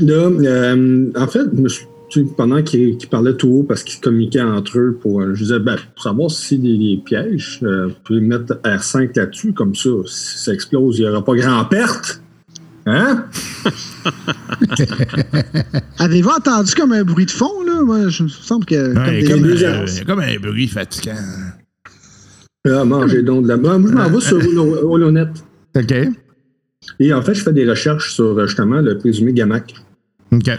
Là, 0.00 0.14
euh, 0.30 1.10
en 1.16 1.26
fait, 1.26 1.44
je 1.54 1.60
me 1.60 1.68
suis- 1.68 1.86
tu 2.10 2.20
sais, 2.24 2.26
pendant 2.36 2.62
qu'ils 2.62 2.96
qu'ils 2.96 3.08
parlaient 3.10 3.34
tout 3.34 3.48
haut 3.48 3.62
parce 3.62 3.82
qu'ils 3.82 4.00
communiquaient 4.00 4.40
entre 4.40 4.78
eux 4.78 4.98
pour, 5.00 5.20
euh, 5.20 5.34
je 5.34 5.42
disais, 5.42 5.58
ben, 5.58 5.76
pour 5.94 6.02
savoir 6.02 6.30
si 6.30 6.58
des, 6.58 6.78
des 6.78 7.02
pièges, 7.04 7.60
euh, 7.62 7.88
vous 7.88 7.94
pouvez 8.04 8.20
mettre 8.20 8.54
R5 8.64 9.10
là-dessus, 9.16 9.52
comme 9.52 9.74
ça, 9.74 9.90
si 10.06 10.38
ça 10.38 10.52
explose, 10.54 10.98
il 10.98 11.02
n'y 11.02 11.08
aura 11.08 11.22
pas 11.24 11.34
grand 11.34 11.64
perte. 11.66 12.22
Hein? 12.90 13.26
Avez-vous 15.98 16.30
entendu 16.30 16.74
comme 16.74 16.92
un 16.92 17.04
bruit 17.04 17.26
de 17.26 17.30
fond, 17.30 17.62
là? 17.66 17.82
Moi, 17.82 18.08
je 18.08 18.22
me 18.24 18.28
semble 18.28 18.64
que. 18.64 18.94
comme 18.94 19.02
Ouais, 19.04 19.20
y 19.20 19.24
des- 19.24 19.32
a 19.32 19.36
comme, 19.36 19.44
euh, 19.46 19.86
comme 20.06 20.20
un 20.20 20.36
bruit 20.40 20.68
fatigant. 20.68 21.14
Ah, 22.66 22.84
mangez 22.84 23.22
donc 23.22 23.44
de 23.44 23.48
la. 23.48 23.56
Moi, 23.56 23.74
je 23.84 23.92
m'en 23.92 24.08
vais 24.08 24.20
sur 24.20 24.38
Holo- 24.46 24.90
Holonet. 24.90 25.26
OK. 25.76 25.94
Et 27.00 27.12
en 27.12 27.22
fait, 27.22 27.34
je 27.34 27.42
fais 27.42 27.52
des 27.52 27.68
recherches 27.68 28.14
sur 28.14 28.38
euh, 28.38 28.46
justement 28.46 28.80
le 28.80 28.96
présumé 28.98 29.32
Gamac. 29.32 29.74
OK. 30.32 30.50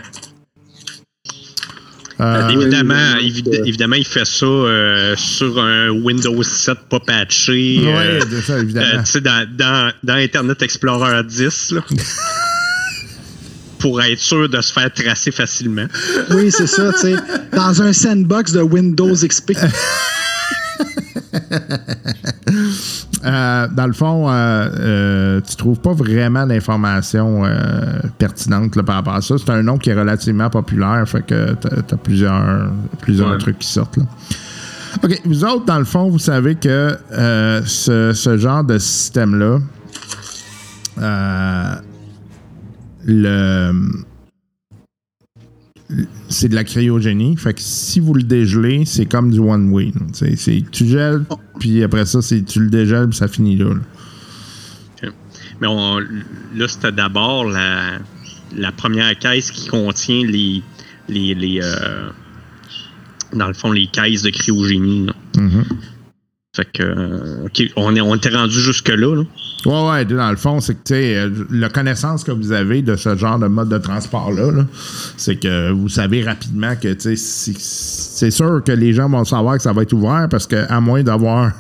Euh, 2.22 2.49
évidemment, 2.49 3.13
oui, 3.17 3.32
évi- 3.32 3.47
euh, 3.61 3.63
évidemment, 3.65 3.95
il 3.95 4.05
fait 4.05 4.26
ça 4.26 4.45
euh, 4.45 5.15
sur 5.15 5.57
un 5.57 5.89
Windows 5.89 6.43
7 6.43 6.78
pas 6.89 6.99
patché. 6.99 7.80
euh, 7.82 7.95
ouais, 7.95 8.20
c'est 8.30 8.41
ça, 8.41 8.53
euh, 8.53 8.61
évidemment. 8.61 9.03
tu 9.03 9.11
sais, 9.11 9.22
dans, 9.22 9.47
dans, 9.57 9.91
dans 10.03 10.15
Internet 10.15 10.61
Explorer 10.61 11.24
10, 11.24 11.72
là. 11.72 11.82
pour 13.80 14.01
être 14.01 14.20
sûr 14.20 14.49
de 14.49 14.59
se 14.59 14.74
faire 14.74 14.93
tracer 14.93 15.32
facilement. 15.32 15.86
Oui, 16.32 16.51
c'est 16.51 16.67
ça, 16.67 16.91
tu 16.91 16.99
sais. 16.99 17.15
Dans 17.53 17.82
un 17.82 17.93
sandbox 17.93 18.51
de 18.51 18.59
Windows 18.61 19.15
XP. 19.15 19.53
Euh, 23.26 23.67
dans 23.72 23.88
le 23.88 23.93
fond, 23.93 24.30
euh, 24.30 24.70
euh, 24.80 25.41
tu 25.41 25.55
trouves 25.57 25.80
pas 25.80 25.91
vraiment 25.93 26.47
d'informations 26.47 27.43
euh, 27.45 27.99
pertinentes 28.17 28.76
là, 28.78 28.84
par 28.84 28.95
rapport 28.95 29.15
à 29.15 29.22
ça. 29.22 29.36
C'est 29.38 29.49
un 29.49 29.61
nom 29.61 29.78
qui 29.78 29.89
est 29.89 29.93
relativement 29.93 30.49
populaire, 30.49 31.03
fait 31.07 31.26
que 31.26 31.53
tu 31.55 31.67
as, 31.93 31.97
plusieurs, 31.97 32.70
plusieurs 33.01 33.32
Ouais. 33.32 33.38
trucs 33.38 33.59
qui 33.59 33.67
sortent. 33.67 33.97
Là. 33.97 34.03
OK, 35.03 35.22
vous 35.26 35.43
autres, 35.43 35.65
dans 35.65 35.80
le 35.80 35.86
fond, 35.86 36.09
vous 36.09 36.20
savez 36.20 36.55
que 36.55 36.97
ce, 37.65 38.11
ce 38.13 38.38
genre 38.38 38.63
de 38.63 38.78
système-là, 38.78 39.59
le 43.05 43.74
c'est 46.28 46.50
de 46.50 46.56
la 46.56 46.64
cryogénie. 46.64 47.36
Fait 47.38 47.54
que 47.54 47.62
si 47.62 48.00
vous 48.00 48.14
le 48.14 48.24
dégelez, 48.24 48.84
c'est 48.86 49.06
comme 49.06 49.32
du 49.32 49.40
one 49.40 49.70
way. 49.72 49.92
C'est, 50.14 50.64
tu 50.72 50.86
gèles, 50.86 51.24
puis 51.60 51.84
après 51.84 52.06
ça, 52.06 52.22
c'est, 52.22 52.44
tu 52.44 52.60
le 52.60 52.70
dégèles, 52.70 53.08
puis 53.10 53.18
ça 53.18 53.28
finit 53.28 53.56
là. 53.58 53.74
là. 53.74 55.10
Mais 55.62 55.68
on- 55.68 56.00
là, 56.00 56.68
c'était 56.68 56.92
d'abord 56.94 57.44
la, 57.46 58.00
la 58.56 58.72
première 58.72 59.18
caisse 59.20 59.52
qui 59.52 59.68
contient 59.68 60.26
les. 60.26 60.64
les, 61.10 61.34
les 61.36 61.60
euh, 61.62 62.10
dans 63.34 63.48
le 63.48 63.54
fond, 63.54 63.72
les 63.72 63.88
caisses 63.88 64.22
de 64.22 64.30
cryogénie. 64.30 65.08
Fait 66.56 66.66
que. 66.72 66.82
euh, 66.84 67.45
OK, 67.45 67.62
on, 67.76 67.95
est, 67.95 68.02
on 68.02 68.16
était 68.16 68.30
rendu 68.30 68.60
jusque-là. 68.60 69.16
Là. 69.16 69.24
Ouais, 69.66 69.89
ouais, 69.89 70.06
dans 70.06 70.32
le 70.32 70.38
fond, 70.38 70.60
c'est 70.62 70.74
que, 70.74 70.80
tu 70.86 70.93
sais, 70.95 71.16
euh, 71.18 71.30
la 71.52 71.70
connaissance 71.70 72.24
que 72.24 72.32
vous 72.32 72.52
avez 72.52 72.82
de 72.82 72.95
ce 72.95 73.16
genre 73.16 73.38
de 73.38 73.47
mode 73.47 73.70
de 73.70 73.78
transport-là, 73.78 74.52
là, 74.52 74.66
c'est 75.18 75.36
que 75.36 75.72
vous 75.72 75.89
savez 75.89 76.24
rapidement 76.24 76.76
que, 76.76 76.93
tu 76.93 77.16
sais, 77.16 77.54
c'est, 77.58 78.32
sûr 78.32 78.64
que 78.66 78.72
les 78.72 78.93
gens 78.93 79.10
vont 79.10 79.26
savoir 79.26 79.58
que 79.58 79.64
ça 79.64 79.74
va 79.74 79.84
être 79.84 79.93
ouvert 79.93 80.28
parce 80.30 80.47
que, 80.47 80.66
à 80.72 80.80
moins 80.80 81.04
d'avoir 81.04 81.52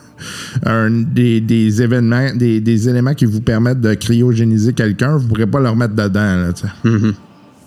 un- 0.65 0.89
des, 0.89 1.39
des 1.39 1.81
événements, 1.81 2.33
des, 2.33 2.59
des 2.59 2.89
éléments 2.89 3.13
qui 3.13 3.25
vous 3.25 3.41
permettent 3.41 3.81
de 3.81 3.93
cryogéniser 3.93 4.73
quelqu'un, 4.73 5.17
vous 5.17 5.23
ne 5.23 5.27
pourrez 5.29 5.47
pas 5.47 5.59
le 5.59 5.69
remettre 5.69 5.93
dedans, 5.95 6.35
là, 6.35 6.53
tu 6.53 6.61
sais. 6.63 6.89
Mhm. 6.89 7.13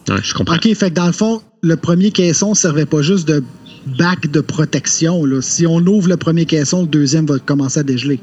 Ouais, 0.08 0.16
je 0.22 0.34
comprends. 0.34 0.56
OK, 0.56 0.74
fait 0.74 0.90
que 0.90 0.94
dans 0.96 1.06
le 1.06 1.12
fond, 1.12 1.40
le 1.62 1.76
premier 1.76 2.10
caisson 2.10 2.54
servait 2.54 2.86
pas 2.86 3.02
juste 3.02 3.28
de 3.28 3.44
bac 3.86 4.30
de 4.30 4.40
protection. 4.40 5.24
Là. 5.24 5.40
Si 5.42 5.66
on 5.66 5.78
ouvre 5.78 6.08
le 6.08 6.16
premier 6.16 6.46
caisson, 6.46 6.82
le 6.82 6.88
deuxième 6.88 7.26
va 7.26 7.38
commencer 7.38 7.80
à 7.80 7.82
dégeler. 7.82 8.20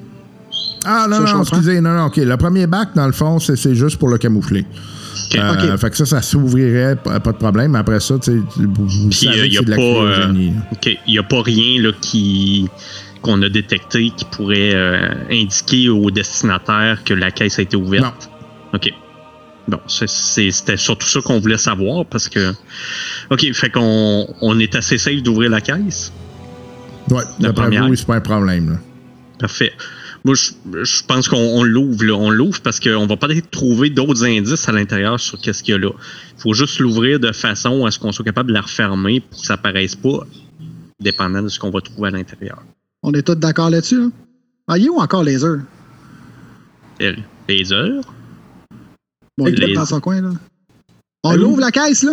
Ah 0.85 1.07
non, 1.09 1.25
Ça, 1.25 1.33
non, 1.33 1.41
excusez, 1.41 1.81
non, 1.81 1.93
non, 1.93 2.05
ok. 2.05 2.17
Le 2.17 2.37
premier 2.37 2.65
bac, 2.67 2.89
dans 2.95 3.05
le 3.05 3.11
fond, 3.11 3.39
c'est, 3.39 3.55
c'est 3.57 3.75
juste 3.75 3.97
pour 3.97 4.07
le 4.09 4.17
camoufler. 4.17 4.65
OK. 5.31 5.37
Euh. 5.37 5.77
Fait 5.77 5.89
que 5.89 5.97
ça, 5.97 6.05
ça 6.05 6.21
s'ouvrirait, 6.21 6.95
pas 6.95 7.19
de 7.19 7.37
problème. 7.37 7.75
Après 7.75 7.99
ça, 7.99 8.17
tu 8.17 8.31
sais, 8.31 8.37
vous, 8.57 8.87
vous 8.87 9.09
Puis, 9.09 9.25
savez 9.25 9.39
euh, 9.39 9.41
que 9.41 9.47
il 9.47 9.51
n'y 9.51 9.57
a 9.57 9.59
c'est 9.59 9.65
de 9.65 9.71
la 9.71 9.75
pas. 9.75 9.83
euh, 9.83 10.93
y 11.07 11.17
a 11.19 11.23
pas 11.23 11.41
rien 11.41 11.81
là, 11.81 11.91
qui 12.01 12.67
qu'on 13.21 13.41
a 13.41 13.49
détecté 13.49 14.11
qui 14.15 14.23
pourrait 14.31 14.73
euh, 14.73 15.09
indiquer 15.29 15.89
au 15.89 16.09
destinataire 16.09 17.03
que 17.03 17.13
la 17.13 17.31
caisse 17.31 17.59
a 17.59 17.63
été 17.63 17.75
ouverte. 17.75 18.29
Non. 18.73 18.79
OK. 18.79 18.93
Bon, 19.69 19.79
c'était 19.87 20.77
surtout 20.77 21.07
ça 21.07 21.21
qu'on 21.21 21.39
voulait 21.39 21.57
savoir 21.59 22.05
parce 22.05 22.27
que. 22.27 22.53
OK, 23.29 23.53
fait 23.53 23.69
qu'on 23.69 24.27
on 24.41 24.59
est 24.59 24.73
assez 24.75 24.97
safe 24.97 25.21
d'ouvrir 25.21 25.49
la 25.51 25.61
caisse? 25.61 26.11
Ouais, 27.11 27.23
La 27.39 27.49
d'après 27.49 27.65
première. 27.65 27.87
vous, 27.87 27.95
c'est 27.95 28.07
pas 28.07 28.15
un 28.15 28.21
problème. 28.21 28.71
Là. 28.71 28.77
Parfait. 29.39 29.71
Moi, 30.25 30.33
je, 30.35 30.83
je 30.83 31.03
pense 31.05 31.27
qu'on 31.27 31.37
on 31.37 31.63
l'ouvre. 31.63 32.03
là. 32.03 32.13
On 32.15 32.29
l'ouvre 32.31 32.59
parce 32.61 32.79
qu'on 32.79 33.05
va 33.05 33.15
peut-être 33.15 33.51
trouver 33.51 33.89
d'autres 33.89 34.25
indices 34.25 34.67
à 34.67 34.71
l'intérieur 34.71 35.19
sur 35.19 35.39
qu'est-ce 35.39 35.61
qu'il 35.63 35.73
y 35.73 35.75
a 35.75 35.79
là. 35.79 35.91
Il 36.37 36.41
faut 36.41 36.53
juste 36.53 36.79
l'ouvrir 36.79 37.19
de 37.19 37.31
façon 37.31 37.85
à 37.85 37.91
ce 37.91 37.99
qu'on 37.99 38.11
soit 38.11 38.25
capable 38.25 38.49
de 38.49 38.53
la 38.55 38.61
refermer 38.61 39.19
pour 39.21 39.39
que 39.39 39.45
ça 39.45 39.55
paraisse 39.57 39.95
pas, 39.95 40.25
dépendant 40.99 41.41
de 41.43 41.47
ce 41.47 41.59
qu'on 41.59 41.69
va 41.69 41.79
trouver 41.81 42.07
à 42.09 42.11
l'intérieur. 42.11 42.63
On 43.03 43.13
est 43.13 43.21
tous 43.21 43.35
d'accord 43.35 43.69
là-dessus? 43.69 43.99
Là? 43.99 44.07
Ah, 44.67 44.77
il 44.77 44.85
est 44.87 44.89
où 44.89 44.97
encore 44.99 45.23
les 45.23 45.43
heures? 45.45 45.61
Les 47.47 47.71
heures? 47.73 48.03
Bon, 49.39 49.47
il 49.47 49.63
est 49.63 49.67
Les- 49.67 49.73
dans 49.73 49.85
son 49.85 49.99
coin, 49.99 50.21
là. 50.21 50.29
On 51.23 51.29
Allô? 51.31 51.43
l'ouvre 51.49 51.61
la 51.61 51.71
caisse, 51.71 52.03
là? 52.03 52.11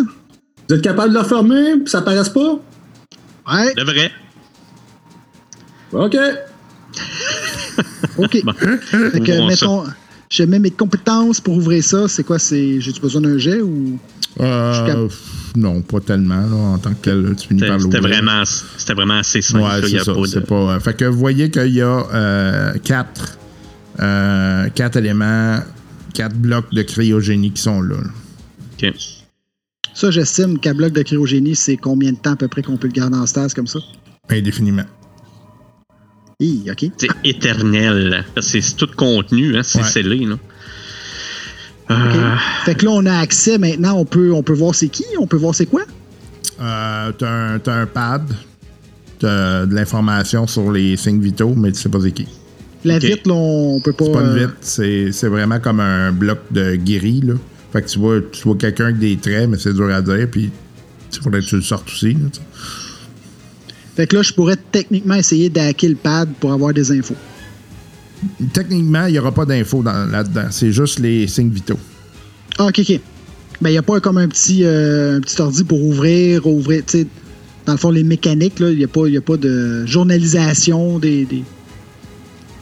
Vous 0.68 0.74
êtes 0.74 0.82
capable 0.82 1.10
de 1.10 1.14
la 1.18 1.24
fermer, 1.24 1.76
puis 1.78 1.88
ça 1.90 2.02
paraisse 2.02 2.28
pas? 2.28 2.58
Ouais, 3.52 3.74
De 3.74 3.82
vrai? 3.82 4.10
OK. 5.92 6.16
OK. 8.18 8.42
Bon. 8.44 8.52
Fait 8.52 9.20
que, 9.20 9.46
mettons, 9.48 9.84
je 10.30 10.42
mets 10.44 10.58
mes 10.58 10.70
compétences 10.70 11.40
pour 11.40 11.56
ouvrir 11.56 11.82
ça. 11.84 12.08
C'est 12.08 12.24
quoi? 12.24 12.38
C'est 12.38 12.80
J'ai-tu 12.80 13.00
besoin 13.00 13.20
d'un 13.20 13.38
jet 13.38 13.60
ou? 13.60 13.98
Euh, 14.40 14.86
cap- 14.86 14.96
pff, 15.08 15.52
non, 15.56 15.80
pas 15.82 16.00
tellement, 16.00 16.40
là, 16.40 16.56
en 16.56 16.78
tant 16.78 16.90
que 16.90 16.96
tel. 17.02 17.34
Tu 17.38 17.48
finis 17.48 17.60
par 17.60 17.80
C'était 17.80 17.98
l'ouvrir. 17.98 18.02
vraiment, 18.22 18.42
c'était 18.76 18.94
vraiment 18.94 19.18
assez 19.18 19.40
simple. 19.40 19.64
Ouais, 19.64 19.88
c'est 19.88 19.98
a 20.00 20.04
ça. 20.04 20.14
pas 20.14 20.20
de- 20.20 20.26
c'est 20.26 20.46
pas, 20.46 20.54
euh, 20.74 20.80
fait 20.80 20.94
que 20.94 21.04
vous 21.06 21.18
voyez 21.18 21.50
qu'il 21.50 21.68
y 21.72 21.80
a 21.80 21.86
euh, 22.12 22.74
quatre, 22.84 23.38
euh, 24.00 24.68
quatre 24.74 24.96
éléments, 24.96 25.58
quatre 26.16 26.34
blocs 26.36 26.72
de 26.72 26.82
cryogénie 26.82 27.52
qui 27.52 27.62
sont 27.62 27.80
là. 27.82 27.96
OK. 28.82 28.92
Ça, 29.94 30.10
j'estime 30.10 30.58
qu'un 30.58 30.74
bloc 30.74 30.92
de 30.92 31.02
cryogénie, 31.02 31.54
c'est 31.56 31.76
combien 31.76 32.12
de 32.12 32.16
temps 32.18 32.32
à 32.32 32.36
peu 32.36 32.48
près 32.48 32.62
qu'on 32.62 32.76
peut 32.76 32.86
le 32.88 32.92
garder 32.92 33.16
en 33.16 33.26
stase 33.26 33.54
comme 33.54 33.66
ça? 33.66 33.78
Indéfiniment. 34.30 34.84
Hi, 36.40 36.68
OK. 36.70 36.90
C'est 36.98 37.08
éternel. 37.24 38.24
C'est 38.40 38.76
tout 38.76 38.88
contenu, 38.96 39.56
hein, 39.56 39.62
c'est 39.62 39.78
Ouais. 39.78 39.84
scellé. 39.84 40.24
Là. 40.26 40.36
Euh, 41.90 42.36
Fait 42.64 42.74
que 42.74 42.84
là, 42.84 42.90
on 42.92 43.06
a 43.06 43.18
accès 43.18 43.58
maintenant. 43.58 43.94
On 43.96 44.04
peut, 44.04 44.32
on 44.32 44.42
peut 44.42 44.52
voir 44.54 44.74
c'est 44.74 44.88
qui, 44.88 45.04
on 45.18 45.26
peut 45.26 45.36
voir 45.36 45.54
c'est 45.54 45.66
quoi? 45.66 45.82
Euh, 46.60 47.12
t'as, 47.12 47.30
un, 47.54 47.58
t'as 47.58 47.74
un 47.82 47.86
pad, 47.86 48.22
t'as 49.18 49.66
de 49.66 49.74
l'information 49.74 50.46
sur 50.46 50.72
les 50.72 50.96
signes 50.96 51.20
vitaux, 51.20 51.54
mais 51.54 51.72
tu 51.72 51.80
sais 51.80 51.88
pas 51.88 52.00
c'est 52.02 52.12
qui. 52.12 52.26
La 52.84 52.98
vitre, 52.98 53.28
là, 53.28 53.34
on 53.34 53.80
peut 53.80 53.92
pas. 53.92 54.04
C'est 54.04 54.12
pas 54.12 54.20
une 54.22 54.26
euh, 54.28 54.38
vitre, 54.46 54.56
c'est, 54.60 55.12
c'est 55.12 55.28
vraiment 55.28 55.58
comme 55.60 55.80
un 55.80 56.12
bloc 56.12 56.38
de 56.50 56.76
guéri, 56.76 57.20
là. 57.24 57.34
Fait 57.72 57.82
que 57.82 57.88
tu 57.88 57.98
vois, 57.98 58.20
tu 58.32 58.42
vois 58.44 58.56
quelqu'un 58.56 58.84
avec 58.84 58.98
des 58.98 59.16
traits, 59.16 59.48
mais 59.50 59.56
c'est 59.58 59.72
dur 59.74 59.90
à 59.92 60.00
dire, 60.02 60.28
puis 60.30 60.50
il 61.12 61.18
faudrait 61.22 61.40
que 61.40 61.46
tu 61.46 61.56
le 61.56 61.62
sortes 61.62 61.88
aussi. 61.88 62.12
là. 62.14 62.20
Fait 63.96 64.06
que 64.06 64.16
là, 64.16 64.22
je 64.22 64.32
pourrais 64.32 64.56
techniquement 64.70 65.14
essayer 65.14 65.48
d'hacker 65.48 65.88
le 65.88 65.94
pad 65.96 66.28
pour 66.38 66.52
avoir 66.52 66.72
des 66.74 66.92
infos. 66.92 67.16
Techniquement, 68.52 69.06
il 69.06 69.12
n'y 69.12 69.18
aura 69.18 69.32
pas 69.32 69.44
d'infos 69.44 69.82
dans- 69.82 70.06
là-dedans. 70.10 70.46
C'est 70.50 70.72
juste 70.72 70.98
les 70.98 71.26
signes 71.26 71.50
vitaux. 71.50 71.78
Ah, 72.58 72.66
OK, 72.66 72.80
OK. 72.80 73.00
Ben, 73.60 73.70
il 73.70 73.72
n'y 73.72 73.78
a 73.78 73.82
pas 73.82 74.00
comme 74.00 74.18
un 74.18 74.28
petit, 74.28 74.64
euh, 74.64 75.16
un 75.16 75.20
petit 75.20 75.40
ordi 75.40 75.64
pour 75.64 75.82
ouvrir, 75.82 76.46
ouvrir, 76.46 76.82
tu 76.86 76.98
sais, 77.00 77.06
dans 77.64 77.72
le 77.72 77.78
fond, 77.78 77.90
les 77.90 78.04
mécaniques, 78.04 78.58
là, 78.60 78.70
il 78.70 78.78
n'y 78.78 78.84
a, 78.84 78.88
pas- 78.88 79.08
y 79.08 79.16
a 79.16 79.20
pas 79.22 79.36
de 79.38 79.84
journalisation 79.86 80.98
des. 80.98 81.24
des 81.24 81.42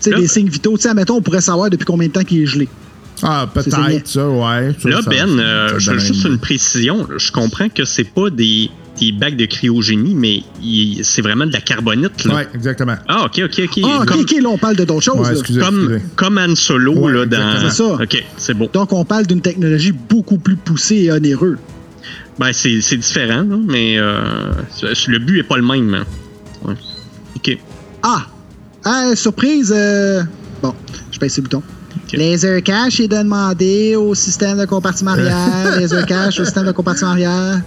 tu 0.04 0.10
sais, 0.10 0.20
des 0.20 0.28
signes 0.28 0.48
vitaux. 0.48 0.76
Tu 0.76 0.82
sais, 0.82 0.88
admettons, 0.90 1.16
on 1.16 1.22
pourrait 1.22 1.40
savoir 1.40 1.70
depuis 1.70 1.84
combien 1.84 2.08
de 2.08 2.12
temps 2.12 2.24
qu'il 2.24 2.42
est 2.42 2.46
gelé. 2.46 2.68
Ah, 3.22 3.48
peut-être, 3.52 4.06
ça, 4.08 4.28
ouais. 4.28 4.74
Ça, 4.82 4.88
Là, 4.88 5.00
ça- 5.02 5.08
Ben, 5.10 5.38
euh, 5.38 5.78
je- 5.78 5.90
donne 5.90 6.00
juste 6.00 6.24
une- 6.24 6.38
précision. 6.38 7.06
Je 7.16 7.30
comprends 7.32 7.68
que 7.68 7.84
c'est 7.84 8.04
pas 8.04 8.28
des, 8.28 8.68
des 9.00 9.12
bacs 9.12 9.36
de 9.36 9.46
cryogénie, 9.46 10.14
mais 10.14 10.42
c'est 11.02 11.22
vraiment 11.22 11.46
de 11.46 11.52
la 11.52 11.60
carbonite. 11.60 12.24
Là. 12.24 12.34
Ouais, 12.34 12.48
exactement. 12.54 12.96
Ah, 13.08 13.24
ok, 13.26 13.42
ok, 13.44 13.60
ok. 13.64 13.80
Ah, 13.84 14.00
OK, 14.02 14.06
comme, 14.08 14.20
OK, 14.20 14.30
là, 14.42 14.48
on 14.48 14.58
parle 14.58 14.76
de 14.76 14.84
d'autres 14.84 15.04
choses. 15.04 15.16
Ouais, 15.20 15.32
là. 15.32 15.38
excusez, 15.38 15.60
comme, 15.60 15.78
excusez. 15.92 16.02
comme 16.16 16.38
Han 16.38 16.54
Solo 16.56 16.92
Ouais, 16.94 17.12
là, 17.12 17.24
dans. 17.26 17.60
C'est 17.60 17.76
ça. 17.76 17.94
Ok, 17.94 18.24
c'est 18.36 18.54
beau. 18.54 18.68
Donc, 18.72 18.92
on 18.92 19.04
parle 19.04 19.26
d'une 19.26 19.40
technologie 19.40 19.92
beaucoup 19.92 20.38
plus 20.38 20.56
poussée 20.56 20.96
et 21.04 21.12
onéreuse. 21.12 21.58
Ben, 22.38 22.52
c'est 22.52 22.80
c'est 22.80 22.96
différent, 22.96 23.42
là, 23.48 23.56
mais 23.66 23.94
euh, 23.96 24.50
le 25.06 25.18
but 25.18 25.38
est 25.38 25.44
pas 25.44 25.56
le 25.56 25.62
même. 25.62 25.94
hein. 25.94 26.04
Ouais. 26.64 26.74
Ok. 27.36 27.58
Ah! 28.02 28.26
Ah, 28.84 29.14
surprise! 29.14 29.72
euh, 29.74 30.22
Bon, 30.62 30.74
je 31.10 31.18
pèse 31.18 31.36
le 31.36 31.42
bouton. 31.42 31.62
Laser 32.12 32.62
cache 32.62 33.00
est 33.00 33.08
de 33.08 33.16
demander 33.16 33.96
au 33.96 34.14
système 34.14 34.58
de 34.58 34.64
compartiment 34.66 35.12
arrière. 35.12 35.78
Laser 35.80 36.04
cache 36.06 36.38
au 36.40 36.44
système 36.44 36.66
de 36.66 36.72
compartiment 36.72 37.10
arrière. 37.10 37.60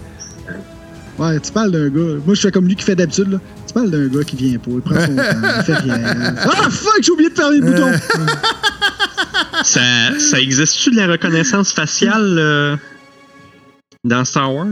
Ouais, 1.17 1.39
tu 1.39 1.51
parles 1.51 1.71
d'un 1.71 1.89
gars. 1.89 2.19
Moi, 2.25 2.35
je 2.35 2.41
fais 2.41 2.51
comme 2.51 2.67
lui 2.67 2.75
qui 2.75 2.83
fait 2.83 2.95
d'habitude. 2.95 3.31
là. 3.31 3.39
Tu 3.67 3.73
parles 3.73 3.89
d'un 3.89 4.07
gars 4.07 4.23
qui 4.23 4.35
vient 4.35 4.57
pas. 4.59 4.71
Il 4.71 4.81
prend 4.81 4.99
son 5.01 5.15
temps. 5.15 5.23
Il 5.57 5.63
fait 5.63 5.75
rien. 5.75 6.35
Ah, 6.43 6.69
fuck! 6.69 6.99
J'ai 7.01 7.11
oublié 7.11 7.29
de 7.29 7.35
fermer 7.35 7.57
le 7.59 7.71
bouton. 7.71 7.91
Ça, 9.63 9.81
ça 10.19 10.39
existe-tu 10.39 10.91
de 10.91 10.95
la 10.97 11.07
reconnaissance 11.07 11.71
faciale 11.71 12.35
euh, 12.37 12.75
dans 14.03 14.23
Star 14.23 14.53
Wars? 14.53 14.67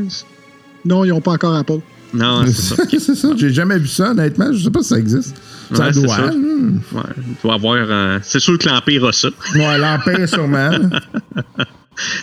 Non, 0.86 1.04
ils 1.04 1.12
ont 1.12 1.22
pas 1.22 1.32
encore 1.32 1.56
Apple. 1.56 1.80
Non, 2.14 2.46
c'est 2.46 2.76
ça. 2.76 2.84
Ok. 2.84 2.96
c'est 3.00 3.16
ça. 3.16 3.30
J'ai 3.36 3.52
jamais 3.52 3.80
vu 3.80 3.88
ça, 3.88 4.12
honnêtement. 4.12 4.54
Je 4.54 4.64
sais 4.64 4.70
pas 4.72 4.84
si 4.84 4.90
ça 4.90 5.00
existe. 5.00 5.36
Ça 5.74 5.86
Ouais, 5.88 5.92
doit. 5.94 6.16
ça. 6.16 6.26
Ouais, 6.26 7.02
il 7.18 7.24
doit 7.44 7.54
avoir. 7.56 7.76
euh, 7.78 8.20
c'est 8.24 8.40
sûr 8.40 8.58
que 8.58 8.68
l'Empire 8.68 9.06
a 9.06 9.12
ça. 9.12 9.30
Ouais, 9.56 9.78
l'Empire, 9.78 10.28
sûrement. 10.30 10.70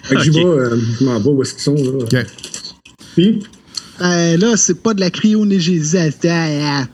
Fait 0.05 0.17
que 0.17 0.31
vais, 0.31 0.45
euh, 0.45 0.77
je 1.01 1.05
m'en 1.05 1.19
vais 1.19 1.29
où 1.31 1.43
est-ce 1.43 1.55
qu'ils 1.55 1.63
sont, 1.63 1.75
là. 1.75 2.05
OK. 2.05 2.27
Puis, 3.15 3.43
Euh, 4.01 4.37
là, 4.37 4.57
c'est 4.57 4.83
pas 4.83 4.95
de 4.95 5.01
la 5.01 5.11
cryonégélisation. 5.11 6.87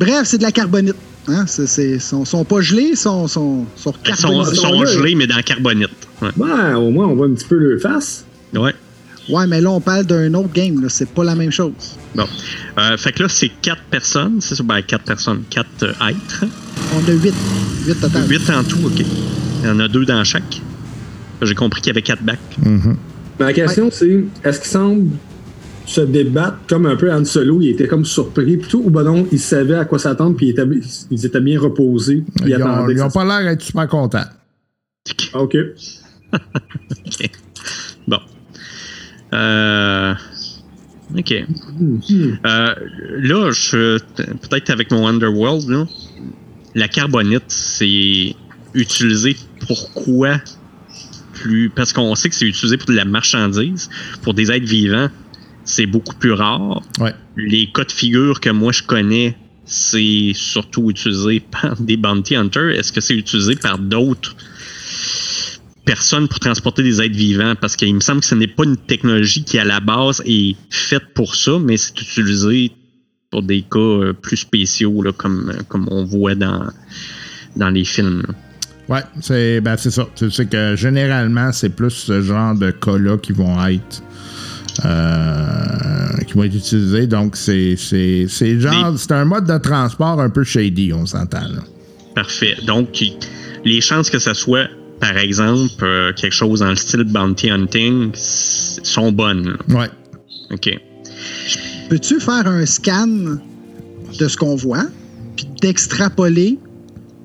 Bref, 0.00 0.22
c'est 0.24 0.38
de 0.38 0.42
la 0.42 0.52
carbonite. 0.52 0.96
Hein? 1.28 1.44
C'est, 1.46 1.66
c'est- 1.68 1.98
sont, 2.00 2.24
sont 2.24 2.44
pas 2.44 2.60
gelés, 2.60 2.96
sont, 2.96 3.28
sont, 3.28 3.64
sont 3.76 3.94
Ils 4.08 4.14
sont 4.16 4.84
gelés, 4.86 5.14
mais 5.14 5.26
dans 5.28 5.36
la 5.36 5.42
carbonite. 5.42 5.90
Ouais. 6.20 6.30
Ben, 6.36 6.76
au 6.76 6.90
moins, 6.90 7.06
on 7.06 7.14
voit 7.14 7.26
un 7.26 7.34
petit 7.34 7.46
peu 7.46 7.56
le 7.58 7.78
face. 7.78 8.24
Ouais. 8.54 8.74
Ouais, 9.28 9.46
mais 9.46 9.60
là, 9.60 9.70
on 9.70 9.80
parle 9.80 10.04
d'un 10.04 10.32
autre 10.34 10.52
game. 10.52 10.80
Là. 10.82 10.88
C'est 10.88 11.08
pas 11.08 11.24
la 11.24 11.34
même 11.34 11.50
chose. 11.50 11.72
Bon. 12.14 12.26
Euh, 12.78 12.96
fait 12.96 13.12
que 13.12 13.22
là, 13.22 13.28
c'est 13.28 13.50
quatre 13.60 13.82
personnes. 13.84 14.40
C'est 14.40 14.54
ça? 14.54 14.62
Ben, 14.62 14.82
quatre 14.82 15.04
personnes. 15.04 15.42
Quatre 15.48 15.82
euh, 15.82 16.08
êtres. 16.08 16.44
On 16.94 17.08
a 17.08 17.12
huit. 17.12 17.34
Huit 17.86 18.00
total. 18.00 18.28
Huit 18.28 18.50
en 18.50 18.64
tout, 18.64 18.78
OK. 18.84 18.98
Il 19.62 19.66
y 19.66 19.70
en 19.70 19.78
a 19.80 19.88
deux 19.88 20.04
dans 20.04 20.24
chaque. 20.24 20.60
J'ai 21.40 21.54
compris 21.54 21.80
qu'il 21.80 21.88
y 21.88 21.90
avait 21.90 22.02
quatre 22.02 22.22
bacs. 22.22 22.38
Mais 23.38 23.46
la 23.46 23.52
question, 23.52 23.90
c'est 23.90 24.24
est-ce 24.44 24.60
qu'ils 24.60 24.70
semblent 24.70 25.10
se 25.86 26.00
débattre 26.00 26.58
comme 26.68 26.86
un 26.86 26.96
peu 26.96 27.12
Han 27.12 27.24
Solo 27.24 27.60
Il 27.60 27.70
était 27.70 27.88
comme 27.88 28.04
surpris, 28.04 28.56
plutôt, 28.56 28.82
ou 28.84 28.90
ben 28.90 29.02
non, 29.02 29.26
ils 29.32 29.40
savaient 29.40 29.76
à 29.76 29.84
quoi 29.84 29.98
s'attendre, 29.98 30.36
puis 30.36 30.46
ils 30.46 30.50
étaient, 30.50 30.66
ils 31.10 31.26
étaient 31.26 31.40
bien 31.40 31.58
reposés. 31.58 32.22
puis 32.36 32.52
Ils 32.52 32.62
ont, 32.62 32.66
attendaient 32.66 32.92
ils 32.92 32.98
que 32.98 33.02
ont 33.02 33.10
ça 33.10 33.20
pas 33.20 33.24
l'air 33.42 33.50
d'être 33.50 33.62
super 33.62 33.88
contents. 33.88 34.24
OK. 35.34 35.56
OK. 36.32 37.30
Euh... 39.32 40.14
OK. 41.18 41.32
Euh, 41.32 42.74
là, 43.18 43.50
je 43.50 43.98
peut-être 44.16 44.70
avec 44.70 44.90
mon 44.90 45.06
Underworld, 45.06 45.68
là, 45.68 45.86
la 46.74 46.88
carbonite, 46.88 47.44
c'est 47.48 48.34
utilisé 48.74 49.36
pourquoi 49.66 50.38
plus 51.34 51.70
parce 51.70 51.92
qu'on 51.92 52.14
sait 52.14 52.28
que 52.28 52.34
c'est 52.34 52.46
utilisé 52.46 52.76
pour 52.76 52.88
de 52.88 52.94
la 52.94 53.04
marchandise, 53.04 53.90
pour 54.22 54.34
des 54.34 54.50
êtres 54.50 54.66
vivants, 54.66 55.08
c'est 55.64 55.86
beaucoup 55.86 56.14
plus 56.14 56.32
rare. 56.32 56.82
Ouais. 56.98 57.14
Les 57.36 57.70
cas 57.72 57.84
de 57.84 57.92
figure 57.92 58.40
que 58.40 58.50
moi 58.50 58.72
je 58.72 58.82
connais, 58.82 59.36
c'est 59.64 60.32
surtout 60.34 60.90
utilisé 60.90 61.40
par 61.40 61.80
des 61.80 61.96
bounty 61.96 62.36
hunters. 62.36 62.70
Est-ce 62.70 62.92
que 62.92 63.00
c'est 63.00 63.14
utilisé 63.14 63.56
par 63.56 63.78
d'autres 63.78 64.36
personnes 65.84 66.28
pour 66.28 66.38
transporter 66.40 66.82
des 66.82 67.00
êtres 67.00 67.16
vivants? 67.16 67.54
Parce 67.60 67.76
qu'il 67.76 67.94
me 67.94 68.00
semble 68.00 68.20
que 68.20 68.26
ce 68.26 68.34
n'est 68.34 68.46
pas 68.46 68.64
une 68.64 68.76
technologie 68.76 69.44
qui 69.44 69.58
à 69.58 69.64
la 69.64 69.80
base 69.80 70.22
est 70.26 70.56
faite 70.70 71.14
pour 71.14 71.34
ça, 71.36 71.58
mais 71.60 71.76
c'est 71.76 72.00
utilisé 72.00 72.72
pour 73.30 73.42
des 73.42 73.62
cas 73.62 73.78
euh, 73.78 74.12
plus 74.12 74.36
spéciaux, 74.36 75.02
là, 75.02 75.12
comme, 75.12 75.52
comme 75.68 75.88
on 75.90 76.04
voit 76.04 76.34
dans, 76.34 76.66
dans 77.56 77.70
les 77.70 77.84
films. 77.84 78.22
là. 78.28 78.34
Ouais, 78.88 79.02
c'est 79.20 79.60
ben, 79.60 79.76
c'est 79.78 79.90
ça. 79.92 80.06
Tu 80.16 80.30
sais 80.30 80.44
que 80.46 80.74
généralement, 80.76 81.50
c'est 81.52 81.70
plus 81.70 81.90
ce 81.90 82.20
genre 82.20 82.54
de 82.54 82.70
cas-là 82.72 83.16
qui 83.16 83.32
vont 83.32 83.64
être. 83.66 84.02
euh, 84.84 86.18
qui 86.26 86.34
vont 86.34 86.44
être 86.44 86.54
utilisés. 86.54 87.06
Donc, 87.06 87.36
c'est 87.36 87.76
c'est- 87.76 88.26
c'est 88.28 88.58
genre. 88.60 88.94
C'est 88.98 89.12
un 89.12 89.24
mode 89.24 89.46
de 89.46 89.58
transport 89.58 90.20
un 90.20 90.30
peu 90.30 90.44
shady, 90.44 90.92
on 90.92 91.06
s'entend. 91.06 91.40
là. 91.48 91.62
Parfait. 92.14 92.56
Donc, 92.66 93.02
les 93.64 93.80
chances 93.80 94.10
que 94.10 94.18
ce 94.18 94.34
soit, 94.34 94.68
par 95.02 95.16
exemple, 95.16 95.82
euh, 95.82 96.12
quelque 96.12 96.32
chose 96.32 96.60
dans 96.60 96.68
le 96.70 96.76
style 96.76 97.02
bounty 97.02 97.50
hunting 97.50 98.12
sont 98.14 99.10
bonnes. 99.10 99.56
là. 99.68 99.76
Ouais. 99.76 99.90
OK. 100.52 100.78
Peux-tu 101.90 102.20
faire 102.20 102.46
un 102.46 102.64
scan 102.64 103.08
de 103.08 104.28
ce 104.28 104.36
qu'on 104.36 104.54
voit, 104.54 104.86
puis 105.34 105.48
d'extrapoler 105.60 106.56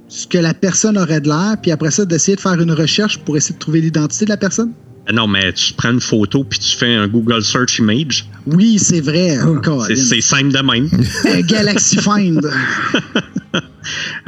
ce 0.07 0.25
que 0.25 0.39
la 0.39 0.55
personne 0.55 0.97
aurait 0.97 1.21
de 1.21 1.28
l'air, 1.28 1.57
puis 1.61 1.69
après 1.69 1.91
ça, 1.91 2.03
d'essayer 2.03 2.36
de 2.36 2.41
faire 2.41 2.59
une 2.59 2.71
recherche 2.71 3.19
pour 3.19 3.38
essayer 3.38 3.53
de 3.53 3.59
trouver 3.59 3.82
l'identité 3.82 4.25
de 4.25 4.32
la 4.32 4.38
personne? 4.38 4.71
Ah 5.07 5.13
Non, 5.13 5.28
mais 5.28 5.53
tu 5.53 5.75
prends 5.75 5.91
une 5.91 6.01
photo 6.01 6.43
puis 6.43 6.57
tu 6.57 6.75
fais 6.75 6.95
un 6.95 7.07
Google 7.07 7.43
Search 7.43 7.78
Image. 7.78 8.25
Oui, 8.47 8.80
c'est 8.80 9.01
vrai. 9.01 9.38
Colin. 9.63 9.86
C'est 9.86 9.95
c'est 9.97 10.21
simple 10.21 10.51
de 10.51 10.63
même. 10.63 10.89
Un 11.32 11.41
Galaxy 11.41 11.97
Find. 11.97 12.41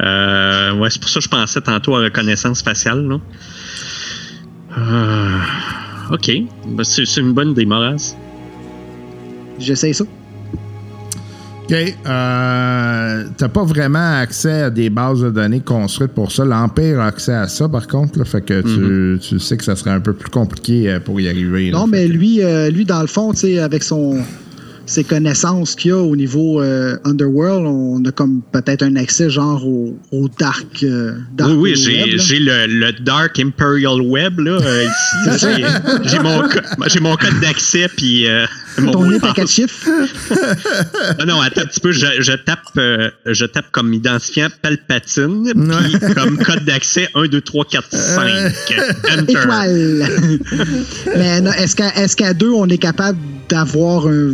Euh, 0.02 0.72
ouais, 0.76 0.88
c'est 0.88 0.98
pour 0.98 1.10
ça 1.10 1.20
que 1.20 1.24
je 1.24 1.28
pensais 1.28 1.60
tantôt 1.60 1.94
à 1.94 2.00
reconnaissance 2.04 2.62
faciale. 2.62 3.06
Là. 3.06 3.18
Euh, 4.78 6.14
OK. 6.14 6.30
Ben, 6.68 6.84
c'est 6.84 7.04
c'est 7.04 7.20
une 7.20 7.34
bonne 7.34 7.50
idée, 7.50 7.66
Moraz. 7.66 8.16
J'essaye 9.58 9.92
ça. 9.92 10.04
OK. 11.64 11.72
Euh, 12.06 13.24
T'as 13.36 13.48
pas 13.48 13.64
vraiment 13.64 14.18
accès 14.18 14.62
à 14.62 14.70
des 14.70 14.88
bases 14.88 15.20
de 15.20 15.30
données 15.30 15.60
construites 15.60 16.12
pour 16.12 16.32
ça. 16.32 16.46
L'Empire 16.46 17.00
a 17.00 17.06
accès 17.08 17.34
à 17.34 17.46
ça, 17.48 17.68
par 17.68 17.86
contre. 17.86 18.18
Là, 18.18 18.24
fait 18.24 18.40
que 18.40 18.62
tu, 18.62 19.20
tu 19.20 19.38
sais 19.38 19.58
que 19.58 19.64
ça 19.64 19.76
serait 19.76 19.90
un 19.90 20.00
peu 20.00 20.14
plus 20.14 20.30
compliqué 20.30 20.98
pour 21.04 21.20
y 21.20 21.28
arriver. 21.28 21.70
Non, 21.70 21.86
mais 21.86 22.08
lui, 22.08 22.42
euh, 22.42 22.70
lui, 22.70 22.86
dans 22.86 23.02
le 23.02 23.06
fond, 23.06 23.32
tu 23.32 23.40
sais, 23.40 23.58
avec 23.58 23.82
son 23.82 24.24
ses 24.90 25.04
connaissances 25.04 25.76
qu'il 25.76 25.92
a 25.92 25.96
au 25.98 26.16
niveau 26.16 26.60
euh, 26.60 26.96
Underworld, 27.04 27.64
on 27.64 28.04
a 28.04 28.10
comme 28.10 28.42
peut-être 28.52 28.82
un 28.82 28.96
accès 28.96 29.30
genre 29.30 29.64
au, 29.64 29.96
au 30.10 30.28
dark, 30.28 30.82
euh, 30.82 31.14
dark 31.32 31.52
Oui, 31.54 31.74
oui, 31.76 32.16
j'ai 32.16 32.38
le, 32.40 32.66
le 32.66 32.92
Dark 32.92 33.38
Imperial 33.38 34.00
Web 34.00 34.40
là, 34.40 34.58
euh, 34.60 34.84
ici. 34.84 35.38
J'ai- 35.46 35.64
J'ai 36.08 36.18
mon, 36.18 36.42
mon 37.00 37.16
code 37.16 37.38
d'accès 37.40 37.88
puis 37.96 38.26
euh, 38.26 38.46
mon 38.78 38.90
Ton 38.92 39.10
nez 39.10 39.18
quatre 39.34 39.48
chiffres? 39.50 39.86
Ah 41.18 41.24
non, 41.26 41.40
attends 41.40 41.62
un 41.62 41.66
petit 41.66 41.80
peu, 41.80 41.92
je, 41.92 42.06
je 42.20 42.32
tape, 42.32 42.60
euh, 42.78 43.10
je 43.26 43.44
tape 43.44 43.66
comme 43.72 43.92
identifiant 43.94 44.48
Palpatine, 44.62 45.52
puis 45.54 46.14
comme 46.14 46.38
code 46.38 46.64
d'accès 46.64 47.08
1, 47.14 47.26
2, 47.28 47.40
3, 47.40 47.64
4, 47.70 47.88
5. 47.92 48.30
Enter. 49.18 49.32
Étoile. 49.32 50.06
Mais 51.16 51.40
non, 51.40 51.52
est-ce 51.52 51.76
qu'à 51.76 51.90
est 52.02 52.14
qu'à 52.16 52.34
deux, 52.34 52.50
on 52.50 52.66
est 52.68 52.78
capable 52.78 53.18
d'avoir 53.48 54.06
un, 54.06 54.32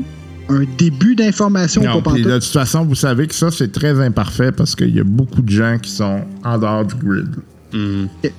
un 0.48 0.64
début 0.78 1.14
d'information 1.16 1.82
Non, 1.82 2.02
pas 2.02 2.12
de 2.12 2.34
toute 2.34 2.44
façon, 2.52 2.84
vous 2.84 2.94
savez 2.94 3.26
que 3.26 3.34
ça, 3.34 3.50
c'est 3.50 3.72
très 3.72 4.00
imparfait 4.00 4.52
parce 4.52 4.74
qu'il 4.76 4.94
y 4.94 5.00
a 5.00 5.04
beaucoup 5.04 5.42
de 5.42 5.50
gens 5.50 5.78
qui 5.82 5.90
sont 5.90 6.20
en 6.44 6.58
dehors 6.58 6.84
du 6.84 6.94
grid. 6.94 7.28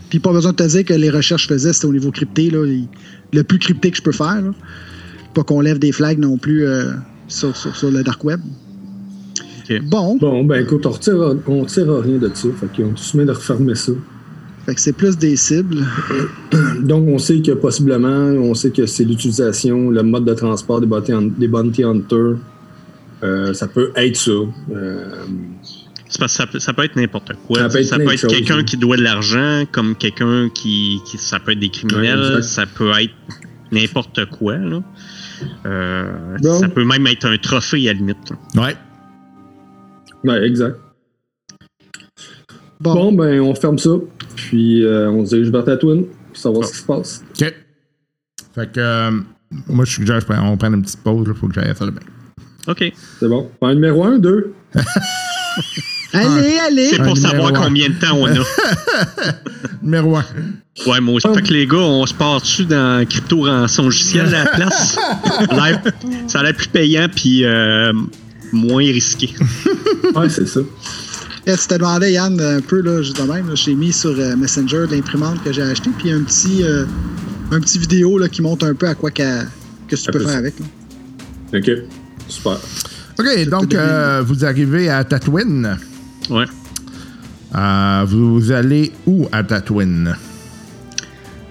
Puis 0.10 0.20
pas 0.20 0.32
besoin 0.32 0.52
de 0.52 0.56
te 0.58 0.68
dire 0.68 0.86
que 0.86 0.94
les 0.94 1.10
recherches 1.10 1.48
que 1.48 1.54
je 1.54 1.60
faisais, 1.60 1.74
c'était 1.74 1.86
au 1.88 1.94
niveau 1.94 2.12
crypté, 2.12 2.50
là, 2.50 2.66
le 3.34 3.44
plus 3.44 3.60
crypté 3.60 3.92
que 3.92 3.98
je 3.98 4.02
peux 4.02 4.12
faire. 4.12 4.42
là. 4.42 4.52
Pas 5.34 5.44
qu'on 5.44 5.60
lève 5.62 5.78
des 5.80 5.92
flags 5.92 6.18
non 6.18 6.38
plus 6.38 6.66
euh, 6.66 6.94
sur, 7.28 7.56
sur- 7.56 7.76
sur 7.76 7.92
le 7.92 8.02
dark 8.04 8.24
web. 8.24 8.40
Bon, 9.84 10.16
Bon, 10.18 10.46
ben 10.46 10.62
écoute, 10.64 10.86
on 10.86 10.92
retire, 10.92 11.36
on 11.46 11.66
tire 11.66 11.88
rien 12.02 12.18
de 12.18 12.32
ça. 12.34 12.48
Fait 12.60 12.82
qu'on 12.84 12.96
se 12.96 13.18
met 13.18 13.26
de 13.26 13.32
refermer 13.32 13.76
ça. 13.76 13.92
Fait 14.68 14.76
que 14.76 14.82
c'est 14.82 14.94
plus 14.94 15.18
des 15.18 15.36
cibles. 15.38 15.84
Donc, 16.82 17.08
on 17.08 17.18
sait 17.18 17.42
que 17.42 17.52
possiblement, 17.54 18.08
on 18.10 18.54
sait 18.54 18.72
que 18.72 18.86
c'est 18.86 19.06
l'utilisation, 19.06 19.90
le 19.90 20.04
mode 20.04 20.26
de 20.26 20.34
transport 20.34 20.82
des 20.82 20.88
bounty, 20.88 21.14
des 21.38 21.48
bounty 21.48 21.84
hunters. 21.84 22.36
Euh, 23.24 23.54
ça 23.54 23.68
peut 23.68 23.92
être 23.96 24.16
ça. 24.18 24.32
Euh, 24.72 25.10
C'est 26.10 26.20
parce 26.20 26.34
que 26.34 26.38
ça, 26.38 26.48
peut- 26.48 26.60
ça 26.60 26.74
peut 26.74 26.84
être 26.84 26.96
n'importe 26.96 27.32
quoi. 27.48 27.60
Ça 27.60 27.70
peut 27.70 27.80
être 28.14 28.28
quelqu'un 28.28 28.58
oui. 28.58 28.66
qui 28.66 28.78
doit 28.78 28.96
de 28.98 29.02
l'argent, 29.04 29.64
comme 29.72 29.96
quelqu'un 29.96 30.50
qui, 30.54 31.00
qui- 31.06 31.18
Ça 31.18 31.40
peut 31.40 31.54
être 31.54 31.60
des 31.60 31.70
criminels, 31.70 32.36
Ouais, 32.36 32.42
ça 32.42 32.66
peut 32.66 32.92
être 33.00 33.14
n'importe 33.72 34.26
quoi. 34.30 34.58
Là. 34.58 34.84
Euh, 35.66 36.38
Bon. 36.42 36.60
Ça 36.60 36.68
peut 36.70 36.84
même 36.86 37.08
être 37.08 37.26
un 37.26 37.38
trophée 37.38 37.90
à 37.90 37.94
la 37.94 38.00
limite. 38.00 38.18
là. 38.56 38.64
Ouais. 38.64 38.76
ouais, 40.26 40.46
exact. 40.46 40.78
Bon, 42.80 42.94
Bon, 42.94 43.12
ben, 43.14 43.40
on 43.42 43.56
ferme 43.56 43.80
ça. 43.80 43.90
Puis, 44.38 44.84
euh, 44.86 45.10
on 45.12 45.26
se 45.26 45.36
dirige 45.36 45.52
vers 45.52 45.66
Tatooine 45.66 46.06
pour 46.06 46.38
savoir 46.38 46.66
ce 46.66 46.72
qui 46.74 46.78
se 46.80 46.86
passe. 46.86 47.24
OK. 47.42 47.54
Fait 48.56 48.72
que 48.72 48.80
euh, 48.80 49.12
moi, 49.68 49.84
je 49.86 49.92
suggère 49.92 50.26
qu'on 50.26 50.56
prenne 50.58 50.74
une 50.76 50.82
petite 50.84 51.02
pause. 51.04 51.26
Il 51.28 51.34
faut 51.34 51.48
que 51.48 51.54
j'aille 51.56 51.76
faire 51.76 51.88
le 51.88 51.92
bain. 51.92 52.02
OK. 52.68 52.94
C'est 53.20 53.28
bon. 53.28 53.50
Point 53.60 53.74
numéro 53.76 54.04
1, 54.06 54.20
2. 54.20 54.54
allez, 56.14 56.58
allez! 56.68 56.86
C'est 56.90 57.00
Un 57.02 57.06
pour 57.06 57.18
savoir 57.18 57.48
un. 57.56 57.64
combien 57.66 57.90
de 57.90 57.94
temps 57.96 58.16
on 58.18 58.28
a. 58.28 58.34
Numéro 59.82 60.16
1. 60.18 60.26
Ouais, 60.88 61.00
moi 61.02 61.16
aussi. 61.16 61.28
Fait 61.34 61.42
que 61.42 61.54
les 61.54 61.66
gars, 61.68 61.78
on 61.78 62.06
se 62.06 62.14
part 62.14 62.42
dessus 62.42 62.66
dans 62.66 63.06
crypto 63.08 63.42
rançon 63.44 63.84
logiciel 63.84 64.28
à 64.34 64.44
la 64.44 64.50
place? 64.52 64.92
Ça 64.96 65.48
a 65.50 65.70
l'air- 65.70 65.82
ça 66.28 66.40
a 66.40 66.44
l'air 66.44 66.54
plus 66.56 66.68
payant 66.68 67.08
puis 67.14 67.46
euh, 67.46 67.94
moins 68.52 68.84
risqué. 68.84 69.34
Ouais, 70.16 70.30
c'est 70.30 70.48
ça. 70.48 70.60
Eh, 71.50 71.56
tu 71.56 71.66
te 71.68 71.76
demandais, 71.76 72.12
Yann, 72.12 72.38
un 72.42 72.60
peu, 72.60 72.82
là, 72.82 73.02
juste 73.02 73.22
de 73.22 73.32
même, 73.32 73.56
j'ai 73.56 73.74
mis 73.74 73.94
sur 73.94 74.10
euh, 74.10 74.36
Messenger 74.36 74.86
l'imprimante 74.92 75.42
que 75.46 75.54
j'ai 75.54 75.62
achetée, 75.62 75.92
puis 75.98 76.12
un 76.12 76.22
petit, 76.24 76.62
euh, 76.62 76.84
un 77.52 77.62
petit 77.62 77.80
vidéo 77.80 78.18
là, 78.18 78.28
qui 78.28 78.42
montre 78.42 78.66
un 78.68 78.74
peu 78.74 78.86
à 78.86 78.96
quoi 78.96 79.12
que 79.12 79.44
tu 79.88 79.96
peux 80.12 80.20
peu 80.20 80.26
faire 80.26 80.38
avec. 80.40 80.56
là. 80.60 80.66
OK. 81.60 81.72
Super. 82.28 82.58
OK, 83.18 83.50
donc 83.50 83.74
euh, 83.74 84.22
vous 84.26 84.44
arrivez 84.44 84.90
à 84.90 85.06
Tatooine. 85.06 85.78
Ouais. 86.30 86.44
Euh, 87.56 88.04
vous 88.06 88.52
allez 88.52 88.92
où 89.06 89.26
à 89.32 89.42
Tatooine? 89.42 90.18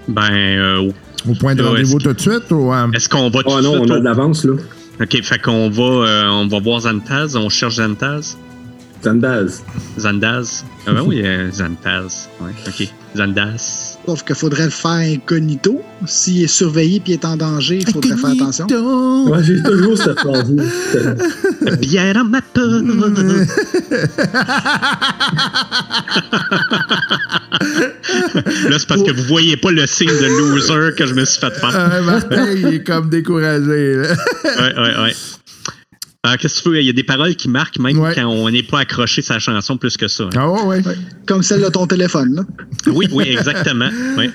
Ben, 0.07 0.31
euh, 0.31 0.91
Au 1.27 1.33
point 1.33 1.55
de 1.55 1.63
rendez-vous 1.63 1.97
tout 1.97 2.13
de 2.13 2.21
suite 2.21 2.51
ou... 2.51 2.71
euh, 2.71 2.91
est-ce 2.93 3.09
qu'on 3.09 3.31
va 3.31 3.41
tout 3.41 3.49
Oh 3.49 3.61
non, 3.61 3.71
suite 3.79 3.89
on 3.91 3.95
a 3.95 3.99
de 3.99 4.03
l'avance, 4.05 4.45
là. 4.45 4.53
OK, 5.01 5.23
fait 5.23 5.39
qu'on 5.41 5.71
va, 5.71 5.83
euh, 5.83 6.25
on 6.27 6.47
va 6.47 6.59
voir 6.59 6.81
Zantaz, 6.81 7.35
on 7.35 7.49
cherche 7.49 7.77
Zantaz. 7.77 8.37
Zandaz. 9.03 9.61
Zandaz? 9.99 10.63
Ah 10.85 10.93
ben 10.93 11.01
oui, 11.05 11.21
euh, 11.23 11.51
Zantaz. 11.51 12.27
Ouais, 12.41 12.51
ok. 12.67 12.87
Zandaz. 13.15 13.97
Sauf 14.05 14.23
qu'il 14.23 14.35
faudrait 14.35 14.65
le 14.65 14.69
faire 14.69 14.91
incognito. 14.91 15.81
S'il 16.05 16.43
est 16.43 16.47
surveillé 16.47 17.01
et 17.07 17.13
est 17.13 17.25
en 17.25 17.35
danger, 17.37 17.79
il 17.85 17.91
faudrait 17.91 18.17
faire 18.17 18.29
attention. 18.31 18.67
Ouais, 19.29 19.43
j'ai 19.43 19.61
toujours 19.63 19.97
cette 19.97 20.19
phrase-là. 20.19 20.63
Bière 21.81 22.13
dans 22.15 22.23
ma 22.25 22.41
peau. 22.41 22.61
Là, 28.69 28.77
c'est 28.79 28.87
parce 28.87 29.03
que 29.03 29.11
vous 29.11 29.23
voyez 29.23 29.57
pas 29.57 29.71
le 29.71 29.85
signe 29.87 30.07
de 30.07 30.27
loser 30.39 30.95
que 30.95 31.05
je 31.05 31.13
me 31.13 31.25
suis 31.25 31.39
fait 31.39 31.53
faire. 31.53 31.71
Euh, 31.75 32.01
Martin, 32.03 32.51
il 32.51 32.67
est 32.67 32.83
comme 32.83 33.09
découragé. 33.09 33.95
là. 33.95 34.07
Ouais, 34.43 34.79
ouais, 34.79 35.13
Ah, 36.29 36.37
Qu'est-ce 36.37 36.59
que 36.59 36.63
tu 36.63 36.69
veux? 36.75 36.79
Il 36.81 36.85
y 36.85 36.89
a 36.89 36.93
des 36.93 37.03
paroles 37.03 37.35
qui 37.35 37.49
marquent 37.49 37.79
même 37.79 37.97
Ouais. 37.99 38.13
quand 38.15 38.25
on 38.25 38.49
n'est 38.49 38.63
pas 38.63 38.79
accroché 38.81 39.21
sa 39.21 39.39
chanson 39.39 39.77
plus 39.77 39.95
que 39.97 40.07
ça. 40.07 40.25
hein. 40.25 40.29
Ah 40.35 40.49
ouais, 40.51 40.77
ouais. 40.85 40.95
Comme 41.25 41.41
celle 41.43 41.61
de 41.61 41.69
ton 41.69 41.87
téléphone. 41.87 42.35
Là. 42.35 42.43
Oui, 42.93 43.07
oui, 43.11 43.25
exactement. 43.29 43.89
Oui. 44.17 44.29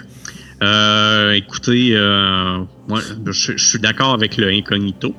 Euh, 0.63 1.33
écoutez, 1.33 1.91
euh, 1.93 2.59
moi, 2.89 3.01
je, 3.27 3.53
je 3.57 3.65
suis 3.65 3.79
d'accord 3.81 4.13
avec 4.15 4.37
le 4.37 4.49
incognito. 4.49 5.15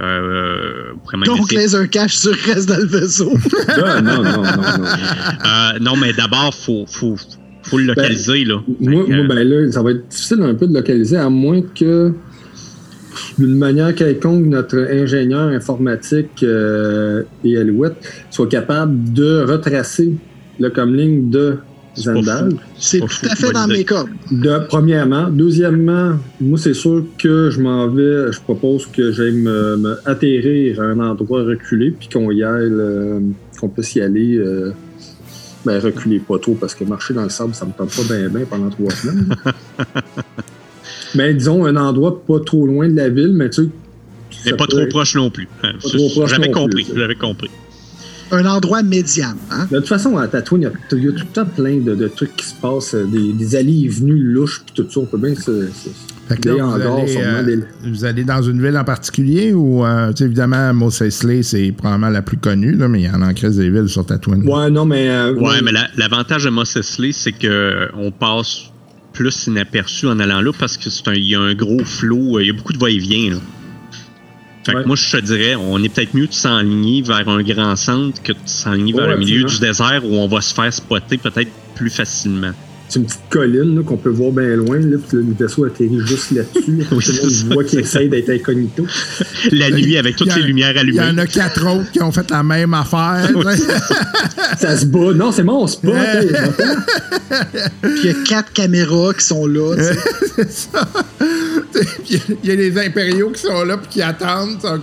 Euh, 0.00 0.92
Donc, 1.24 1.52
essayer- 1.52 1.62
laser 1.62 1.88
cache 1.90 2.14
sur 2.16 2.34
reste 2.34 2.68
dans 2.68 2.76
le 2.76 2.86
vaisseau. 2.86 3.32
Ah, 3.68 4.00
non, 4.00 4.22
non, 4.22 4.32
non, 4.32 4.42
non. 4.42 4.84
Euh, 4.84 5.78
non, 5.80 5.96
mais 5.96 6.12
d'abord, 6.12 6.54
faut, 6.54 6.84
faut, 6.86 7.16
faut 7.62 7.78
le 7.78 7.84
localiser, 7.84 8.44
là. 8.44 8.56
Moi, 8.80 9.04
moi, 9.08 9.24
ben 9.26 9.42
là, 9.48 9.72
ça 9.72 9.82
va 9.82 9.90
être 9.92 10.06
difficile 10.08 10.42
un 10.42 10.54
peu 10.54 10.66
de 10.66 10.74
localiser, 10.74 11.16
à 11.16 11.28
moins 11.30 11.62
que, 11.62 12.12
d'une 13.38 13.56
manière 13.56 13.94
quelconque, 13.94 14.46
notre 14.46 14.78
ingénieur 14.78 15.48
informatique 15.48 16.42
euh, 16.42 17.22
et 17.44 17.56
Alouette 17.56 17.96
soit 18.30 18.48
capable 18.48 19.12
de 19.12 19.44
retracer 19.44 20.12
le 20.58 20.70
comlink 20.70 21.30
de 21.30 21.58
fou. 21.96 22.58
C'est 22.78 23.00
tout 23.00 23.08
fou, 23.08 23.26
à 23.30 23.34
fait 23.34 23.52
dans 23.52 23.66
mes 23.66 23.84
cordes. 23.84 24.10
De, 24.30 24.58
premièrement. 24.68 25.28
Deuxièmement, 25.30 26.12
moi, 26.40 26.58
c'est 26.58 26.74
sûr 26.74 27.04
que 27.18 27.50
je 27.50 27.60
m'en 27.60 27.88
vais, 27.88 28.32
je 28.32 28.40
propose 28.40 28.86
que 28.86 29.12
j'aille 29.12 29.32
me, 29.32 29.76
me 29.76 29.98
atterrir 30.04 30.80
à 30.80 30.84
un 30.84 31.00
endroit 31.00 31.42
reculé, 31.42 31.92
puis 31.92 32.08
qu'on 32.08 32.30
y 32.30 32.42
aille, 32.42 32.68
euh, 32.70 33.20
qu'on 33.60 33.68
puisse 33.68 33.94
y 33.94 34.00
aller. 34.00 34.36
euh, 34.36 34.72
ben, 35.64 35.80
reculer 35.80 36.20
pas 36.20 36.38
trop, 36.38 36.54
parce 36.54 36.76
que 36.76 36.84
marcher 36.84 37.12
dans 37.12 37.24
le 37.24 37.28
sable, 37.28 37.52
ça 37.52 37.66
me 37.66 37.72
tente 37.72 37.90
pas 37.90 38.14
bien, 38.14 38.28
bien 38.28 38.44
pendant 38.48 38.70
trois 38.70 38.90
semaines. 38.90 39.34
mais 41.14 41.34
disons, 41.34 41.64
un 41.66 41.76
endroit 41.76 42.22
pas 42.26 42.40
trop 42.40 42.66
loin 42.66 42.88
de 42.88 42.96
la 42.96 43.08
ville, 43.08 43.32
mais 43.34 43.50
tu 43.50 43.64
sais. 43.64 43.68
mais 44.46 44.52
pas 44.56 44.66
trop 44.66 44.80
être- 44.80 44.88
proche 44.90 45.14
non 45.16 45.30
plus. 45.30 45.48
Hein, 45.62 45.72
J'avais 46.26 46.50
compris, 46.50 46.86
j'avais 46.94 47.14
compris. 47.14 47.50
Un 48.32 48.44
endroit 48.44 48.82
médian. 48.82 49.34
Hein? 49.52 49.68
De 49.70 49.76
toute 49.78 49.86
façon, 49.86 50.16
à 50.16 50.26
Tatooine, 50.26 50.62
il 50.62 50.64
y 50.64 50.66
a, 50.66 50.98
il 50.98 51.04
y 51.04 51.08
a 51.08 51.12
tout 51.12 51.18
le 51.18 51.32
temps 51.32 51.46
plein 51.46 51.76
de, 51.78 51.94
de 51.94 52.08
trucs 52.08 52.34
qui 52.34 52.44
se 52.44 52.54
passent, 52.60 52.94
euh, 52.94 53.04
des, 53.04 53.32
des 53.32 53.54
allées 53.54 53.82
et 53.84 53.88
venues 53.88 54.18
louches, 54.20 54.62
puis 54.66 54.74
tout 54.84 54.90
ça. 54.90 54.98
On 54.98 55.06
peut 55.06 55.16
bien 55.18 55.36
se. 55.36 55.68
Fait 56.28 56.36
que 56.40 56.48
là, 56.48 56.54
vous, 56.64 56.74
allez, 56.74 57.16
euh, 57.18 57.42
des- 57.44 57.88
vous 57.88 58.04
allez 58.04 58.24
dans 58.24 58.42
une 58.42 58.60
ville 58.60 58.76
en 58.76 58.82
particulier 58.82 59.52
ou, 59.52 59.84
euh, 59.86 60.08
tu 60.10 60.16
sais, 60.16 60.24
évidemment, 60.24 60.74
Mos 60.74 61.00
Eisley, 61.02 61.44
c'est 61.44 61.70
probablement 61.70 62.08
la 62.10 62.20
plus 62.22 62.36
connue, 62.36 62.72
là, 62.74 62.88
mais 62.88 63.02
il 63.02 63.04
y 63.06 63.10
en 63.10 63.22
a 63.22 63.28
en 63.28 63.32
crise 63.32 63.58
des 63.58 63.70
villes 63.70 63.88
sur 63.88 64.04
Tatooine. 64.04 64.42
Ouais, 64.44 64.70
non, 64.70 64.84
mais. 64.86 65.08
euh, 65.08 65.32
Ouais, 65.34 65.62
mais 65.62 65.70
la- 65.70 65.86
l'avantage 65.96 66.42
de 66.42 66.50
Mos 66.50 66.64
Eisley, 66.76 67.12
c'est 67.12 67.30
que 67.30 67.88
on 67.96 68.10
passe 68.10 68.72
plus 69.16 69.46
inaperçu 69.46 70.06
en 70.06 70.20
allant 70.20 70.40
là 70.40 70.52
parce 70.56 70.76
que 70.76 70.90
c'est 70.90 71.08
un, 71.08 71.14
il 71.14 71.24
y 71.24 71.34
a 71.34 71.40
un 71.40 71.54
gros 71.54 71.84
flot, 71.84 72.36
euh, 72.36 72.42
il 72.42 72.46
y 72.46 72.50
a 72.50 72.52
beaucoup 72.52 72.72
de 72.72 72.78
va-et-vient. 72.78 73.30
là. 73.30 73.36
Fait 74.64 74.72
que 74.72 74.84
moi, 74.84 74.96
je 74.96 75.16
te 75.16 75.22
dirais, 75.24 75.54
on 75.54 75.80
est 75.82 75.88
peut-être 75.88 76.12
mieux 76.14 76.26
de 76.26 76.32
s'enligner 76.32 77.00
vers 77.00 77.28
un 77.28 77.40
grand 77.42 77.76
centre 77.76 78.20
que 78.20 78.32
de 78.32 78.38
s'enligner 78.46 78.92
vers 78.92 79.08
le 79.08 79.16
milieu 79.16 79.44
du 79.44 79.60
désert 79.60 80.04
où 80.04 80.14
on 80.16 80.26
va 80.26 80.40
se 80.40 80.52
faire 80.52 80.72
spotter 80.72 81.18
peut-être 81.18 81.50
plus 81.76 81.90
facilement. 81.90 82.52
C'est 82.88 83.00
une 83.00 83.06
petite 83.06 83.20
colline 83.30 83.74
là, 83.76 83.82
qu'on 83.82 83.96
peut 83.96 84.10
voir 84.10 84.30
bien 84.30 84.54
loin, 84.56 84.78
là, 84.78 84.96
puis 85.08 85.18
le 85.18 85.34
vaisseau 85.38 85.64
atterrit 85.64 85.98
juste 86.06 86.30
là-dessus. 86.30 86.84
Tout 86.88 86.94
le 86.94 87.00
c'est 87.00 87.22
monde 87.44 87.52
voit 87.54 87.64
qu'il 87.64 87.80
essaye 87.80 88.08
d'être 88.08 88.30
incognito. 88.30 88.86
La 89.50 89.70
nuit 89.70 89.96
avec 89.98 90.14
toutes 90.14 90.30
a- 90.30 90.36
les 90.36 90.42
lumières 90.44 90.70
Il 90.82 90.94
y 90.94 91.00
en 91.00 91.04
allumées. 91.04 91.22
a 91.22 91.26
quatre 91.26 91.66
autres 91.66 91.90
qui 91.90 92.00
ont 92.00 92.12
fait 92.12 92.30
la 92.30 92.44
même 92.44 92.74
affaire. 92.74 93.28
Ça 94.58 94.76
se 94.76 94.86
bat. 94.86 95.12
Non, 95.14 95.32
c'est 95.32 95.42
spot. 95.66 95.92
Ouais. 95.94 96.24
hey, 96.24 96.34
attends. 96.36 96.80
Puis 97.82 97.90
il 98.04 98.06
y 98.06 98.08
a 98.10 98.14
quatre 98.24 98.52
caméras 98.52 99.14
qui 99.14 99.24
sont 99.24 99.46
là. 99.46 99.74
c'est 100.36 100.50
ça. 100.52 100.88
Puis 102.04 102.22
Il 102.44 102.48
y 102.48 102.52
a 102.52 102.54
les 102.54 102.78
impériaux 102.78 103.30
qui 103.30 103.42
sont 103.42 103.64
là 103.64 103.76
puis 103.78 103.88
qui 103.90 104.02
attendent. 104.02 104.60
sont 104.62 104.80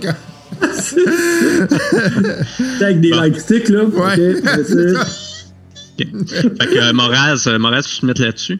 Avec 2.82 3.00
des 3.00 3.10
Bon. 3.10 3.16
light 3.20 3.40
sticks, 3.40 3.68
là. 3.70 3.84
Ouais. 3.84 4.34
C'est 5.98 6.04
ça. 6.42 6.46
Ok. 6.46 6.56
Fait 6.60 6.66
que 6.66 6.78
euh, 6.88 6.92
Moraz, 6.92 7.44
euh, 7.46 7.58
Moraz, 7.58 7.82
tu 7.82 8.00
te 8.00 8.06
mets 8.06 8.14
là-dessus? 8.14 8.58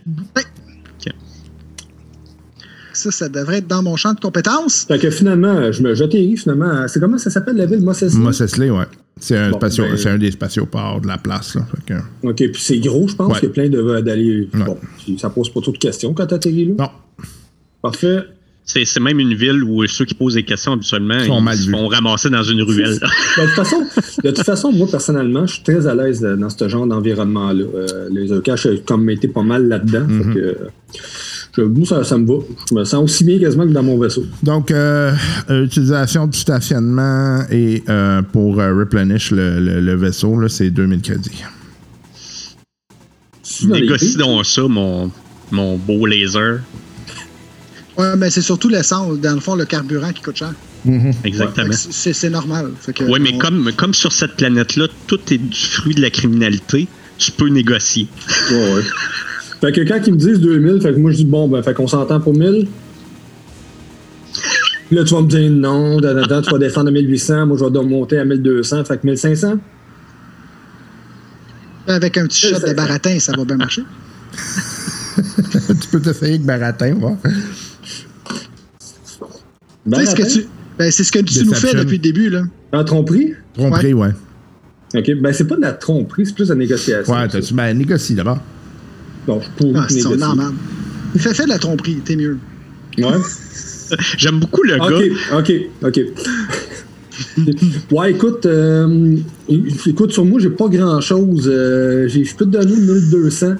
Ça, 2.93 3.11
ça 3.11 3.28
devrait 3.28 3.59
être 3.59 3.66
dans 3.66 3.82
mon 3.82 3.97
champ 3.97 4.14
de 4.14 4.20
compétences. 4.20 4.85
Fait 4.87 4.99
que 5.01 5.11
finalement, 5.11 5.72
je 5.72 5.82
me 5.82 5.95
j'atterris 5.95 6.37
finalement. 6.37 6.87
C'est 6.87 7.01
comment 7.01 7.18
ça 7.18 7.28
s'appelle 7.28 7.57
la 7.57 7.66
ville? 7.66 7.80
Mos 7.80 7.93
Eisley? 8.03 8.20
Mos 8.20 8.41
Eisley, 8.41 8.70
ouais. 8.70 8.85
C'est 9.20 9.37
un, 9.37 9.51
Bon, 9.51 9.59
spatio- 9.59 9.82
ben- 9.89 9.97
c'est 9.97 10.11
un 10.11 10.18
des 10.18 10.30
spatioports 10.30 11.01
de 11.01 11.09
la 11.09 11.18
place. 11.18 11.57
Là, 11.57 11.66
Fait 11.70 11.95
que- 11.95 12.28
OK, 12.28 12.37
puis 12.37 12.62
c'est 12.62 12.78
gros, 12.78 13.09
je 13.09 13.16
pense. 13.16 13.32
Ouais. 13.32 13.39
Il 13.43 13.47
y 13.47 13.49
a 13.49 13.51
plein 13.53 13.68
de 13.68 14.01
d'aller. 14.01 14.49
Ouais. 14.55 14.64
Bon, 14.64 14.78
ça 15.18 15.28
pose 15.30 15.53
pas 15.53 15.61
trop 15.61 15.72
de 15.72 15.78
questions 15.78 16.14
quand 16.14 16.26
t'atterris 16.26 16.66
là. 16.66 16.74
Non. 16.78 16.91
Parfait. 17.82 18.20
C'est 18.67 18.87
c'est 18.87 19.01
même 19.01 19.21
une 19.21 19.35
ville 19.35 19.62
où 19.62 19.87
ceux 19.87 20.07
qui 20.07 20.15
posent 20.15 20.35
des 20.35 20.43
questions 20.43 20.73
habituellement, 20.73 21.21
Sont 21.27 21.39
ils 21.39 21.45
mal 21.45 21.57
se 21.59 21.69
font 21.71 21.87
ramasser 21.87 22.31
dans 22.31 22.43
une 22.43 22.62
ruelle. 22.62 22.99
Ben, 23.37 23.43
de, 23.45 23.47
toute 23.49 23.55
façon, 23.57 23.77
de 24.25 24.31
toute 24.31 24.45
façon, 24.45 24.73
moi, 24.73 24.87
personnellement, 24.91 25.47
je 25.47 25.55
suis 25.55 25.62
très 25.62 25.87
à 25.87 25.95
l'aise 25.95 26.25
euh, 26.25 26.35
dans 26.37 26.49
ce 26.49 26.67
genre 26.67 26.87
d'environnement-là. 26.87 27.62
Euh, 27.75 28.09
les 28.11 28.27
j'ai 28.57 28.81
comme 28.81 29.11
été 29.11 29.29
pas 29.29 29.43
mal 29.43 29.69
là-dedans. 29.69 30.07
Mhm. 30.09 30.23
Fait 30.33 30.41
que, 30.41 30.57
je, 31.59 31.61
moi, 31.62 31.87
ça, 31.87 32.05
ça 32.05 32.17
me 32.17 32.27
va. 32.27 32.43
Je 32.71 32.75
me 32.75 32.85
sens 32.85 33.05
aussi 33.05 33.25
bien 33.25 33.39
quasiment 33.39 33.65
que 33.67 33.73
dans 33.73 33.83
mon 33.83 33.99
vaisseau. 33.99 34.25
Donc, 34.43 34.71
euh, 34.71 35.12
euh, 35.51 35.65
utilisation 35.67 36.27
du 36.27 36.39
stationnement 36.39 37.41
et 37.51 37.83
euh, 37.91 38.23
pour 38.23 38.59
euh, 38.61 38.75
replenish 38.75 39.31
le, 39.31 39.61
le- 39.61 39.81
le 39.83 39.95
vaisseau, 39.95 40.41
là, 40.41 40.49
c'est 40.49 40.71
2000 40.71 41.03
crédits. 41.03 41.43
Négocie 43.67 44.17
donc 44.17 44.47
ça, 44.47 44.62
mon, 44.62 45.11
mon 45.51 45.77
beau 45.77 46.07
laser. 46.07 46.61
Ouais, 47.97 48.17
mais 48.17 48.29
c'est 48.31 48.43
surtout 48.43 48.69
l'essence, 48.69 49.19
dans 49.21 49.35
le 49.35 49.41
fond, 49.41 49.55
le 49.55 49.65
carburant 49.65 50.13
qui 50.13 50.23
coûte 50.23 50.37
cher. 50.37 50.53
Exactement. 51.25 51.67
Fait 51.73 51.89
que 51.89 51.93
C'est 51.95 52.13
c'est 52.13 52.31
normal. 52.31 52.71
Oui, 53.09 53.21
mais 53.21 53.31
on- 53.35 53.39
comme, 53.39 53.71
comme 53.77 53.95
sur 53.95 54.13
cette 54.13 54.37
planète-là, 54.37 54.89
tout 55.07 55.21
est 55.33 55.39
du 55.39 55.57
fruit 55.59 55.95
de 55.95 56.01
la 56.03 56.11
criminalité, 56.11 56.89
tu 57.19 57.31
peux 57.33 57.49
négocier. 57.49 58.09
Ouais, 58.51 58.75
ouais. 58.75 58.83
Fait 59.61 59.73
que 59.73 59.81
quand 59.83 60.01
ils 60.07 60.13
me 60.13 60.19
disent 60.19 60.41
2000, 60.41 60.83
fait 60.83 60.93
que 60.93 60.99
moi, 60.99 61.11
je 61.13 61.17
dis 61.19 61.25
bon, 61.25 61.49
ben, 61.49 61.63
fait 61.63 61.73
qu'on 61.73 61.87
s'entend 61.89 62.21
pour 62.21 62.35
1000. 62.35 62.67
Puis 64.89 64.97
Là, 64.97 65.05
tu 65.05 65.15
vas 65.15 65.23
me 65.23 65.29
dire 65.29 65.51
non, 65.51 66.01
da, 66.01 66.13
da, 66.13 66.23
da, 66.27 66.43
tu 66.43 66.51
vas 66.51 66.59
descendre 66.59 66.89
à 66.89 66.91
1800, 66.93 67.47
moi, 67.47 67.57
je 67.59 67.65
vais 67.65 67.83
monter 67.85 68.19
à 68.19 68.25
1200, 68.25 68.85
fait 68.85 68.99
que 69.01 69.07
1500. 69.07 69.55
Avec 71.87 72.17
un 72.19 72.27
petit 72.27 72.49
shot 72.49 72.59
de 72.67 72.73
baratin, 72.75 73.19
ça 73.21 73.33
va 73.37 73.45
bien 73.45 73.57
marcher. 73.57 73.83
tu 75.17 75.89
peux 75.93 76.01
t'essayer 76.01 76.35
avec 76.35 76.43
Baratin, 76.45 76.95
voir. 76.95 77.13
Ben, 79.87 80.05
ce 80.07 80.14
que 80.14 80.22
tu. 80.22 80.47
Ben, 80.78 80.91
c'est 80.91 81.05
ce 81.05 81.12
que 81.12 81.18
tu 81.20 81.45
nous 81.45 81.55
fais 81.55 81.74
depuis 81.74 81.97
le 81.97 82.03
début, 82.03 82.30
là. 82.30 82.43
En 82.72 82.82
tromperie? 82.85 83.32
Tromperie, 83.55 83.95
ouais. 83.95 84.11
OK, 84.97 85.11
ben, 85.20 85.32
c'est 85.32 85.47
pas 85.47 85.57
de 85.57 85.61
la 85.62 85.72
tromperie, 85.72 86.26
c'est 86.26 86.35
plus 86.35 86.49
de 86.49 86.53
la 86.55 86.59
négociation. 86.59 87.12
Ouais, 87.14 87.28
t'as-tu. 87.28 87.55
Ben, 87.55 87.76
négocie 87.76 88.14
d'abord. 88.14 88.39
Donc, 89.26 89.43
je 89.43 89.49
pourrais 89.57 89.80
Ah, 89.80 89.87
c'est 89.89 89.97
négocier. 89.97 90.18
Fais, 91.16 91.35
fais 91.35 91.45
de 91.45 91.49
la 91.49 91.59
tromperie, 91.59 91.97
t'es 92.05 92.16
mieux. 92.16 92.39
Ouais. 92.99 93.05
J'aime 94.18 94.41
beaucoup 94.41 94.62
le 94.62 94.74
OK, 94.80 94.91
gars. 94.91 95.39
OK, 95.39 95.53
OK. 95.82 96.01
ouais, 97.93 98.11
écoute, 98.12 98.47
euh, 98.47 99.16
écoute, 99.87 100.12
sur 100.12 100.24
moi, 100.24 100.41
j'ai 100.41 100.51
pas 100.51 100.68
grand-chose. 100.68 101.49
Euh, 101.53 102.09
j'ai- 102.09 102.24
je 102.24 102.35
peux 102.35 102.45
te 102.45 102.51
donner 102.51 102.74
1200. 102.76 103.55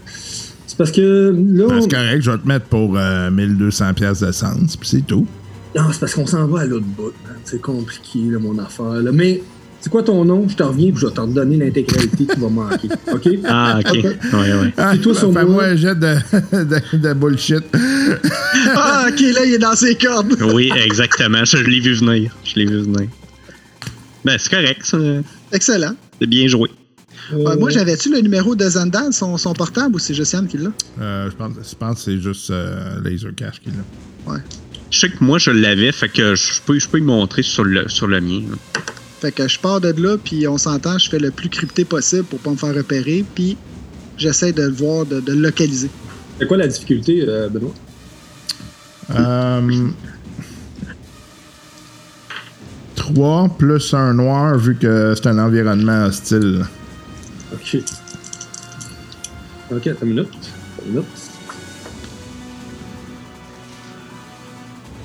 C'est 0.67 0.77
parce 0.79 0.91
que 0.91 1.35
là... 1.53 1.67
Ben, 1.69 1.81
c'est 1.83 1.91
correct, 1.91 2.23
je 2.23 2.31
vais 2.33 2.39
te 2.39 2.49
mettre 2.49 2.67
pour 2.67 2.97
euh, 2.97 3.31
1200 3.31 3.95
pièces 3.95 4.21
d'essence, 4.21 4.77
puis 4.77 4.89
c'est 4.89 5.07
tout. 5.07 5.27
Non, 5.75 5.83
c'est 5.93 6.01
parce 6.01 6.15
qu'on 6.15 6.27
s'en 6.27 6.47
va 6.47 6.61
à 6.61 6.65
l'autre 6.67 6.87
bout. 6.87 7.13
man. 7.25 7.37
C'est 7.45 7.61
compliqué, 7.61 8.21
là, 8.31 8.39
mon 8.39 8.57
affaire. 8.59 9.03
là. 9.03 9.11
Mais, 9.13 9.43
c'est 9.81 9.91
quoi 9.91 10.03
ton 10.03 10.25
nom? 10.25 10.49
Je 10.49 10.55
te 10.57 10.63
reviens 10.63 10.91
puis 10.93 11.01
je 11.01 11.07
vais 11.07 11.13
te 11.13 11.21
redonner 11.21 11.57
l'intégralité 11.59 12.27
qui 12.27 12.41
va 12.41 12.49
manquer. 12.49 12.89
OK? 13.13 13.29
Ah, 13.45 13.81
ok. 13.81 13.93
Ouais, 13.95 14.09
ouais. 14.33 14.73
Ah, 14.77 14.97
toi, 14.97 15.15
sur 15.15 15.33
Fais-moi 15.33 15.53
moi. 15.53 15.65
un 15.65 15.77
jet 15.77 15.95
de, 15.95 16.15
de, 16.65 16.97
de 16.97 17.13
bullshit. 17.13 17.65
Ah, 18.77 19.07
ok, 19.09 19.21
là, 19.21 19.45
il 19.45 19.55
est 19.55 19.59
dans 19.59 19.75
ses 19.75 19.95
cordes. 19.95 20.37
Oui, 20.55 20.71
exactement. 20.85 21.45
Je 21.45 21.59
l'ai 21.59 21.81
vu 21.81 21.93
venir. 21.95 22.35
Je 22.45 22.55
l'ai 22.57 22.67
vu 22.67 22.83
venir. 22.83 23.09
Ben, 24.25 24.37
c'est 24.39 24.51
correct, 24.51 24.81
ça. 24.85 24.97
Excellent. 25.53 25.95
C'est 26.21 26.27
bien 26.27 26.47
joué. 26.49 26.71
Ouais, 27.33 27.57
moi, 27.57 27.71
j'avais-tu 27.71 28.11
le 28.11 28.21
numéro 28.21 28.55
de 28.55 28.69
Zandal, 28.69 29.13
son, 29.13 29.37
son 29.37 29.53
portable, 29.55 29.97
ou 29.97 29.99
c'est 29.99 30.15
Josiane 30.15 30.47
qui 30.47 30.59
l'a? 30.59 30.71
Euh, 31.01 31.31
je, 31.31 31.37
pense, 31.37 31.53
je 31.71 31.75
pense 31.75 31.95
que 31.97 32.01
c'est 32.01 32.19
juste 32.19 32.51
euh, 32.51 33.01
Laser 33.03 33.35
Cash 33.35 33.61
qui 33.61 33.71
l'a. 33.71 34.35
Je 34.91 34.99
sais 35.01 35.09
que 35.09 35.23
moi, 35.25 35.39
je 35.39 35.51
l'avais, 35.51 35.91
fait 35.93 36.09
que 36.09 36.35
je 36.35 36.61
peux, 36.65 36.79
je 36.79 36.89
peux 36.89 36.99
y 36.99 37.03
montrer 37.03 37.43
sur 37.43 37.65
le, 37.65 37.89
sur 37.89 38.07
le 38.07 38.21
mien. 38.21 38.43
là. 38.51 38.57
Fait 39.21 39.33
que 39.33 39.49
je 39.49 39.59
pars 39.59 39.81
de 39.81 39.89
là, 40.01 40.17
puis 40.23 40.47
on 40.47 40.59
s'entend, 40.59 40.99
je 40.99 41.09
fais 41.09 41.19
le 41.19 41.31
plus 41.31 41.49
crypté 41.49 41.85
possible 41.85 42.25
pour 42.25 42.39
pas 42.41 42.51
me 42.51 42.57
faire 42.57 42.75
repérer, 42.75 43.25
puis 43.35 43.57
j'essaie 44.19 44.53
de 44.53 44.63
le 44.63 44.73
voir, 44.73 45.07
de, 45.07 45.21
de 45.21 45.33
le 45.33 45.41
localiser. 45.41 45.91
C'est 46.39 46.47
quoi 46.47 46.57
la 46.59 46.69
difficulté, 46.69 47.25
euh, 47.27 47.49
Benoît? 47.49 47.73
Euh, 49.15 49.89
3 52.97 53.49
plus 53.59 53.95
un 53.95 54.15
noir, 54.15 54.57
vu 54.59 54.77
que 54.77 55.15
c'est 55.17 55.29
un 55.29 55.39
environnement 55.39 56.05
hostile. 56.07 56.65
Ok. 57.53 57.79
Ok, 59.71 59.87
une 60.03 60.09
minute. 60.09 60.29
Une 60.87 60.93
minute. 60.93 61.07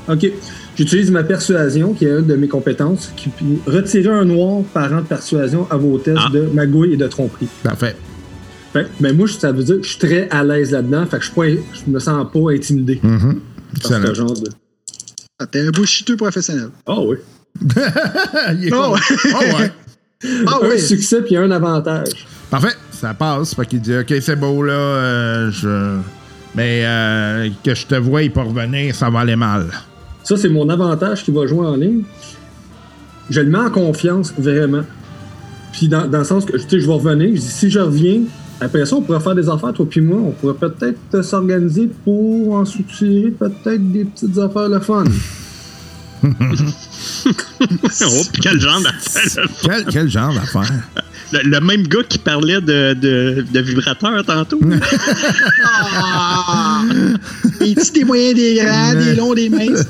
Ok. 0.10 0.32
J'utilise 0.78 1.12
ma 1.12 1.24
persuasion, 1.24 1.94
qui 1.94 2.06
est 2.06 2.10
une 2.20 2.26
de 2.26 2.36
mes 2.36 2.48
compétences, 2.48 3.12
qui 3.18 3.30
peut 3.30 3.46
retirer 3.72 4.10
un 4.10 4.26
noir 4.26 4.64
par 4.74 4.90
rang 4.90 5.02
de 5.02 5.06
persuasion 5.08 5.68
à 5.70 5.78
vos 5.78 5.98
tests 5.98 6.18
Ah. 6.26 6.30
de 6.34 6.42
magouille 6.54 6.94
et 6.94 6.98
de 6.98 7.08
tromperie. 7.08 7.48
Parfait. 7.64 7.96
Fait 8.74 8.88
ben 9.00 9.16
moi, 9.16 9.28
ça 9.28 9.52
veut 9.52 9.64
dire 9.64 9.78
que 9.78 9.84
je 9.84 9.90
suis 9.90 9.98
très 10.00 10.30
à 10.30 10.44
l'aise 10.44 10.72
là-dedans. 10.72 11.06
Fait 11.06 11.18
que 11.18 11.24
je, 11.24 11.32
suis 11.32 11.36
pas, 11.36 11.48
je 11.48 11.92
me 11.92 12.00
sens 12.00 12.26
pas 12.32 12.52
intimidé 12.52 13.00
Mhm. 13.04 13.20
par 13.82 13.92
Excellent. 13.92 14.08
ce 14.08 14.14
genre 14.14 14.34
de. 14.34 14.50
Ah, 15.40 15.46
T'es 15.48 15.62
un 15.68 15.72
bullshiteux 15.72 16.18
professionnel. 16.18 16.70
Ah 16.86 17.00
oui. 17.02 17.18
Il 18.54 18.68
est 18.68 18.74
Oh. 18.74 18.96
Oh, 18.96 19.58
ouais. 19.60 19.72
Ah 20.46 20.60
un 20.64 20.70
oui! 20.70 20.80
succès 20.80 21.22
puis 21.22 21.36
un 21.38 21.50
avantage. 21.52 22.28
Parfait, 22.50 22.76
ça 22.92 23.14
passe. 23.14 23.54
Fait 23.56 23.66
qu'il 23.66 23.82
dit 23.82 23.96
Ok, 23.98 24.14
c'est 24.22 24.36
beau 24.36 24.64
là, 24.64 24.74
euh, 24.74 25.52
je. 25.52 25.98
Mais 26.56 26.82
euh, 26.84 27.50
que 27.64 27.74
je 27.76 27.86
te 27.86 27.96
voie 27.96 28.22
pas 28.34 28.44
revenir, 28.44 28.94
ça 28.96 29.10
va 29.10 29.20
aller 29.20 29.36
mal. 29.36 29.68
Ça, 30.30 30.38
c'est 30.38 30.50
mon 30.50 30.70
avantage 30.70 31.24
qui 31.24 31.32
va 31.32 31.48
jouer 31.48 31.66
en 31.66 31.76
ligne. 31.76 32.04
Je 33.32 33.42
le 33.42 33.50
mets 33.50 33.58
en 33.58 33.72
confiance, 33.72 34.32
vraiment. 34.38 34.84
Puis 35.72 35.88
dans, 35.88 36.08
dans 36.08 36.20
le 36.20 36.24
sens 36.24 36.46
que, 36.46 36.56
tu 36.56 36.70
sais, 36.70 36.80
je 36.80 36.86
vais 36.86 36.94
revenir. 36.94 37.30
Je 37.30 37.42
dis, 37.42 37.48
si 37.48 37.72
je 37.72 37.80
reviens, 37.80 38.22
après 38.62 38.86
ça, 38.86 38.98
on 38.98 39.02
pourrait 39.02 39.22
faire 39.22 39.34
des 39.34 39.50
affaires, 39.50 39.74
toi 39.74 39.88
puis 39.90 40.02
moi. 40.02 40.20
On 40.20 40.30
pourrait 40.30 40.54
peut-être 40.54 41.00
euh, 41.16 41.24
s'organiser 41.24 41.90
pour 42.04 42.54
en 42.54 42.64
soutirer 42.64 43.32
peut-être 43.32 43.92
des 43.92 44.06
petites 44.06 44.38
affaires 44.38 44.70
le 44.70 44.80
fun. 44.80 45.06
oh, 46.24 46.30
quel 48.40 48.60
genre 48.60 48.82
d'affaire. 48.84 49.48
Quel, 49.64 49.86
quel 49.86 50.10
genre 50.12 50.32
d'affaire 50.32 50.84
Le, 51.32 51.40
le 51.48 51.60
même 51.62 51.84
gars 51.88 52.04
qui 52.08 52.18
parlait 52.18 52.60
de, 52.62 52.94
de, 52.94 53.46
de 53.52 53.60
vibrateur 53.60 54.24
tantôt. 54.26 54.60
Ah! 55.64 56.82
Des 57.60 57.76
petits, 57.76 57.92
des 57.92 58.04
moyens, 58.06 58.36
des 58.36 58.56
grands, 58.56 58.94
des 58.94 59.16
longs, 59.16 59.34
des 59.34 59.50
minces. 59.50 59.86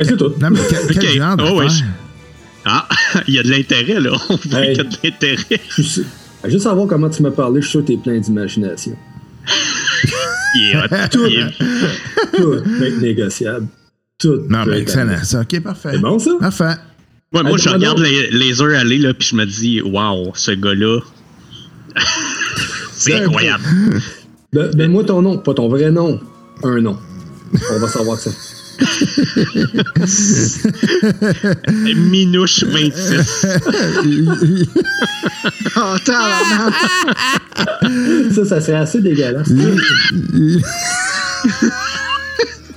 C'est 0.00 0.16
tout. 0.16 0.32
Non, 0.40 0.50
mais 0.50 0.60
quel, 0.68 0.86
quel 0.98 1.10
Ok. 1.10 1.16
genre 1.16 1.36
Oh, 1.52 1.58
ouais, 1.60 1.66
Ah, 2.64 2.88
il 3.28 3.34
y 3.34 3.38
a 3.38 3.42
de 3.42 3.50
l'intérêt, 3.50 4.00
là. 4.00 4.10
On 4.30 4.36
voit 4.36 4.60
Hey. 4.60 4.76
qu'il 4.76 4.84
y 4.84 4.86
a 4.86 4.90
de 4.90 4.96
l'intérêt. 5.04 5.60
Suis- 5.78 6.04
Juste 6.46 6.62
savoir 6.64 6.86
comment 6.86 7.10
tu 7.10 7.22
m'as 7.22 7.30
parlé, 7.32 7.60
je 7.60 7.66
suis 7.66 7.72
sûr 7.72 7.80
que 7.82 7.88
t'es 7.88 7.98
plein 7.98 8.18
d'imagination. 8.18 8.96
Il 10.56 10.70
est 10.70 10.76
hot. 10.76 11.08
Tout. 11.10 11.28
Tout 12.34 12.62
peut 12.78 12.86
être 12.86 13.00
négociable. 13.00 13.66
Tout. 14.18 14.40
Non, 14.48 14.64
mais 14.66 14.80
excellent, 14.80 15.22
ça. 15.22 15.40
Ok, 15.42 15.60
parfait. 15.60 15.90
C'est 15.92 15.98
bon, 15.98 16.18
ça? 16.18 16.30
Parfait. 16.40 16.74
Ouais, 17.32 17.42
moi, 17.44 17.52
Ah, 17.54 17.56
je 17.58 17.68
ah, 17.68 17.72
regarde 17.74 18.00
les, 18.00 18.28
les 18.32 18.60
heures 18.60 18.76
aller, 18.76 18.98
là, 18.98 19.14
puis 19.14 19.28
je 19.28 19.36
me 19.36 19.44
dis, 19.46 19.80
waouh, 19.82 20.32
ce 20.34 20.50
gars-là. 20.50 20.98
c'est 22.92 23.14
incroyable. 23.14 23.62
Ben- 24.52 24.70
Donne-moi 24.74 25.04
ton 25.04 25.22
nom, 25.22 25.38
pas 25.38 25.54
ton 25.54 25.68
vrai 25.68 25.92
nom. 25.92 26.18
Un 26.64 26.80
nom. 26.80 26.98
On 27.72 27.78
va 27.78 27.86
savoir 27.88 28.18
ça. 28.18 28.30
Minouche 31.94 32.64
26. 32.64 33.46
Ah, 35.76 35.96
tabarnak. 36.04 36.74
Ça, 38.34 38.44
ça 38.44 38.60
serait 38.60 38.78
assez 38.78 39.00
dégueulasse. 39.00 39.48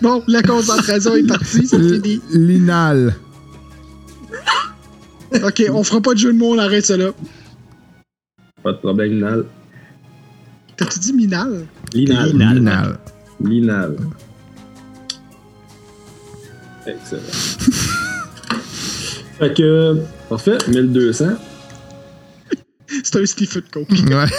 Bon, 0.02 0.24
la 0.28 0.42
concentration 0.44 1.16
est 1.16 1.24
partie, 1.28 1.68
c'est 1.68 1.78
fini. 1.80 2.22
Linal. 2.32 3.16
OK, 5.44 5.64
on 5.72 5.84
fera 5.84 6.02
pas 6.02 6.14
de 6.14 6.20
jeu 6.20 6.34
de 6.34 6.38
mots, 6.38 6.54
on 6.54 6.58
arrête 6.60 6.86
ça 6.86 6.98
là. 6.98 7.12
Pas 8.62 8.74
de 8.74 8.78
problème, 8.78 9.12
Linal. 9.14 9.46
T'as-tu 10.78 11.00
dit 11.00 11.14
Minal? 11.14 11.66
Linal. 11.94 12.32
Linal. 12.32 12.56
Linal. 12.56 13.00
Linal. 13.44 13.98
Excellent. 16.86 17.22
fait 19.40 19.54
que, 19.56 19.98
parfait, 20.30 20.58
1200. 20.68 21.26
C'est 23.04 23.16
un 23.22 23.26
Stephen 23.26 23.64
Coke. 23.72 23.90
Ouais. 23.90 24.26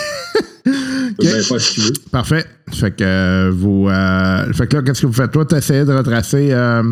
Si 1.20 1.74
tu 1.74 1.80
veux. 1.80 1.92
Parfait. 2.11 2.45
Fait 2.72 2.90
que 2.90 3.05
euh, 3.05 3.51
vous. 3.53 3.88
euh, 3.88 4.53
fait 4.53 4.66
que 4.66 4.76
là, 4.76 4.82
qu'est-ce 4.82 5.03
que 5.03 5.07
vous 5.07 5.12
faites? 5.12 5.30
Toi, 5.30 5.45
t'essayais 5.45 5.84
de 5.84 5.92
retracer. 5.92 6.53
Euh, 6.53 6.82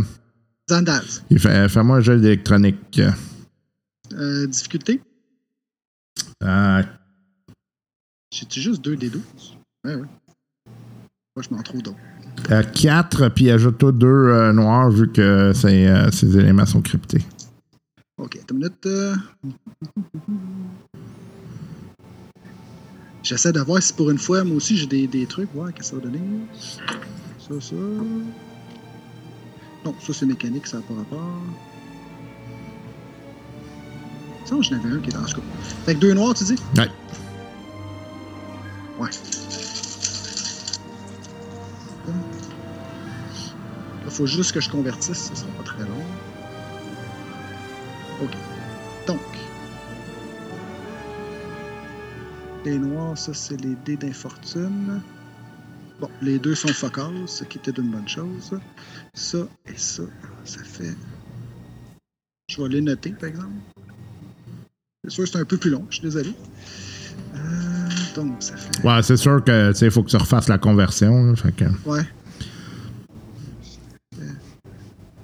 Zandaz. 0.71 1.23
il 1.31 1.39
fait, 1.39 1.69
fais-moi 1.69 1.97
un 1.97 2.01
jeu 2.01 2.19
d'électronique. 2.19 3.01
Euh, 4.13 4.47
difficulté? 4.47 5.01
Euh, 6.43 6.83
J'ai-tu 8.33 8.61
juste 8.61 8.83
deux 8.83 8.97
des 8.97 9.09
12? 9.11 9.23
Ouais, 9.85 9.95
ouais. 9.95 10.07
Moi, 11.35 11.43
je 11.49 11.55
m'en 11.55 11.63
trouve 11.63 11.83
d'autres. 11.83 11.97
4, 12.73 13.29
puis 13.31 13.51
ajoute-toi 13.51 13.93
deux 13.93 14.07
euh, 14.07 14.53
noirs 14.53 14.91
vu 14.91 15.11
que 15.11 15.21
euh, 15.21 16.11
ces 16.11 16.39
éléments 16.39 16.67
sont 16.67 16.83
cryptés. 16.83 17.25
OK, 18.19 18.39
une 18.51 18.57
minute. 18.59 18.87
euh. 18.87 19.15
J'essaie 23.23 23.53
de 23.53 23.61
voir 23.61 23.83
si 23.83 23.93
pour 23.93 24.11
une 24.11 24.19
fois, 24.19 24.45
moi 24.45 24.57
aussi, 24.57 24.77
j'ai 24.77 24.87
des, 24.87 25.07
des 25.07 25.27
trucs. 25.27 25.53
Voir 25.55 25.73
qu'est-ce 25.73 25.93
que 25.93 25.97
ça 26.01 26.03
va 26.03 26.11
donner? 26.11 26.21
Ça, 27.39 27.61
ça. 27.61 27.75
Non, 29.85 29.95
ça, 30.01 30.13
c'est 30.13 30.27
mécanique, 30.27 30.67
ça 30.67 30.79
n'a 30.79 30.83
pas 30.83 30.95
rapport. 30.95 31.41
Ça, 34.53 34.61
j'en 34.61 34.77
avais 34.77 34.97
un 34.97 34.99
qui 34.99 35.09
est 35.09 35.15
dans 35.15 35.27
ce 35.27 35.37
cas. 35.37 35.43
Fait 35.87 35.95
que 35.95 36.01
deux 36.01 36.13
noirs, 36.13 36.35
tu 36.35 36.45
dis? 36.45 36.57
Ouais. 36.77 36.89
Ouais. 38.99 39.09
Il 44.05 44.11
faut 44.11 44.27
juste 44.27 44.53
que 44.53 44.61
je 44.61 44.69
convertisse, 44.69 45.17
ça 45.17 45.35
sera 45.35 45.51
pas 45.53 45.63
très 45.63 45.85
long. 45.85 46.05
OK. 48.23 48.31
Donc. 49.07 49.21
Les 52.67 52.79
noirs, 52.79 53.17
ça, 53.17 53.33
c'est 53.33 53.59
les 53.59 53.75
dés 53.87 53.97
d'infortune. 53.97 55.01
Bon, 55.99 56.11
les 56.21 56.39
deux 56.39 56.55
sont 56.55 56.69
focales, 56.69 57.27
ce 57.27 57.45
qui 57.45 57.57
était 57.57 57.71
une 57.71 57.91
bonne 57.91 58.09
chose. 58.09 58.61
Ça 59.15 59.39
et 59.67 59.79
ça, 59.79 60.03
ça 60.45 60.63
fait. 60.63 60.95
Je 62.51 62.63
vais 62.63 62.69
les 62.69 62.83
noter, 62.83 63.13
par 63.13 63.31
exemple. 63.31 63.55
C'est 65.13 65.17
sûr, 65.17 65.29
c'est 65.29 65.39
un 65.41 65.45
peu 65.45 65.59
plus 65.59 65.69
long, 65.69 65.85
je 65.91 65.97
suis 65.97 66.05
désolé. 66.05 66.31
Euh, 67.35 67.39
donc, 68.17 68.33
ça 68.41 68.55
fait. 68.57 68.83
Ouais, 68.83 69.03
c'est 69.03 69.19
sûr 69.19 69.45
que, 69.45 69.73
tu 69.73 69.77
sais, 69.79 69.85
il 69.85 69.91
faut 69.91 70.03
que 70.03 70.09
tu 70.09 70.17
refasses 70.17 70.49
la 70.49 70.57
conversion. 70.57 71.27
là, 71.27 71.37
fait 71.37 71.53
que... 71.53 71.65
Ouais. 71.85 72.01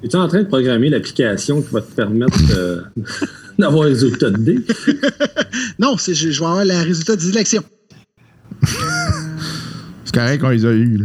Es-tu 0.02 0.14
en 0.16 0.28
train 0.28 0.42
de 0.42 0.46
programmer 0.48 0.90
l'application 0.90 1.62
qui 1.62 1.72
va 1.72 1.80
te 1.80 1.90
permettre 1.92 2.38
euh, 2.54 2.82
d'avoir 3.58 3.84
les 3.86 3.92
résultats 3.94 4.28
de 4.30 4.36
dés? 4.36 4.60
Non, 5.78 5.96
c'est, 5.96 6.12
je, 6.12 6.30
je 6.32 6.38
vais 6.40 6.46
avoir 6.46 6.64
le 6.66 6.84
résultat 6.84 7.16
des 7.16 7.28
élections. 7.30 7.62
C'est 10.04 10.14
correct 10.14 10.40
qu'on 10.42 10.50
les 10.50 10.66
a 10.66 10.72
eus. 10.72 10.98
là. 10.98 11.04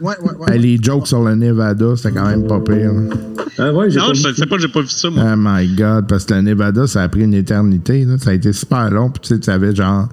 Ouais, 0.00 0.14
ouais, 0.22 0.34
ouais. 0.36 0.58
Les 0.58 0.78
jokes 0.80 1.08
sur 1.08 1.24
le 1.24 1.34
Nevada, 1.34 1.96
c'était 1.96 2.12
quand 2.12 2.26
même 2.26 2.46
pas 2.46 2.60
pire. 2.60 2.92
là. 2.92 3.16
Ah 3.58 3.72
ouais, 3.72 3.90
j'ai 3.90 3.98
Non, 3.98 4.08
pas 4.08 4.12
je 4.14 4.28
ne 4.28 4.32
sais 4.34 4.46
pas, 4.46 4.58
j'ai 4.58 4.68
pas 4.68 4.80
vu 4.80 4.88
ça, 4.88 5.10
moi. 5.10 5.24
Oh 5.32 5.36
my 5.36 5.66
god, 5.68 6.06
parce 6.08 6.24
que 6.24 6.34
le 6.34 6.42
Nevada, 6.42 6.86
ça 6.86 7.02
a 7.02 7.08
pris 7.08 7.22
une 7.22 7.34
éternité. 7.34 8.04
là. 8.04 8.16
Ça 8.18 8.30
a 8.30 8.34
été 8.34 8.52
super 8.52 8.90
long. 8.90 9.10
Puis 9.10 9.20
tu 9.22 9.28
sais, 9.34 9.40
tu 9.40 9.50
avais 9.50 9.74
genre 9.74 10.08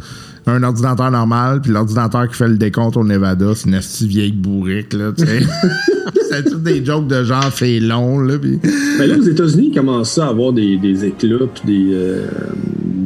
un 0.47 0.61
ordinateur 0.63 1.09
normal, 1.11 1.61
puis 1.61 1.71
l'ordinateur 1.71 2.27
qui 2.29 2.35
fait 2.35 2.47
le 2.47 2.57
décompte 2.57 2.97
au 2.97 3.03
Nevada, 3.03 3.47
c'est 3.55 3.67
une 3.67 3.75
astuce 3.75 4.07
vieille 4.07 4.31
bourrique, 4.31 4.93
là, 4.93 5.11
tu 5.17 5.25
sais. 5.25 5.39
c'est 6.29 6.43
tout 6.49 6.57
des 6.59 6.83
jokes 6.85 7.07
de 7.07 7.23
genre, 7.23 7.49
c'est 7.53 7.79
long, 7.79 8.19
là. 8.19 8.37
Puis 8.37 8.59
Mais 8.99 9.07
là, 9.07 9.17
aux 9.17 9.21
États-Unis, 9.23 9.69
ils 9.71 9.75
commencent 9.75 10.17
à 10.19 10.27
avoir 10.27 10.53
des, 10.53 10.77
des 10.77 11.05
éclats 11.05 11.47
puis 11.53 11.63
des, 11.65 11.93
euh, 11.93 12.27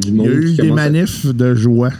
du 0.01 0.09
il 0.09 0.15
monde 0.15 0.25
y 0.27 0.29
a 0.29 0.33
eu 0.33 0.53
des 0.53 0.69
à- 0.69 0.73
manifs 0.73 1.25
de 1.33 1.55
joie. 1.55 1.91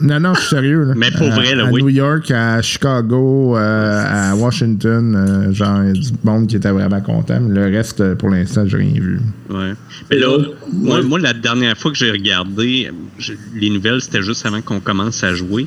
Non, 0.00 0.20
non, 0.20 0.34
je 0.34 0.40
suis 0.40 0.48
sérieux. 0.50 0.84
Là. 0.84 0.94
Mais 0.96 1.10
pour 1.10 1.26
À- 1.32 1.34
vrai, 1.36 1.54
là, 1.54 1.66
à 1.66 1.70
oui. 1.70 1.82
New 1.82 1.88
York, 1.88 2.30
à 2.30 2.60
Chicago, 2.62 3.56
euh, 3.56 4.04
à 4.06 4.34
Washington, 4.36 5.14
euh, 5.16 5.52
genre, 5.52 5.82
il 5.84 5.86
y 5.88 5.90
a 5.90 5.92
du 6.10 6.12
monde 6.24 6.46
qui 6.46 6.56
était 6.56 6.70
vraiment 6.70 7.00
content. 7.00 7.40
Mais 7.40 7.54
le 7.54 7.76
reste, 7.76 8.00
euh, 8.00 8.14
pour 8.14 8.30
l'instant, 8.30 8.66
j'ai 8.66 8.76
rien 8.78 8.92
vu. 9.00 9.20
Ouais. 9.50 9.72
Mais 10.10 10.18
là, 10.18 10.36
Ouais. 10.38 10.44
moi, 10.72 11.02
moi, 11.02 11.18
la 11.18 11.32
dernière 11.32 11.76
fois 11.76 11.90
que 11.90 11.96
j'ai 11.96 12.10
regardé 12.10 12.90
je- 13.18 13.32
les 13.54 13.70
nouvelles, 13.70 14.00
c'était 14.02 14.22
juste 14.22 14.44
avant 14.44 14.60
qu'on 14.60 14.80
commence 14.80 15.24
à 15.24 15.32
jouer. 15.34 15.66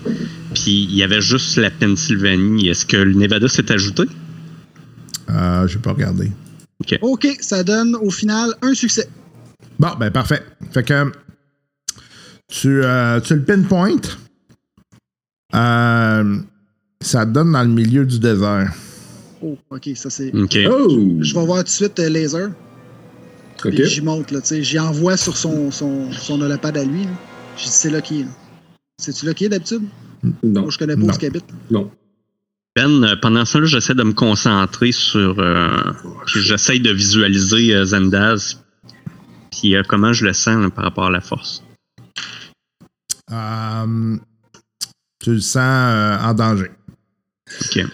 Puis 0.54 0.84
il 0.90 0.96
y 0.96 1.02
avait 1.04 1.22
juste 1.22 1.58
la 1.58 1.72
Pennsylvanie. 1.72 2.68
Est-ce 2.70 2.86
que 2.86 2.98
le 2.98 3.14
Nevada 3.14 3.48
s'est 3.48 3.72
ajouté? 3.72 4.04
Euh, 5.30 5.68
j'ai 5.68 5.80
pas 5.80 5.92
regardé. 5.94 6.32
OK, 7.02 7.28
ça 7.42 7.64
donne 7.64 7.96
au 7.96 8.10
final 8.10 8.52
un 8.62 8.74
succès. 8.74 9.10
Bon, 9.80 9.90
ben 10.00 10.10
parfait. 10.12 10.44
Fait 10.72 10.84
que 10.84 11.12
tu, 12.50 12.82
euh, 12.84 13.20
tu 13.22 13.36
le 13.36 13.43
pinpoint. 13.43 13.95
Euh, 15.56 16.38
ça 17.02 17.26
te 17.26 17.32
donne 17.32 17.52
dans 17.54 17.64
le 17.64 17.70
milieu 17.70 18.06
du 18.06 18.20
désert. 18.20 18.74
Oh, 19.41 19.58
OK, 19.70 19.89
ça 19.95 20.10
c'est. 20.10 20.34
OK. 20.36 20.58
Oh! 20.70 20.89
Je 21.22 21.34
vais 21.34 21.45
voir 21.45 21.60
tout 21.60 21.64
de 21.66 21.70
suite 21.70 22.00
euh, 22.00 22.10
laser. 22.10 22.50
OK. 23.66 23.72
Puis 23.74 23.86
j'y 23.88 24.02
monte, 24.02 24.32
là, 24.32 24.41
tu 24.41 24.47
sais. 24.47 24.64
J'y 24.64 24.80
envoie 24.80 25.18
sur 25.18 25.36
son, 25.38 25.72
son, 25.72 26.12
son 26.12 26.41
holopad 26.41 26.78
à 26.78 26.84
lui. 26.84 27.04
là. 27.06 27.10
Je 27.58 27.64
dis, 27.64 27.70
c'est 27.70 27.89
là 27.89 28.02
qui 28.02 28.22
est. 28.22 28.24
là. 28.24 28.30
C'est-tu 28.97 29.26
là 29.26 29.34
qui 29.34 29.45
est 29.45 29.50
d'habitude? 29.50 29.84
Non, 30.43 30.62
Moi, 30.64 30.70
je 30.70 30.78
connais 30.78 30.95
pas 30.95 31.02
Non. 31.02 31.08
où 31.08 31.14
ce 31.14 31.20
qu'il 31.20 31.28
habite. 31.30 31.45
non. 31.72 31.89
Ben, 32.76 33.04
euh, 33.04 33.16
pendant 33.22 33.45
ça, 33.45 33.60
là, 33.60 33.66
j'essaie 33.66 33.95
de 33.95 34.04
me 34.04 34.14
concentrer 34.14 34.91
sur. 34.91 35.39
euh, 35.39 35.70
j'essaie 36.28 36.80
de 36.80 36.91
visualiser 36.91 37.74
euh, 37.74 37.86
Zendaz. 37.86 38.58
Puis 39.52 39.76
euh, 39.76 39.82
comment 39.88 40.14
je 40.14 40.26
le 40.26 40.34
sens 40.34 40.62
là, 40.62 40.70
par 40.70 40.84
rapport 40.86 41.06
à 41.08 41.10
la 41.12 41.22
force. 41.22 41.64
Euh, 43.32 44.16
tu 45.22 45.34
le 45.34 45.40
sens 45.40 45.58
euh, 45.58 46.18
en 46.20 46.34
danger. 46.34 46.72
OK. 47.62 47.86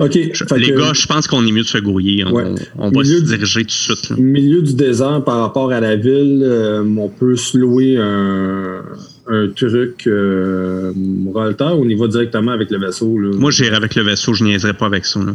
OK. 0.00 0.18
Je- 0.32 0.44
fait 0.44 0.58
les 0.58 0.70
que- 0.72 0.78
gars, 0.78 0.92
je 0.92 1.06
pense 1.06 1.26
qu'on 1.28 1.46
est 1.46 1.52
mieux 1.52 1.62
de 1.62 1.68
se 1.68 1.78
grouiller. 1.78 2.24
On, 2.24 2.32
Ouais. 2.32 2.44
on 2.76 2.90
va 2.90 3.02
Milieu 3.02 3.18
se 3.18 3.20
du- 3.24 3.36
diriger 3.36 3.60
tout 3.60 3.66
de 3.66 3.70
suite. 3.70 4.10
là. 4.10 4.16
milieu 4.18 4.62
du 4.62 4.74
désert 4.74 5.22
par 5.24 5.38
rapport 5.40 5.70
à 5.70 5.78
la 5.80 5.94
ville, 5.94 6.42
euh, 6.42 6.82
on 6.82 7.08
peut 7.08 7.36
se 7.36 7.56
louer 7.56 7.96
un, 7.98 8.82
un 9.28 9.48
truc 9.54 10.06
euh, 10.08 10.92
ou 10.96 11.32
on 11.36 11.88
y 11.88 11.94
va 11.94 12.08
directement 12.08 12.50
avec 12.52 12.70
le 12.70 12.78
vaisseau. 12.78 13.16
Là? 13.18 13.36
Moi, 13.36 13.50
j'irai 13.52 13.76
avec 13.76 13.94
le 13.94 14.02
vaisseau, 14.02 14.34
je 14.34 14.42
niaiserai 14.42 14.74
pas 14.74 14.86
avec 14.86 15.04
ça. 15.06 15.20
là. 15.20 15.34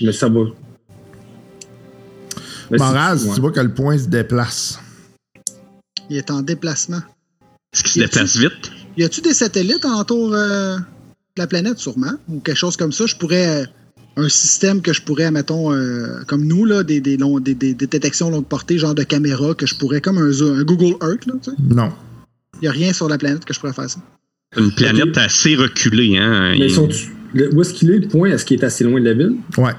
Mais 0.00 0.12
ça 0.12 0.28
va. 0.28 0.40
Moraz, 2.70 3.24
ouais. 3.26 3.34
tu 3.34 3.40
vois 3.40 3.52
que 3.52 3.60
le 3.60 3.72
point 3.72 3.98
se 3.98 4.08
déplace. 4.08 4.80
Il 6.10 6.16
est 6.16 6.30
en 6.30 6.40
déplacement. 6.42 7.02
Est-ce 7.72 7.82
qu'il 7.82 7.92
se 7.92 7.98
Y 8.00 8.02
a-tu- 8.04 8.14
déplace 8.18 8.36
vite? 8.36 8.72
Y 8.98 9.04
a-tu 9.04 9.20
des 9.20 9.34
satellites 9.34 9.84
autour 9.84 10.34
euh, 10.34 10.76
de 10.76 10.82
la 11.38 11.46
planète, 11.46 11.78
sûrement? 11.78 12.12
Ou 12.28 12.40
quelque 12.40 12.56
chose 12.56 12.76
comme 12.76 12.92
ça? 12.92 13.06
Je 13.06 13.16
pourrais. 13.16 13.62
euh, 13.62 13.66
un 14.18 14.28
système 14.28 14.82
que 14.82 14.92
je 14.92 15.00
pourrais, 15.00 15.30
mettons, 15.30 15.72
euh, 15.72 16.20
comme 16.26 16.44
nous, 16.44 16.66
là, 16.66 16.82
des, 16.82 17.00
des, 17.00 17.16
longs- 17.16 17.40
des, 17.40 17.54
des- 17.54 17.72
des 17.72 17.86
détections 17.86 18.28
longue 18.28 18.44
portée, 18.44 18.76
genre 18.76 18.94
de 18.94 19.04
caméra, 19.04 19.54
que 19.54 19.64
je 19.64 19.74
pourrais, 19.74 20.02
comme 20.02 20.18
un, 20.18 20.62
Google 20.64 20.96
Earth, 21.02 21.24
là, 21.24 21.32
tu 21.42 21.50
sais. 21.50 21.56
Non. 21.70 21.90
Il 22.56 22.64
n'y 22.64 22.68
a 22.68 22.72
rien 22.72 22.92
sur 22.92 23.08
la 23.08 23.16
planète 23.16 23.46
que 23.46 23.54
je 23.54 23.58
pourrais 23.60 23.72
faire 23.72 23.88
ça. 23.88 24.00
Une 24.58 24.70
planète 24.70 25.16
assez 25.16 25.56
reculée. 25.56 26.18
Hein? 26.18 26.54
Mais 26.58 26.68
sont 26.68 26.90
où 27.34 27.62
est-ce 27.62 27.72
qu'il 27.72 27.90
est 27.90 28.00
le 28.00 28.08
point? 28.08 28.28
Est-ce 28.28 28.44
qu'il 28.44 28.60
est 28.60 28.64
assez 28.64 28.84
loin 28.84 29.00
de 29.00 29.06
la 29.06 29.14
ville? 29.14 29.36
Ouais. 29.56 29.72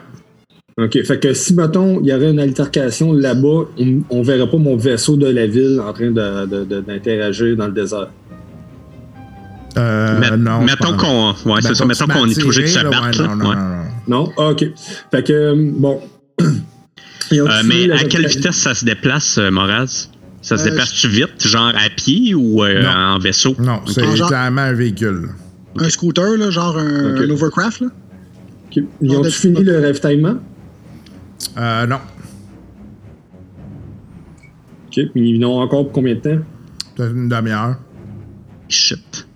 OK. 0.78 1.04
Fait 1.04 1.20
que 1.20 1.34
si, 1.34 1.54
mettons, 1.54 2.00
il 2.02 2.08
y 2.08 2.14
aurait 2.14 2.32
une 2.32 2.40
altercation 2.40 3.14
là-bas, 3.14 3.66
on, 3.80 4.00
on 4.10 4.22
verrait 4.24 4.50
pas 4.50 4.58
mon 4.58 4.76
vaisseau 4.76 5.16
de 5.18 5.28
la 5.28 5.46
ville 5.46 5.80
en 5.86 5.94
train 5.94 6.10
de- 6.12 6.46
de- 6.48 6.64
de- 6.66 6.82
d'interagir 6.82 7.56
dans 7.56 7.68
le 7.68 7.74
désert. 7.74 8.10
Euh, 9.78 10.20
Met- 10.20 10.38
non. 10.38 10.62
mettons 10.62 10.96
qu'on 10.98 11.30
ouais, 11.52 11.62
c'est 11.62 11.74
ça, 11.76 11.86
Mettons 11.86 12.06
qu'on 12.08 12.28
est 12.28 12.44
obligé 12.44 12.62
de 12.62 12.68
se 12.68 12.80
battre. 12.84 13.20
ouais, 13.22 13.28
non, 13.28 13.36
non, 13.36 13.50
Ouais. 13.50 13.56
non, 13.56 13.62
non. 13.62 13.84
Non? 14.26 14.32
Ah, 14.38 14.50
OK. 14.50 14.66
Fait 15.12 15.24
que, 15.24 15.34
euh, 15.34 15.72
bon. 15.78 16.00
Euh, 17.32 17.64
mais 17.66 17.90
à 17.90 18.04
quelle 18.04 18.28
vitesse 18.28 18.58
ça 18.58 18.76
se 18.76 18.86
déplace, 18.86 19.40
euh, 19.40 19.50
Moraz? 19.50 20.10
Ça 20.44 20.56
se 20.58 20.68
Euh, 20.68 20.70
déplace-tu 20.70 21.08
vite, 21.08 21.48
genre 21.48 21.70
à 21.74 21.90
pied 21.90 22.36
ou 22.36 22.64
euh, 22.64 22.84
en 22.86 23.18
vaisseau? 23.18 23.56
Non, 23.58 23.80
c'est 23.88 24.04
clairement 24.28 24.62
un 24.62 24.74
véhicule. 24.74 25.30
Un 25.80 25.90
scooter, 25.90 26.38
là, 26.38 26.52
genre 26.52 26.78
un, 26.78 27.16
Ok. 27.16 27.24
un 27.26 27.30
overcraft, 27.32 27.82
là? 27.82 27.88
OK. 27.88 28.84
Ils 29.02 29.08
Non, 29.08 29.20
ont 29.20 29.22
de- 29.22 29.30
fini 29.30 29.64
le 29.64 29.80
ravitaillement? 29.82 30.36
Euh, 31.58 31.88
non. 31.88 32.00
OK. 34.88 35.00
Ils 35.16 35.46
en 35.46 35.50
ont 35.50 35.62
encore 35.62 35.84
pour 35.84 35.92
combien 35.94 36.16
de 36.16 36.20
temps? 36.20 36.44
Peut-être 36.96 37.16
une 37.16 37.30
demi-heure. 37.30 37.78
Shit. 38.70 39.28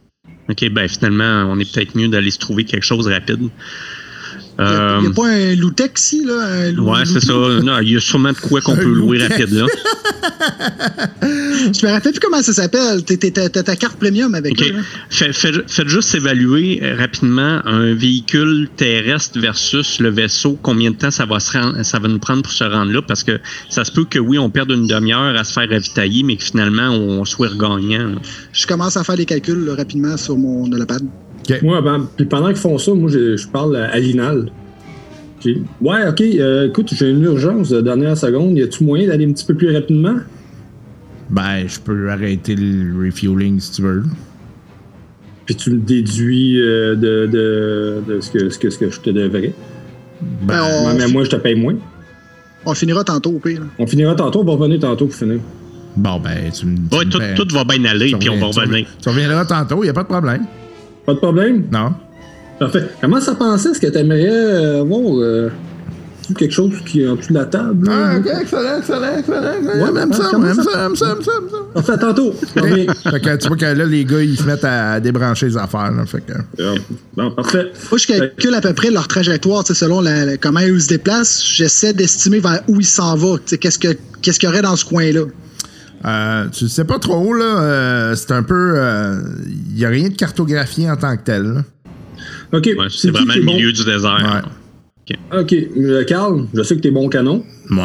Ok, 0.50 0.70
ben 0.72 0.88
finalement, 0.88 1.52
on 1.52 1.60
est 1.60 1.72
peut-être 1.72 1.96
mieux 1.96 2.08
d'aller 2.08 2.32
se 2.32 2.40
trouver 2.40 2.64
quelque 2.64 2.84
chose 2.84 3.06
de 3.06 3.12
rapide. 3.12 3.50
Il 4.60 4.64
n'y 4.66 4.70
a, 4.72 4.74
Euh, 4.74 5.10
a 5.10 5.14
pas 5.14 5.28
un 5.28 5.56
Loutex 5.56 6.02
ici, 6.02 6.24
là? 6.26 6.34
Un 6.46 6.72
lou- 6.72 6.90
ouais, 6.92 7.06
c'est 7.06 7.24
ça. 7.24 7.34
Non, 7.34 7.80
il 7.80 7.92
y 7.92 7.96
a 7.96 8.00
sûrement 8.00 8.32
de 8.32 8.38
quoi 8.38 8.60
qu'on 8.62 8.76
peut 8.76 8.92
louer 8.92 9.20
rapide, 9.20 9.52
là. 9.52 9.66
Je 11.22 11.86
me 11.86 11.92
rappelle 11.92 12.12
plus 12.14 12.20
comment 12.20 12.42
ça 12.42 12.54
s'appelle. 12.54 13.04
T'as 13.04 13.50
ta 13.50 13.76
carte 13.76 13.98
premium 13.98 14.34
avec 14.36 14.54
OK. 14.54 14.68
eux, 14.68 14.74
là. 14.74 14.80
Fait- 15.10 15.34
fait- 15.34 15.70
faites 15.70 15.88
juste 15.90 16.14
évaluer 16.16 16.80
euh, 16.82 16.96
rapidement 16.98 17.62
un 17.66 17.94
véhicule 17.94 18.70
terrestre 18.76 19.40
versus 19.40 20.00
le 20.00 20.10
vaisseau, 20.10 20.58
combien 20.62 20.92
de 20.92 20.96
temps 20.96 21.12
ça 21.12 21.26
va, 21.26 21.40
se 21.40 21.52
ça 21.84 22.00
va 22.00 22.08
nous 22.08 22.20
prendre 22.20 22.42
pour 22.44 22.52
se 22.52 22.64
rendre 22.64 22.92
là, 22.92 23.02
parce 23.02 23.24
que 23.24 23.40
ça 23.70 23.84
se 23.86 23.92
peut 23.92 24.06
que 24.06 24.20
oui, 24.20 24.38
on 24.38 24.50
perde 24.50 24.72
une 24.72 24.88
demi-heure 24.88 25.36
à 25.38 25.44
se 25.44 25.54
faire 25.54 25.70
ravitailler, 25.70 26.24
mais 26.24 26.36
que 26.38 26.44
finalement, 26.44 26.90
on 26.90 27.26
soit 27.26 27.50
regagnant. 27.50 28.08
là. 28.08 28.16
Je 28.54 28.66
commence 28.68 28.98
à 28.98 29.04
faire 29.04 29.18
des 29.18 29.26
calculs 29.26 29.66
là, 29.66 29.76
rapidement 29.76 30.18
sur 30.18 30.38
mon 30.38 30.72
holopad. 30.72 31.02
Moi, 31.64 31.82
ben, 31.82 32.08
puis 32.16 32.26
pendant 32.26 32.48
qu'ils 32.48 32.58
font 32.58 32.78
ça, 32.78 32.94
moi, 32.94 33.10
je, 33.10 33.38
je 33.38 33.48
parle 33.48 33.76
à 33.76 33.98
Linal. 34.00 34.50
Ouais, 35.82 36.08
OK. 36.10 36.20
euh, 36.22 36.68
écoute, 36.68 36.90
j'ai 36.94 37.10
une 37.10 37.24
urgence 37.24 37.70
de 37.70 37.80
dernière 37.82 38.18
seconde. 38.18 38.58
Y 38.58 38.64
a-tu 38.64 38.84
moyen 38.84 39.08
d'aller 39.08 39.26
un 39.26 39.32
petit 39.32 39.46
peu 39.46 39.54
plus 39.54 39.74
rapidement? 39.74 40.16
Ben, 41.30 41.66
je 41.68 41.80
peux 41.80 42.10
arrêter 42.10 42.56
le 42.56 43.06
refueling 43.06 43.60
si 43.60 43.72
tu 43.74 43.82
veux. 43.84 44.04
Puis 45.46 45.56
tu 45.56 45.72
me 45.72 45.80
déduis 45.80 46.60
euh, 46.60 46.96
de, 46.96 47.28
de, 47.28 48.04
de 48.16 48.20
ce, 48.20 48.32
que, 48.32 48.50
ce, 48.50 48.60
que, 48.60 48.70
ce 48.70 48.78
que 48.80 48.90
je 48.90 49.00
te 49.00 49.10
devrais. 49.10 49.54
Ben, 50.42 50.62
on, 50.64 50.88
Ouais, 50.88 50.96
mais 50.98 51.08
moi, 51.08 51.24
je 51.24 51.30
te 51.30 51.36
paye 51.38 51.56
moins. 51.56 51.76
on 52.66 52.74
finira 52.74 53.04
tantôt 53.04 53.32
au 53.32 53.40
pire. 53.40 53.62
On 53.80 53.88
finira 53.88 54.16
tantôt, 54.16 54.42
on 54.42 54.44
va 54.46 54.54
revenir 54.54 54.80
tantôt 54.80 55.06
pour 55.06 55.16
finir. 55.16 55.40
Bon, 55.96 56.20
ben, 56.20 56.52
tu 56.52 56.66
me. 56.66 56.78
Ouais, 56.92 57.06
tout, 57.36 57.56
va 57.56 57.64
bien 57.64 57.86
aller, 57.86 58.14
puis 58.20 58.30
on 58.30 58.38
va 58.38 58.48
revenir. 58.48 58.86
Tu 59.02 59.08
reviendras 59.10 59.46
tantôt, 59.46 59.78
il 59.84 59.86
n'y 59.86 59.90
a 59.90 59.94
pas 59.94 60.04
de 60.04 60.10
problème. 60.10 60.46
Pas 61.08 61.14
de 61.14 61.20
problème? 61.20 61.64
Non. 61.72 61.94
Parfait. 62.60 62.84
Comment 63.02 63.22
ça 63.22 63.34
pensait? 63.34 63.70
Est-ce 63.72 63.80
que 63.80 63.88
tu 63.88 63.98
aimerais 63.98 64.80
avoir 64.80 65.02
euh, 65.20 65.50
quelque 66.38 66.52
chose 66.54 66.74
qui 66.86 67.02
est 67.04 67.08
en 67.08 67.16
dessous 67.16 67.30
de 67.34 67.38
la 67.40 67.46
table? 67.46 67.88
Ah, 67.90 68.18
ok, 68.18 68.26
excellent, 68.42 68.78
excellent, 68.80 69.18
excellent. 69.18 69.86
Ouais, 69.86 69.92
même 69.94 70.12
ça, 70.14 70.38
même 70.38 70.54
ça- 70.56 70.64
même 70.64 70.64
ça, 70.64 70.78
même 70.84 70.96
ça, 70.96 71.06
même 71.16 71.24
ça. 71.24 71.58
Parfait, 71.74 71.92
à 71.94 71.98
tantôt. 71.98 72.34
Fait 72.34 73.20
que 73.22 73.36
tu 73.38 73.48
vois 73.48 73.56
que 73.58 73.66
là, 73.66 73.86
les 73.86 74.04
gars, 74.04 74.22
ils 74.22 74.38
se 74.38 74.44
mettent 74.44 74.66
à 74.66 75.00
débrancher 75.00 75.46
les 75.46 75.56
affaires. 75.58 75.92
Là, 75.92 76.06
fait 76.06 76.22
que... 76.26 76.34
Euh, 76.62 76.76
Bon, 77.16 77.32
parfait. 77.32 77.72
Moi, 77.90 77.98
je 78.00 78.08
calcule 78.08 78.54
à 78.56 78.62
peu 78.62 78.74
près 78.74 78.92
leur 78.92 79.08
trajectoire, 79.08 79.64
tu 79.64 79.74
sais, 79.74 79.80
selon 79.86 80.02
la- 80.02 80.26
la- 80.26 80.38
comment 80.38 80.60
ils 80.60 80.82
se 80.82 80.90
déplacent. 80.90 81.42
J'essaie 81.46 81.94
d'estimer 81.94 82.40
vers 82.42 82.62
où 82.68 82.80
ils 82.82 82.86
s'en 82.86 83.16
vont. 83.16 83.38
Qu'est-ce 83.62 83.80
qu'il 83.80 83.96
y 84.44 84.48
aurait 84.48 84.62
dans 84.62 84.76
ce 84.76 84.84
coin-là? 84.84 85.22
Euh, 86.08 86.48
tu 86.50 86.68
sais 86.70 86.86
pas 86.86 87.00
trop, 87.00 87.34
là. 87.34 87.60
euh, 87.62 88.16
c'est 88.16 88.32
un 88.32 88.44
peu. 88.44 88.76
Il 89.70 89.76
n'y 89.76 89.86
a 89.86 89.90
rien 89.90 90.10
de 90.10 90.16
cartographié 90.16 90.90
en 90.90 90.96
tant 90.96 91.16
que 91.18 91.24
tel. 91.24 91.44
là. 91.44 91.64
OK. 92.54 92.66
Ouais, 92.78 92.88
c'est 92.90 93.12
vraiment 93.12 93.34
le 93.36 93.42
bon? 93.44 93.54
milieu 93.56 93.72
du 93.74 93.84
désert. 93.84 94.50
OK. 95.34 95.54
Euh, 95.54 96.04
Carl, 96.06 96.46
je 96.54 96.64
sais 96.64 96.76
que 96.76 96.82
t'es 96.82 96.92
bon 96.92 97.10
canon. 97.10 97.44
Ouais. 97.70 97.78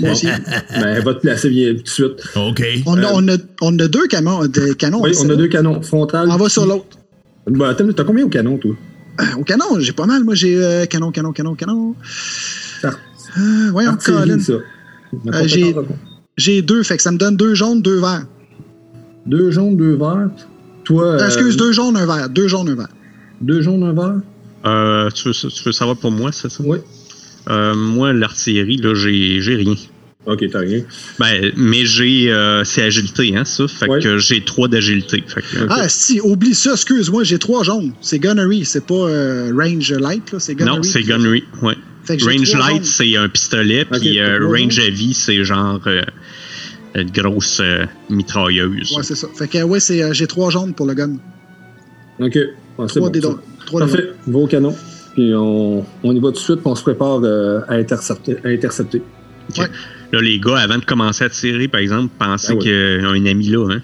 Moi 0.00 0.10
aussi. 0.12 0.26
Ben, 0.80 1.02
va 1.02 1.14
te 1.14 1.20
placer 1.20 1.48
bien 1.50 1.74
tout 1.74 1.82
de 1.82 1.88
suite. 1.88 2.22
OK. 2.36 2.62
On 2.86 3.02
a, 3.02 3.06
on 3.12 3.26
a- 3.28 3.36
on 3.62 3.78
a 3.78 3.88
deux 3.88 4.06
canons. 4.06 4.46
Des 4.46 4.74
canons 4.74 5.02
Oui, 5.02 5.12
on 5.20 5.30
a 5.30 5.34
deux 5.36 5.48
canons. 5.48 5.80
Frontal. 5.82 6.28
On 6.30 6.36
va 6.36 6.48
sur 6.48 6.66
l'autre. 6.66 6.98
Ben, 7.46 7.70
attends, 7.70 7.90
t'as 7.92 8.04
combien 8.04 8.24
au 8.24 8.28
canon, 8.28 8.58
toi? 8.58 8.74
Euh, 9.20 9.24
Au 9.38 9.44
canon, 9.44 9.64
j'ai 9.80 9.92
pas 9.92 10.06
mal. 10.06 10.22
Moi, 10.24 10.34
j'ai 10.34 10.56
euh, 10.56 10.86
canon, 10.86 11.10
canon, 11.10 11.32
canon, 11.32 11.54
canon. 11.54 11.94
Ah. 12.84 12.90
Euh, 13.38 13.68
voyons, 13.70 13.96
Colin. 14.04 14.38
Euh, 14.38 15.42
j'ai- 15.46 15.74
J'ai 16.36 16.62
deux, 16.62 16.82
fait 16.82 16.96
que 16.96 17.02
ça 17.02 17.12
me 17.12 17.18
donne 17.18 17.36
deux 17.36 17.54
jaunes, 17.54 17.82
deux 17.82 18.00
verts. 18.00 18.26
Deux 19.26 19.50
jaunes, 19.50 19.76
deux 19.76 19.96
verts. 19.96 20.30
Toi. 20.84 21.04
Euh, 21.04 21.18
euh, 21.20 21.26
excuse, 21.26 21.56
deux 21.56 21.72
jaunes, 21.72 21.96
un 21.96 22.06
vert. 22.06 22.28
Deux 22.30 22.48
jaunes, 22.48 22.68
un 22.68 22.74
vert. 22.74 22.88
Deux 23.40 23.60
jaunes, 23.60 23.82
un 23.82 23.92
vert? 23.92 24.20
Euh, 24.66 25.10
tu, 25.10 25.28
veux, 25.28 25.34
tu 25.34 25.62
veux 25.64 25.72
savoir 25.72 25.96
pour 25.96 26.10
moi, 26.10 26.32
c'est 26.32 26.50
ça? 26.50 26.62
Oui. 26.66 26.78
Euh, 27.48 27.74
moi, 27.74 28.12
l'artillerie, 28.12 28.76
là, 28.78 28.94
j'ai 28.94 29.40
j'ai 29.40 29.56
rien. 29.56 29.74
OK, 30.26 30.44
t'as 30.52 30.60
rien. 30.60 30.82
Ben, 31.18 31.50
mais 31.56 31.86
j'ai. 31.86 32.30
euh, 32.30 32.62
c'est 32.64 32.82
agilité, 32.82 33.34
hein, 33.36 33.44
ça? 33.46 33.66
Fait 33.66 33.88
Ouais. 33.88 34.00
que 34.02 34.18
j'ai 34.18 34.44
trois 34.44 34.68
d'agilité. 34.68 35.24
Fait 35.26 35.40
que. 35.40 35.66
Ah, 35.70 35.88
si, 35.88 36.20
oublie 36.20 36.54
ça, 36.54 36.72
excuse-moi, 36.72 37.24
j'ai 37.24 37.38
trois 37.38 37.64
jaunes. 37.64 37.92
C'est 38.02 38.18
gunnery, 38.18 38.66
c'est 38.66 38.84
pas 38.86 38.94
euh, 39.08 39.50
range 39.56 39.92
light, 39.92 40.30
là, 40.32 40.38
c'est 40.38 40.54
gunnery. 40.54 40.76
non, 40.76 40.82
c'est 40.82 41.02
gunnery, 41.02 41.44
ouais. 41.62 41.74
Range 42.08 42.54
light, 42.54 42.84
c'est 42.84 43.16
un 43.16 43.28
pistolet, 43.28 43.84
puis 43.84 44.18
euh, 44.18 44.46
range 44.46 44.78
heavy, 44.78 45.14
c'est 45.14 45.44
genre 45.44 45.80
euh, 45.86 46.02
une 46.94 47.10
grosse 47.10 47.60
euh, 47.60 47.84
mitrailleuse. 48.08 48.92
Ouais, 48.96 49.02
c'est 49.02 49.14
ça. 49.14 49.28
Fait 49.36 49.46
que, 49.48 49.62
ouais, 49.62 49.80
c'est, 49.80 50.02
euh, 50.02 50.12
j'ai 50.12 50.26
trois 50.26 50.50
jaunes 50.50 50.74
pour 50.74 50.86
le 50.86 50.94
gun. 50.94 51.16
OK. 52.18 52.32
C'est 52.32 52.86
Trois 52.88 53.00
bon, 53.02 53.08
des 53.10 53.20
dons. 53.20 53.38
Trois 53.66 53.84
des 53.84 53.92
Parfait. 53.92 54.10
Va 54.26 54.38
au 54.38 54.46
canon. 54.46 54.74
Puis 55.14 55.32
on, 55.34 55.84
on 56.02 56.12
y 56.12 56.18
va 56.20 56.28
tout 56.28 56.34
de 56.34 56.38
suite, 56.38 56.56
puis 56.60 56.66
on 56.66 56.74
se 56.74 56.82
prépare 56.82 57.20
euh, 57.22 57.60
à, 57.68 57.74
intercepter, 57.74 58.36
à 58.44 58.48
intercepter. 58.48 59.02
Là, 60.12 60.20
les 60.20 60.40
gars, 60.40 60.58
avant 60.58 60.78
de 60.78 60.84
commencer 60.84 61.24
à 61.24 61.28
tirer, 61.30 61.68
par 61.68 61.80
exemple, 61.80 62.12
pensaient 62.18 62.52
Ah 62.52 62.54
ouais. 62.54 62.60
qu'il 62.60 62.70
y 62.70 63.04
a 63.04 63.08
un 63.08 63.26
ami 63.26 63.48
là. 63.48 63.68
Hein? 63.74 63.82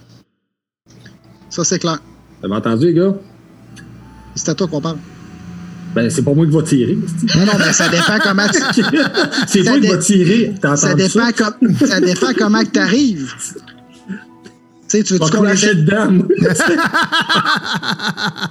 Ça, 1.50 1.64
c'est 1.64 1.78
clair. 1.78 1.98
T'avais 2.40 2.54
entendu, 2.54 2.86
les 2.86 2.94
gars? 2.94 3.14
C'est 4.34 4.48
à 4.50 4.54
toi 4.54 4.66
qu'on 4.66 4.80
parle. 4.80 4.98
Ben, 5.96 6.10
c'est 6.10 6.22
pas 6.22 6.34
moi 6.34 6.44
qui 6.46 6.52
va 6.52 6.62
tirer. 6.62 6.94
Non, 6.94 7.46
non, 7.46 7.52
mais 7.58 7.72
ça 7.72 7.88
dépend 7.88 8.18
comment 8.22 8.46
tu. 8.48 8.82
C'est 9.48 9.64
toi 9.64 9.80
qui 9.80 9.86
va 9.88 9.96
tirer. 9.96 10.54
T'as 10.60 10.76
Ça 10.76 10.88
entendu 10.88 11.08
ça? 11.08 11.26
dépend, 11.32 11.44
com- 11.58 11.74
ça 11.86 12.00
dépend 12.00 12.32
comment 12.36 12.62
que 12.62 12.68
t'arrives. 12.70 13.32
Tu 14.06 14.14
sais, 14.88 15.02
tu 15.02 15.14
veux 15.14 15.18
tu 15.20 15.30
qu'on 15.30 15.42
l'achète 15.42 15.84
dedans. 15.84 16.18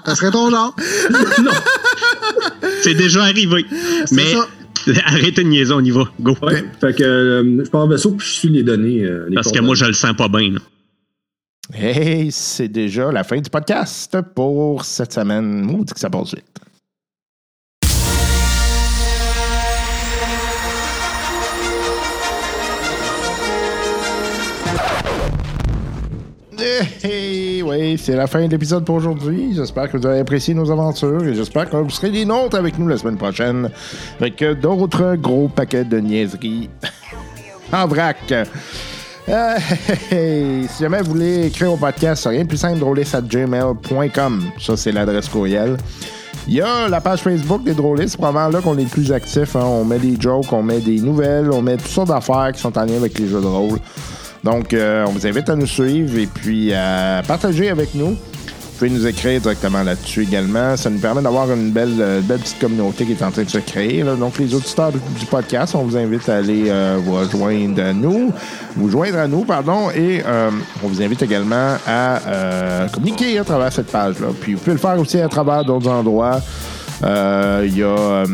Ça 0.06 0.16
serait 0.16 0.32
ton 0.32 0.50
genre. 0.50 0.76
non. 1.44 1.52
C'est 2.82 2.94
déjà 2.96 3.24
arrivé. 3.24 3.66
Mais 4.12 4.34
ça. 4.34 4.48
arrêtez 5.06 5.44
de 5.44 5.50
niaiser, 5.50 5.74
on 5.74 5.82
y 5.82 5.92
va. 5.92 6.06
Go. 6.20 6.36
Ouais. 6.42 6.66
Fait 6.82 6.94
que 6.96 7.04
euh, 7.04 7.64
je 7.64 7.70
pars 7.70 7.82
en 7.82 7.88
vaisseau 7.88 8.12
puis 8.12 8.28
je 8.28 8.34
suis 8.34 8.50
les 8.50 8.64
données. 8.64 9.04
euh, 9.04 9.26
les 9.30 9.36
Parce 9.36 9.52
que 9.52 9.60
moi, 9.60 9.76
je 9.76 9.86
le 9.86 9.94
sens 9.94 10.16
pas 10.16 10.28
bien. 10.28 10.52
là. 10.52 10.60
Hey, 11.74 12.32
c'est 12.32 12.68
déjà 12.68 13.12
la 13.12 13.24
fin 13.24 13.38
du 13.40 13.50
podcast 13.50 14.18
pour 14.36 14.84
cette 14.86 15.14
semaine. 15.14 15.62
Maudit 15.62 15.94
que 15.94 16.00
ça 16.00 16.10
passe 16.10 16.36
vite. 16.36 16.44
Hey, 27.04 27.62
oui, 27.62 27.98
c'est 27.98 28.16
la 28.16 28.28
fin 28.28 28.46
de 28.46 28.52
l'épisode 28.52 28.84
pour 28.84 28.96
aujourd'hui. 28.96 29.54
J'espère 29.56 29.90
que 29.90 29.98
vous 29.98 30.06
avez 30.06 30.20
apprécié 30.20 30.54
nos 30.54 30.70
aventures 30.72 31.24
et 31.24 31.34
j'espère 31.34 31.70
que 31.70 31.78
vous 31.78 31.90
serez 31.90 32.12
des 32.12 32.26
nôtres 32.26 32.58
avec 32.58 32.78
nous 32.78 32.88
la 32.88 32.98
semaine 32.98 33.18
prochaine 33.18 33.70
avec 34.20 34.44
d'autres 34.62 35.16
gros 35.16 35.48
paquets 35.48 35.86
de 35.86 36.00
niaiseries 36.00 36.70
en 37.74 37.88
vrac. 37.88 38.18
Euh, 39.30 39.56
si 40.68 40.84
jamais 40.84 41.02
vous 41.02 41.12
voulez 41.12 41.48
écrire 41.48 41.72
au 41.72 41.78
podcast, 41.78 42.24
c'est 42.24 42.30
rien 42.30 42.44
de 42.44 42.48
plus 42.48 42.58
simple, 42.58 42.80
drôliste.gmail.com. 42.80 44.44
Ça, 44.60 44.76
c'est 44.78 44.92
l'adresse 44.92 45.30
courriel. 45.30 45.78
Il 46.48 46.56
y 46.56 46.62
a 46.62 46.88
la 46.90 47.02
page 47.02 47.22
Facebook 47.22 47.64
des 47.64 47.74
drôlistes, 47.74 48.10
c'est 48.10 48.18
probablement 48.18 48.50
là 48.58 48.62
qu'on 48.62 48.78
est 48.78 48.84
le 48.84 48.90
plus 48.90 49.12
actif. 49.12 49.56
hein. 49.56 49.64
On 49.64 49.84
met 49.84 49.98
des 49.98 50.16
jokes, 50.20 50.52
on 50.52 50.62
met 50.62 50.80
des 50.80 51.00
nouvelles, 51.00 51.50
on 51.52 51.62
met 51.62 51.78
toutes 51.78 51.88
sortes 51.88 52.10
d'affaires 52.10 52.52
qui 52.54 52.60
sont 52.62 52.78
en 52.78 52.86
lien 52.86 52.98
avec 52.98 53.18
les 53.18 53.28
jeux 53.28 53.42
de 53.42 53.48
rôle. 53.48 53.80
Donc, 54.46 54.74
euh, 54.76 55.04
on 55.08 55.12
vous 55.12 55.26
invite 55.26 55.50
à 55.50 55.56
nous 55.56 55.66
suivre 55.66 56.20
et 56.20 56.28
puis 56.28 56.72
à 56.72 57.24
partager 57.28 57.72
avec 57.72 57.96
nous. 57.96 58.10
Vous 58.10 58.78
pouvez 58.78 58.92
nous 58.92 59.08
écrire 59.08 59.42
directement 59.42 59.82
là-dessus 59.82 60.22
également. 60.22 60.78
Ça 60.78 60.92
nous 60.92 61.00
permet 61.00 61.24
d'avoir 61.24 61.52
une 61.52 61.72
belle, 61.72 61.96
euh, 62.00 62.22
belle 62.22 62.42
petite 62.42 62.60
communauté 62.60 63.06
qui 63.06 63.14
est 63.14 63.24
en 63.24 63.32
train 63.32 63.42
de 63.42 63.50
se 63.50 63.58
créer. 63.58 64.04
Donc, 64.04 64.38
les 64.38 64.54
auditeurs 64.54 64.92
du 64.92 65.26
podcast, 65.26 65.74
on 65.74 65.82
vous 65.82 65.98
invite 65.98 66.30
à 66.30 66.36
aller 66.38 66.66
euh, 66.68 67.00
vous 67.04 67.16
rejoindre 67.16 67.82
à 67.82 67.92
nous, 67.92 68.32
vous 68.76 68.92
joindre 68.92 69.18
à 69.18 69.28
nous, 69.28 69.46
pardon, 69.46 69.90
et 69.90 70.22
on 70.84 70.88
vous 70.90 71.02
invite 71.02 71.24
également 71.24 71.78
à 71.88 72.20
communiquer 72.94 73.40
à 73.40 73.44
travers 73.44 73.74
cette 73.74 73.92
page-là. 73.92 74.28
Puis, 74.40 74.54
vous 74.54 74.60
pouvez 74.60 74.74
le 74.74 74.80
faire 74.80 75.00
aussi 75.00 75.20
à 75.20 75.28
travers 75.28 75.66
d'autres 75.66 75.90
endroits. 75.90 76.40
Il 77.02 77.76
y 77.76 77.82
a. 77.82 78.26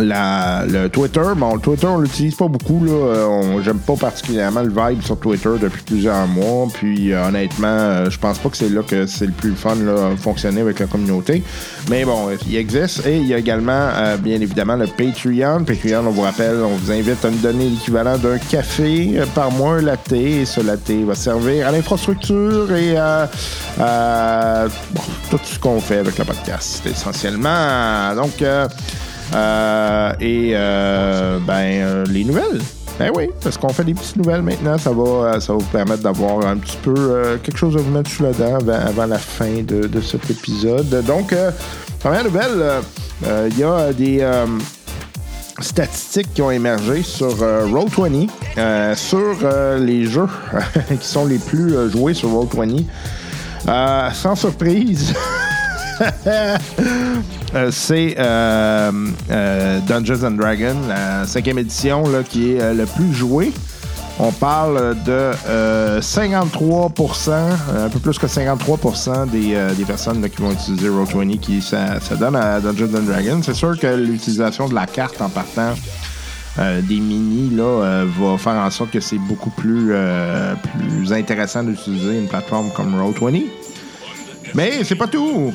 la- 0.00 0.64
le 0.66 0.88
Twitter, 0.88 1.20
bon, 1.36 1.54
le 1.54 1.60
Twitter, 1.60 1.86
on 1.86 1.98
l'utilise 1.98 2.34
pas 2.34 2.48
beaucoup. 2.48 2.84
Là. 2.84 2.92
Euh, 2.92 3.24
on- 3.26 3.62
J'aime 3.62 3.78
pas 3.78 3.94
particulièrement 3.96 4.62
le 4.62 4.68
vibe 4.70 5.02
sur 5.02 5.18
Twitter 5.18 5.50
depuis 5.60 5.82
plusieurs 5.82 6.26
mois. 6.26 6.68
Puis, 6.72 7.12
euh, 7.12 7.26
honnêtement, 7.28 7.66
euh, 7.66 8.10
je 8.10 8.18
pense 8.18 8.38
pas 8.38 8.48
que 8.48 8.56
c'est 8.56 8.68
là 8.68 8.82
que 8.82 9.06
c'est 9.06 9.26
le 9.26 9.32
plus 9.32 9.54
fun, 9.54 9.74
là, 9.76 10.10
fonctionner 10.16 10.60
avec 10.60 10.78
la 10.78 10.86
communauté. 10.86 11.42
Mais 11.90 12.04
bon, 12.04 12.28
il 12.46 12.56
existe. 12.56 13.06
Et 13.06 13.16
il 13.16 13.26
y 13.26 13.34
a 13.34 13.38
également, 13.38 13.88
bien 14.20 14.40
évidemment, 14.40 14.76
le 14.76 14.86
Patreon. 14.86 15.64
Patreon, 15.64 16.04
on 16.06 16.10
vous 16.10 16.22
rappelle, 16.22 16.56
on 16.62 16.76
vous 16.76 16.92
invite 16.92 17.24
à 17.24 17.30
nous 17.30 17.38
donner 17.38 17.68
l'équivalent 17.68 18.18
d'un 18.18 18.38
café 18.38 19.20
par 19.34 19.50
mois, 19.50 19.74
un 19.76 19.82
latte. 19.82 20.12
Et 20.12 20.44
ce 20.44 20.60
latte 20.60 20.90
va 21.06 21.14
servir 21.14 21.66
à 21.68 21.72
l'infrastructure 21.72 22.72
et 22.74 22.96
à, 22.96 23.28
tout 25.30 25.38
ce 25.44 25.58
qu'on 25.58 25.80
fait 25.80 25.98
avec 25.98 26.18
le 26.18 26.24
podcast, 26.24 26.82
essentiellement. 26.86 28.14
Donc, 28.14 28.42
et 29.32 30.52
euh, 30.54 31.38
ben 31.46 31.82
euh, 31.82 32.04
les 32.08 32.24
nouvelles. 32.24 32.60
Ben 32.98 33.10
oui, 33.14 33.28
parce 33.42 33.58
qu'on 33.58 33.68
fait 33.68 33.84
des 33.84 33.92
petites 33.92 34.16
nouvelles 34.16 34.40
maintenant, 34.40 34.78
ça 34.78 34.90
va, 34.90 35.02
euh, 35.02 35.40
ça 35.40 35.52
va 35.52 35.58
vous 35.58 35.66
permettre 35.66 36.02
d'avoir 36.02 36.46
un 36.46 36.56
petit 36.56 36.78
peu 36.78 36.94
euh, 36.96 37.36
quelque 37.42 37.58
chose 37.58 37.76
à 37.76 37.80
vous 37.80 37.90
mettre 37.90 38.10
sous 38.10 38.22
la 38.22 38.32
dent 38.32 38.56
avant, 38.56 39.04
la 39.04 39.18
fin 39.18 39.62
de, 39.62 40.00
cet 40.00 40.30
épisode. 40.30 41.04
Donc, 41.04 41.34
euh, 41.34 41.50
première 42.00 42.24
nouvelle, 42.24 42.52
euh, 42.54 42.80
euh, 43.26 43.48
il 43.50 43.58
y 43.58 43.64
a 43.64 43.92
des 43.92 44.20
euh, 44.22 44.46
statistiques 45.60 46.32
qui 46.32 46.40
ont 46.40 46.50
émergé 46.50 47.02
sur 47.02 47.42
euh, 47.42 47.66
Roll20, 47.66 48.30
euh, 48.56 48.94
sur 48.94 49.36
euh, 49.42 49.78
les 49.78 50.06
jeux 50.06 50.28
qui 50.98 51.06
sont 51.06 51.26
les 51.26 51.38
plus 51.38 51.74
euh, 51.74 51.90
joués 51.90 52.14
sur 52.14 52.30
Roll20. 52.30 52.82
Euh, 53.68 54.10
sans 54.12 54.36
surprise. 54.36 55.12
Euh, 57.54 57.70
c'est 57.70 58.16
euh, 58.18 58.90
euh, 59.30 59.80
Dungeons 59.86 60.26
and 60.26 60.32
Dragons, 60.32 60.76
la 60.88 61.26
cinquième 61.26 61.58
édition, 61.58 62.08
là, 62.08 62.22
qui 62.22 62.52
est 62.52 62.74
le 62.74 62.84
plus 62.86 63.14
joué. 63.14 63.52
On 64.18 64.32
parle 64.32 64.96
de 65.04 65.30
euh, 65.48 66.00
53% 66.00 67.30
un 67.32 67.88
peu 67.88 67.98
plus 67.98 68.18
que 68.18 68.26
53 68.26 69.26
des, 69.26 69.56
des 69.76 69.84
personnes 69.84 70.28
qui 70.28 70.42
vont 70.42 70.50
utiliser 70.52 70.88
Roll20 70.88 71.38
qui 71.38 71.62
ça, 71.62 72.00
ça 72.00 72.16
donne 72.16 72.34
à 72.36 72.60
Dungeons 72.60 72.90
and 72.96 73.02
Dragons. 73.02 73.40
C'est 73.42 73.54
sûr 73.54 73.78
que 73.78 73.86
l'utilisation 73.86 74.68
de 74.68 74.74
la 74.74 74.86
carte 74.86 75.20
en 75.20 75.28
partant 75.28 75.74
des 76.58 77.00
mini 77.00 77.54
là, 77.54 78.04
va 78.18 78.38
faire 78.38 78.54
en 78.54 78.70
sorte 78.70 78.90
que 78.90 79.00
c'est 79.00 79.18
beaucoup 79.18 79.50
plus, 79.50 79.92
plus 80.78 81.12
intéressant 81.12 81.62
d'utiliser 81.62 82.18
une 82.18 82.26
plateforme 82.26 82.70
comme 82.74 82.94
Roll20. 82.98 83.44
Mais 84.54 84.84
c'est 84.84 84.94
pas 84.94 85.06
tout. 85.06 85.52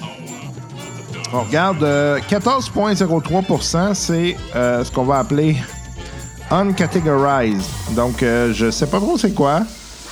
On 1.33 1.41
regarde 1.43 1.81
euh, 1.83 2.19
14,03%, 2.29 3.93
c'est 3.93 4.35
euh, 4.55 4.83
ce 4.83 4.91
qu'on 4.91 5.03
va 5.03 5.19
appeler 5.19 5.55
uncategorized. 6.49 7.61
Donc, 7.95 8.21
euh, 8.21 8.51
je 8.53 8.69
sais 8.69 8.87
pas 8.87 8.99
trop 8.99 9.17
c'est 9.17 9.33
quoi. 9.33 9.61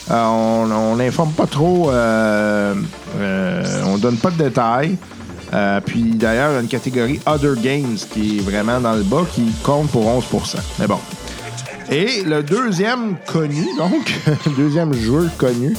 Euh, 0.10 0.26
on 0.26 0.96
n'informe 0.96 1.32
pas 1.34 1.46
trop. 1.46 1.90
euh, 1.92 2.74
euh, 3.18 3.84
on 3.86 3.98
donne 3.98 4.18
pas 4.18 4.32
de 4.32 4.38
détails. 4.44 4.98
Euh, 5.54 5.82
puis 5.86 6.04
d'ailleurs, 6.16 6.52
il 6.52 6.54
y 6.54 6.58
a 6.58 6.62
une 6.62 6.68
catégorie 6.68 7.20
Other 7.26 7.56
Games 7.56 7.98
qui 8.14 8.38
est 8.38 8.42
vraiment 8.42 8.80
dans 8.80 8.94
le 8.94 9.04
bas 9.04 9.24
qui 9.34 9.52
compte 9.64 9.90
pour 9.90 10.06
11%. 10.06 10.58
Mais 10.80 10.88
bon. 10.88 11.00
Et 11.92 12.24
le 12.24 12.44
deuxième 12.44 13.16
connu, 13.26 13.68
donc, 13.78 14.14
deuxième 14.58 14.94
jeu 14.94 15.30
connu, 15.38 15.76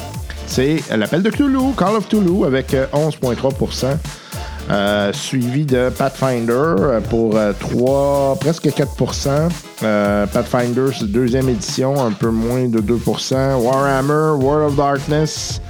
c'est 0.46 0.82
l'appel 0.94 1.22
de 1.22 1.30
Cthulhu, 1.30 1.72
Call 1.78 1.94
of 1.96 2.08
Cthulhu, 2.08 2.44
avec 2.44 2.74
euh, 2.74 2.86
11,3%. 2.92 3.96
Euh, 4.70 5.12
suivi 5.12 5.64
de 5.64 5.88
Pathfinder 5.88 6.52
euh, 6.78 7.00
pour 7.00 7.36
euh, 7.36 7.52
3, 7.58 8.36
presque 8.40 8.66
4% 8.66 9.48
Euh, 9.82 10.26
Pathfinder, 10.26 10.86
c'est 10.96 11.10
deuxième 11.10 11.48
édition, 11.48 12.04
un 12.04 12.12
peu 12.12 12.28
moins 12.30 12.68
de 12.68 12.78
2% 12.80 13.54
Warhammer, 13.56 14.36
World 14.40 14.68
of 14.70 14.76
Darkness, 14.76 15.60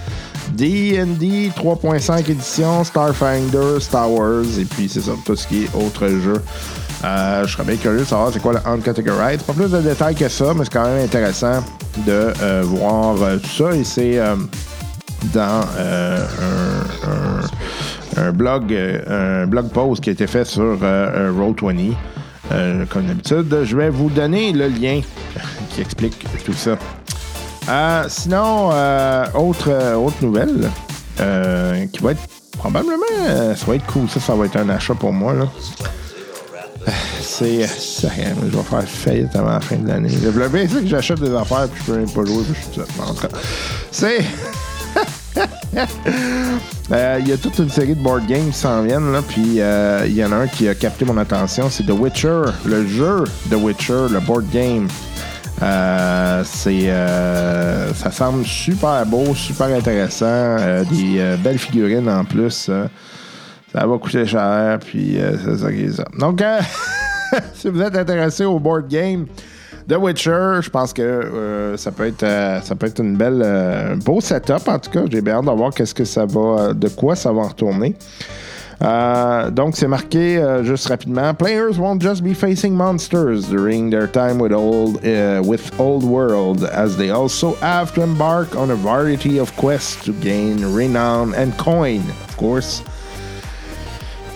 D&D 0.53 1.51
3.5 1.57 2.30
édition, 2.30 2.84
Starfinder, 2.84 3.78
Star 3.80 4.11
Wars, 4.11 4.44
et 4.59 4.64
puis 4.64 4.88
c'est 4.88 5.01
ça, 5.01 5.12
tout 5.24 5.36
ce 5.36 5.46
qui 5.46 5.64
est 5.64 5.74
autre 5.74 6.07
jeu. 6.09 6.42
Euh, 7.05 7.46
je 7.46 7.53
serais 7.53 7.64
bien 7.64 7.76
curieux 7.76 8.01
de 8.01 8.05
savoir 8.05 8.30
c'est 8.32 8.40
quoi 8.40 8.53
le 8.53 8.61
Uncategorized. 8.68 9.42
Pas 9.44 9.53
plus 9.55 9.70
de 9.70 9.80
détails 9.80 10.14
que 10.16 10.28
ça, 10.28 10.53
mais 10.55 10.64
c'est 10.64 10.72
quand 10.74 10.84
même 10.84 11.03
intéressant 11.05 11.64
de 12.07 12.32
euh, 12.42 12.62
voir 12.66 13.14
euh, 13.22 13.38
tout 13.38 13.64
ça. 13.64 13.74
Et 13.74 13.84
c'est 13.84 14.18
euh, 14.18 14.34
dans 15.32 15.62
euh, 15.78 16.26
un- 17.07 17.40
un 18.16 18.32
blog, 18.32 18.72
euh, 18.72 19.42
un 19.42 19.46
blog 19.46 19.68
post 19.70 20.02
qui 20.02 20.11
a 20.11 20.12
été 20.12 20.26
fait 20.26 20.44
sur 20.44 20.62
euh, 20.62 20.76
euh, 20.82 21.32
Roll20. 21.32 21.92
Euh, 22.52 22.84
comme 22.86 23.06
d'habitude, 23.06 23.64
je 23.64 23.76
vais 23.76 23.90
vous 23.90 24.11
donner 24.11 24.52
le 24.52 24.68
lien 24.68 25.00
qui 25.70 25.80
explique 25.80 26.24
tout 26.44 26.52
ça. 26.52 26.76
Sinon, 28.08 28.70
autre, 29.34 29.94
autre 29.94 30.16
nouvelle 30.22 30.68
qui 31.92 32.02
va 32.02 32.12
être 32.12 32.22
probablement, 32.58 33.54
ça 33.54 33.66
va 33.66 33.76
être 33.76 33.86
cool. 33.86 34.08
Ça, 34.08 34.18
ça 34.18 34.34
va 34.34 34.46
être 34.46 34.56
un 34.56 34.68
achat 34.70 34.94
pour 34.94 35.12
moi. 35.12 35.34
Là. 35.34 35.46
C'est. 37.20 37.61
Je 37.62 38.56
vais 38.56 38.62
faire 38.62 38.82
faillite 38.88 39.36
avant 39.36 39.52
la 39.52 39.61
fin 39.61 39.76
de 39.76 39.86
l'année. 39.86 40.11
Le 40.20 40.32
problème, 40.32 40.68
c'est 40.68 40.80
que 40.80 40.88
j'achète 40.88 41.20
des 41.20 41.34
affaires 41.34 41.68
puis 41.68 41.82
je 41.86 41.92
peux 41.92 41.98
même 41.98 42.11
pas 42.11 42.24
jouer. 42.24 42.42
je 42.48 42.54
suis 42.54 42.80
tout 42.80 42.86
seul. 43.92 44.24
Euh, 46.92 47.18
Il 47.20 47.28
y 47.28 47.32
a 47.32 47.36
toute 47.36 47.56
une 47.58 47.68
série 47.68 47.94
de 47.94 48.02
board 48.02 48.26
games 48.26 48.48
qui 48.50 48.58
s'en 48.58 48.82
viennent, 48.82 49.12
là, 49.12 49.22
puis 49.22 49.60
euh, 49.60 50.04
il 50.06 50.14
y 50.14 50.24
en 50.24 50.32
a 50.32 50.36
un 50.36 50.46
qui 50.48 50.68
a 50.68 50.74
capté 50.74 51.04
mon 51.04 51.16
attention, 51.18 51.70
c'est 51.70 51.84
The 51.84 51.92
Witcher, 51.92 52.42
le 52.64 52.84
jeu 52.84 53.24
The 53.48 53.54
Witcher, 53.54 54.08
le 54.10 54.18
board 54.18 54.50
game. 54.50 54.88
Euh, 55.62 56.42
c'est, 56.44 56.88
ça 57.94 58.10
semble 58.10 58.44
super 58.44 59.06
beau, 59.06 59.34
super 59.36 59.68
intéressant, 59.68 60.56
des 60.90 61.36
belles 61.38 61.58
figurines 61.58 62.08
en 62.08 62.24
plus. 62.24 62.70
ça 63.72 63.86
va 63.86 63.98
coûter 63.98 64.26
cher, 64.26 64.80
puis 64.84 65.16
ça 65.60 65.70
qui. 65.72 65.86
Donc, 66.18 66.42
si 67.54 67.68
vous 67.68 67.80
êtes 67.80 67.96
intéressé 67.96 68.44
au 68.44 68.58
board 68.58 68.88
game, 68.88 69.26
The 69.91 69.97
Witcher, 69.99 70.61
je 70.62 70.70
pense 70.70 70.93
que 70.93 71.03
euh, 71.03 71.76
ça 71.76 71.91
peut 71.91 72.07
être 72.07 72.22
euh, 72.22 72.61
ça 72.61 72.76
peut 72.76 72.86
être 72.86 73.01
une 73.01 73.16
belle 73.16 73.43
euh, 73.45 73.97
beau 73.97 74.20
setup 74.20 74.68
en 74.68 74.78
tout 74.78 74.88
cas. 74.88 75.01
J'ai 75.11 75.20
bien 75.20 75.38
hâte 75.38 75.47
de 75.47 75.51
voir 75.51 75.74
qu'est-ce 75.74 75.97
que 75.97 76.05
ça 76.05 76.26
va 76.26 76.72
de 76.72 76.88
quoi 76.88 77.16
ça 77.16 77.32
va 77.32 77.49
retourner. 77.49 77.97
Donc, 78.80 79.76
c'est 79.76 79.88
marqué 79.88 80.41
juste 80.62 80.86
rapidement. 80.86 81.34
Players 81.34 81.76
won't 81.76 82.01
just 82.01 82.22
be 82.22 82.34
facing 82.34 82.72
monsters 82.72 83.49
during 83.51 83.91
their 83.91 84.07
time 84.07 84.38
with 84.38 84.53
old, 84.53 85.05
uh, 85.05 85.43
with 85.45 85.72
old 85.80 86.05
world, 86.05 86.64
as 86.72 86.97
they 86.97 87.11
also 87.11 87.57
have 87.61 87.93
to 87.93 88.03
embark 88.03 88.55
on 88.57 88.70
a 88.70 88.76
variety 88.76 89.38
of 89.38 89.55
quests 89.57 90.03
to 90.05 90.12
gain 90.22 90.64
renown 90.72 91.34
and 91.34 91.53
coin, 91.59 92.01
of 92.28 92.36
course. 92.38 92.82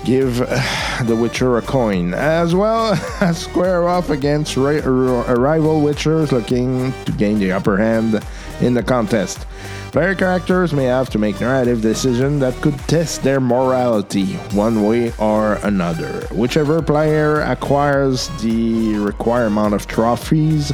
Give 0.04 0.40
uh, 0.42 1.02
the 1.04 1.16
Witcher 1.16 1.56
a 1.56 1.62
coin, 1.62 2.14
as 2.14 2.54
well 2.54 2.92
as 3.20 3.38
square 3.38 3.88
off 3.88 4.10
against 4.10 4.56
ri- 4.56 4.80
rival 4.80 5.80
Witchers 5.80 6.32
looking 6.32 6.92
to 7.04 7.12
gain 7.12 7.38
the 7.38 7.52
upper 7.52 7.76
hand 7.76 8.24
in 8.60 8.74
the 8.74 8.82
contest. 8.82 9.46
Player 9.92 10.14
characters 10.14 10.72
may 10.72 10.84
have 10.84 11.08
to 11.10 11.18
make 11.18 11.40
narrative 11.40 11.80
decisions 11.80 12.40
that 12.40 12.54
could 12.62 12.76
test 12.80 13.22
their 13.22 13.40
morality 13.40 14.34
one 14.52 14.82
way 14.82 15.12
or 15.18 15.54
another. 15.62 16.26
Whichever 16.32 16.82
player 16.82 17.40
acquires 17.42 18.28
the 18.42 18.96
required 18.96 19.46
amount 19.46 19.74
of 19.74 19.86
trophies 19.86 20.72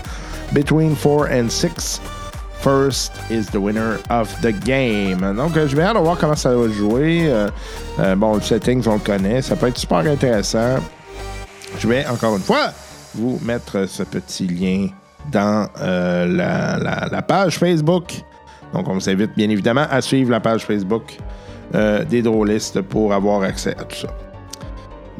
between 0.54 0.94
4 0.94 1.28
and 1.28 1.52
6 1.52 2.00
First 2.60 3.12
is 3.30 3.46
the 3.46 3.58
winner 3.58 3.98
of 4.10 4.28
the 4.42 4.52
game. 4.52 5.20
Donc, 5.34 5.56
euh, 5.56 5.66
je 5.66 5.74
vais 5.74 5.82
hâte 5.82 5.94
de 5.96 6.00
voir 6.00 6.18
comment 6.18 6.36
ça 6.36 6.54
va 6.54 6.68
jouer. 6.68 7.22
Euh, 7.24 7.48
euh, 7.98 8.14
bon, 8.14 8.34
le 8.34 8.42
settings, 8.42 8.86
on 8.86 8.94
le 8.94 8.98
connaît. 8.98 9.40
Ça 9.40 9.56
peut 9.56 9.68
être 9.68 9.78
super 9.78 9.98
intéressant. 9.98 10.76
Je 11.78 11.88
vais, 11.88 12.06
encore 12.06 12.36
une 12.36 12.42
fois, 12.42 12.72
vous 13.14 13.40
mettre 13.42 13.86
ce 13.86 14.02
petit 14.02 14.46
lien 14.46 14.88
dans 15.32 15.68
la, 15.78 17.22
page 17.26 17.58
Facebook. 17.58 18.12
Donc, 18.74 18.88
on 18.88 18.94
vous 18.94 19.08
invite 19.08 19.34
bien 19.34 19.48
évidemment 19.48 19.86
à 19.90 20.02
suivre 20.02 20.30
la 20.30 20.40
page 20.40 20.66
Facebook 20.66 21.16
des 21.72 22.20
drôlistes 22.20 22.82
pour 22.82 23.14
avoir 23.14 23.42
accès 23.42 23.74
à 23.78 23.84
tout 23.84 23.96
ça. 23.96 24.29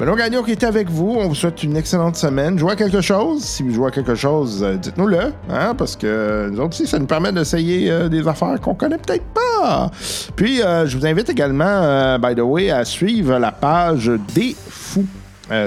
Benoît 0.01 0.15
Gagnon 0.15 0.41
qui 0.41 0.53
était 0.53 0.65
avec 0.65 0.89
vous, 0.89 1.15
on 1.19 1.27
vous 1.27 1.35
souhaite 1.35 1.61
une 1.61 1.77
excellente 1.77 2.15
semaine. 2.15 2.57
Jouez 2.57 2.71
à 2.71 2.75
quelque 2.75 3.01
chose. 3.01 3.43
Si 3.43 3.61
vous 3.61 3.71
jouez 3.71 3.89
à 3.89 3.91
quelque 3.91 4.15
chose, 4.15 4.63
euh, 4.63 4.75
dites-nous-le, 4.75 5.31
hein, 5.47 5.75
parce 5.77 5.95
que 5.95 6.49
nous 6.49 6.57
autres 6.59 6.69
aussi, 6.69 6.87
ça 6.87 6.97
nous 6.97 7.05
permet 7.05 7.31
d'essayer 7.31 7.91
euh, 7.91 8.09
des 8.09 8.27
affaires 8.27 8.59
qu'on 8.59 8.73
connaît 8.73 8.97
peut-être 8.97 9.25
pas. 9.25 9.91
Puis, 10.35 10.63
euh, 10.63 10.87
je 10.87 10.97
vous 10.97 11.05
invite 11.05 11.29
également, 11.29 12.17
by 12.17 12.33
the 12.33 12.39
way, 12.39 12.71
à 12.71 12.83
suivre 12.83 13.37
la 13.37 13.51
page 13.51 14.11
des 14.33 14.55
fous. 14.67 15.05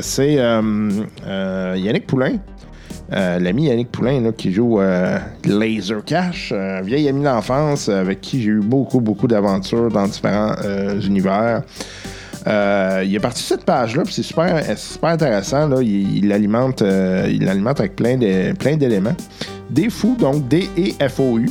C'est 0.01 0.35
Yannick 0.35 2.09
Poulain. 2.09 2.39
L'ami 3.13 3.67
Yannick 3.67 3.93
Poulain 3.93 4.21
là, 4.21 4.33
qui 4.33 4.53
joue 4.53 4.81
euh, 4.81 5.17
Laser 5.45 6.05
Cash, 6.05 6.51
un 6.51 6.81
vieil 6.81 7.09
ami 7.09 7.23
d'enfance 7.23 7.89
avec 7.89 8.21
qui 8.21 8.43
j'ai 8.43 8.51
eu 8.51 8.61
beaucoup, 8.61 9.01
beaucoup 9.01 9.29
d'aventures 9.29 9.91
dans 9.93 10.09
différents 10.09 10.57
univers. 11.01 11.63
Euh, 12.47 13.03
il 13.07 13.15
est 13.15 13.21
parti 13.21 13.43
de 13.43 13.49
cette 13.49 13.65
page-là, 13.65 14.03
puis 14.05 14.13
c'est 14.13 14.23
super, 14.23 14.63
super 14.77 15.11
intéressant. 15.11 15.71
Euh, 15.73 15.83
il 15.83 16.33
alimente 16.33 16.83
avec 16.83 17.97
plein 17.97 18.17
de- 18.17 18.75
d'éléments. 18.77 19.17
Des 19.71 19.89
fous, 19.89 20.17
donc 20.19 20.47
D-E-F-O-U. 20.49 21.49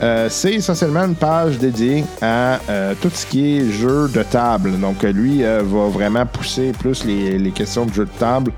Euh, 0.00 0.28
c'est 0.30 0.54
essentiellement 0.54 1.04
une 1.04 1.16
page 1.16 1.58
dédiée 1.58 2.04
à 2.22 2.60
euh, 2.70 2.94
tout 3.00 3.10
ce 3.12 3.26
qui 3.26 3.56
est 3.58 3.70
jeu 3.70 4.08
de 4.08 4.22
table. 4.22 4.78
Donc, 4.78 5.02
euh, 5.02 5.12
lui 5.12 5.42
euh, 5.42 5.62
va 5.64 5.88
vraiment 5.88 6.24
pousser 6.24 6.72
plus 6.78 7.04
les, 7.04 7.50
questions 7.50 7.84
de 7.86 7.92
jeu 7.92 8.04
de 8.04 8.18
table. 8.18 8.52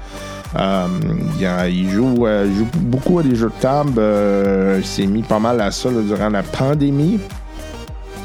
Euh, 0.58 0.86
il, 1.68 1.88
joue, 1.90 2.26
euh, 2.26 2.46
beaucoup 2.80 3.20
à 3.20 3.22
des 3.22 3.36
jeux 3.36 3.48
de 3.56 3.60
table. 3.62 3.92
Euh, 3.98 4.76
il 4.80 4.84
s'est 4.86 5.06
mis 5.06 5.22
pas 5.22 5.38
mal 5.38 5.60
à 5.60 5.70
ça 5.70 5.88
durant 5.90 6.28
la 6.28 6.42
pandémie. 6.42 7.20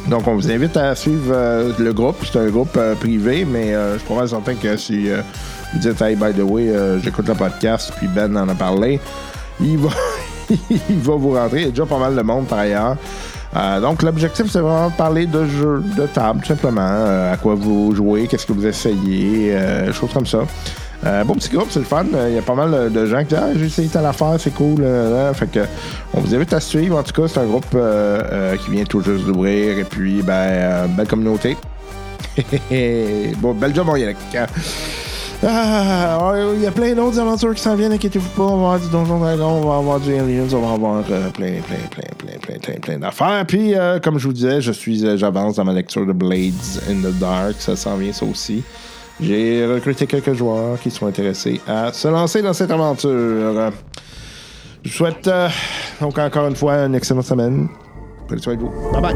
Donc, 0.07 0.27
on 0.27 0.35
vous 0.35 0.51
invite 0.51 0.77
à 0.77 0.93
suivre 0.93 1.31
euh, 1.31 1.71
le 1.79 1.91
groupe. 1.91 2.17
C'est 2.31 2.37
un 2.37 2.49
groupe 2.49 2.77
euh, 2.77 2.93
privé, 2.93 3.43
mais 3.43 3.73
euh, 3.73 3.93
je 3.93 3.99
suis 3.99 4.07
pas 4.07 4.15
mal 4.15 4.29
certain 4.29 4.53
que 4.53 4.77
si 4.77 5.09
vous 5.09 5.79
dites, 5.79 5.99
hey, 5.99 6.15
by 6.15 6.31
the 6.31 6.43
way, 6.43 6.71
j'écoute 7.01 7.27
le 7.27 7.33
podcast, 7.33 7.91
puis 7.97 8.07
Ben 8.07 8.35
en 8.37 8.47
a 8.47 8.55
parlé, 8.55 8.99
il 9.59 9.77
va, 9.79 9.89
il 10.49 10.99
va 10.99 11.15
vous 11.15 11.31
rentrer. 11.31 11.61
Il 11.61 11.65
y 11.65 11.67
a 11.67 11.69
déjà 11.71 11.85
pas 11.85 11.97
mal 11.97 12.15
de 12.15 12.21
monde 12.21 12.45
par 12.45 12.59
ailleurs. 12.59 12.97
Donc, 13.81 14.03
l'objectif, 14.03 14.45
c'est 14.51 14.59
vraiment 14.59 14.89
de 14.89 14.95
parler 14.95 15.25
de 15.25 15.45
jeux 15.45 15.81
de 15.97 16.05
table, 16.07 16.41
tout 16.41 16.47
simplement. 16.47 17.31
À 17.31 17.37
quoi 17.37 17.55
vous 17.55 17.95
jouez, 17.95 18.27
qu'est-ce 18.27 18.45
que 18.45 18.53
vous 18.53 18.65
essayez, 18.67 19.57
choses 19.93 20.11
comme 20.13 20.25
ça. 20.25 20.39
Euh, 21.05 21.23
bon 21.23 21.35
petit 21.35 21.49
groupe, 21.49 21.67
c'est 21.69 21.79
le 21.79 21.85
fun. 21.85 22.05
Euh, 22.13 22.29
Il 22.29 22.35
y 22.35 22.39
a 22.39 22.41
pas 22.41 22.55
mal 22.55 22.91
de 22.91 23.05
gens 23.05 23.19
qui 23.19 23.25
disent 23.25 23.39
Ah, 23.41 23.49
j'ai 23.55 23.65
essayé 23.65 23.87
telle 23.87 24.05
affaire, 24.05 24.35
c'est 24.39 24.53
cool. 24.53 24.85
Fait 25.33 25.51
que 25.51 25.59
on 26.13 26.21
vous 26.21 26.33
invite 26.33 26.53
à 26.53 26.59
suivre. 26.59 26.97
En 26.97 27.03
tout 27.03 27.21
cas, 27.21 27.27
c'est 27.27 27.39
un 27.39 27.45
groupe 27.45 27.65
euh, 27.75 28.21
euh, 28.31 28.57
qui 28.57 28.71
vient 28.71 28.85
tout 28.85 29.01
juste 29.01 29.25
d'ouvrir. 29.25 29.77
Et 29.77 29.83
puis, 29.83 30.21
ben, 30.21 30.87
belle 30.87 31.07
communauté. 31.07 31.57
bon, 33.37 33.53
bel 33.53 33.75
job, 33.75 33.85
mon 33.85 33.95
Yannick. 33.95 34.17
Ah, 35.47 36.33
il 36.55 36.61
y 36.61 36.65
a 36.65 36.71
plein 36.71 36.93
d'autres 36.95 37.19
aventures 37.19 37.53
qui 37.53 37.61
s'en 37.61 37.75
viennent, 37.75 37.91
inquiétez-vous 37.91 38.29
pas. 38.29 38.43
On 38.43 38.61
va 38.61 38.73
avoir 38.73 38.79
du 38.79 38.89
Donjon 38.89 39.19
Dragon, 39.19 39.61
on 39.63 39.69
va 39.69 39.77
avoir 39.77 39.99
du 39.99 40.15
Aliens, 40.15 40.47
on 40.53 40.61
va 40.61 40.73
avoir 40.73 41.03
plein, 41.03 41.29
plein, 41.29 41.59
plein, 41.61 41.81
plein, 41.91 42.37
plein, 42.39 42.57
plein, 42.57 42.79
plein 42.79 42.97
d'affaires. 42.97 43.45
Puis, 43.47 43.75
comme 44.01 44.17
je 44.17 44.27
vous 44.27 44.33
disais, 44.33 44.61
je 44.61 44.71
suis, 44.71 45.05
j'avance 45.17 45.57
dans 45.57 45.65
ma 45.65 45.73
lecture 45.73 46.05
de 46.05 46.13
Blades 46.13 46.53
in 46.89 46.95
the 46.95 47.13
Dark. 47.19 47.55
Ça 47.59 47.75
s'en 47.75 47.97
vient, 47.97 48.13
ça 48.13 48.25
aussi. 48.25 48.63
J'ai 49.21 49.65
recruté 49.65 50.07
quelques 50.07 50.33
joueurs 50.33 50.79
qui 50.79 50.91
sont 50.91 51.07
intéressés 51.07 51.61
à 51.67 51.93
se 51.93 52.07
lancer 52.07 52.41
dans 52.41 52.53
cette 52.53 52.71
aventure. 52.71 53.71
Je 54.83 54.89
vous 54.89 54.95
souhaite 54.95 55.27
euh, 55.27 55.49
donc 56.01 56.17
encore 56.17 56.47
une 56.47 56.55
fois 56.55 56.85
une 56.85 56.95
excellente 56.95 57.25
semaine. 57.25 57.69
Prenez 58.27 58.41
soin 58.41 58.55
de 58.55 58.61
vous. 58.61 58.71
Bye 58.91 59.01
bye. 59.01 59.15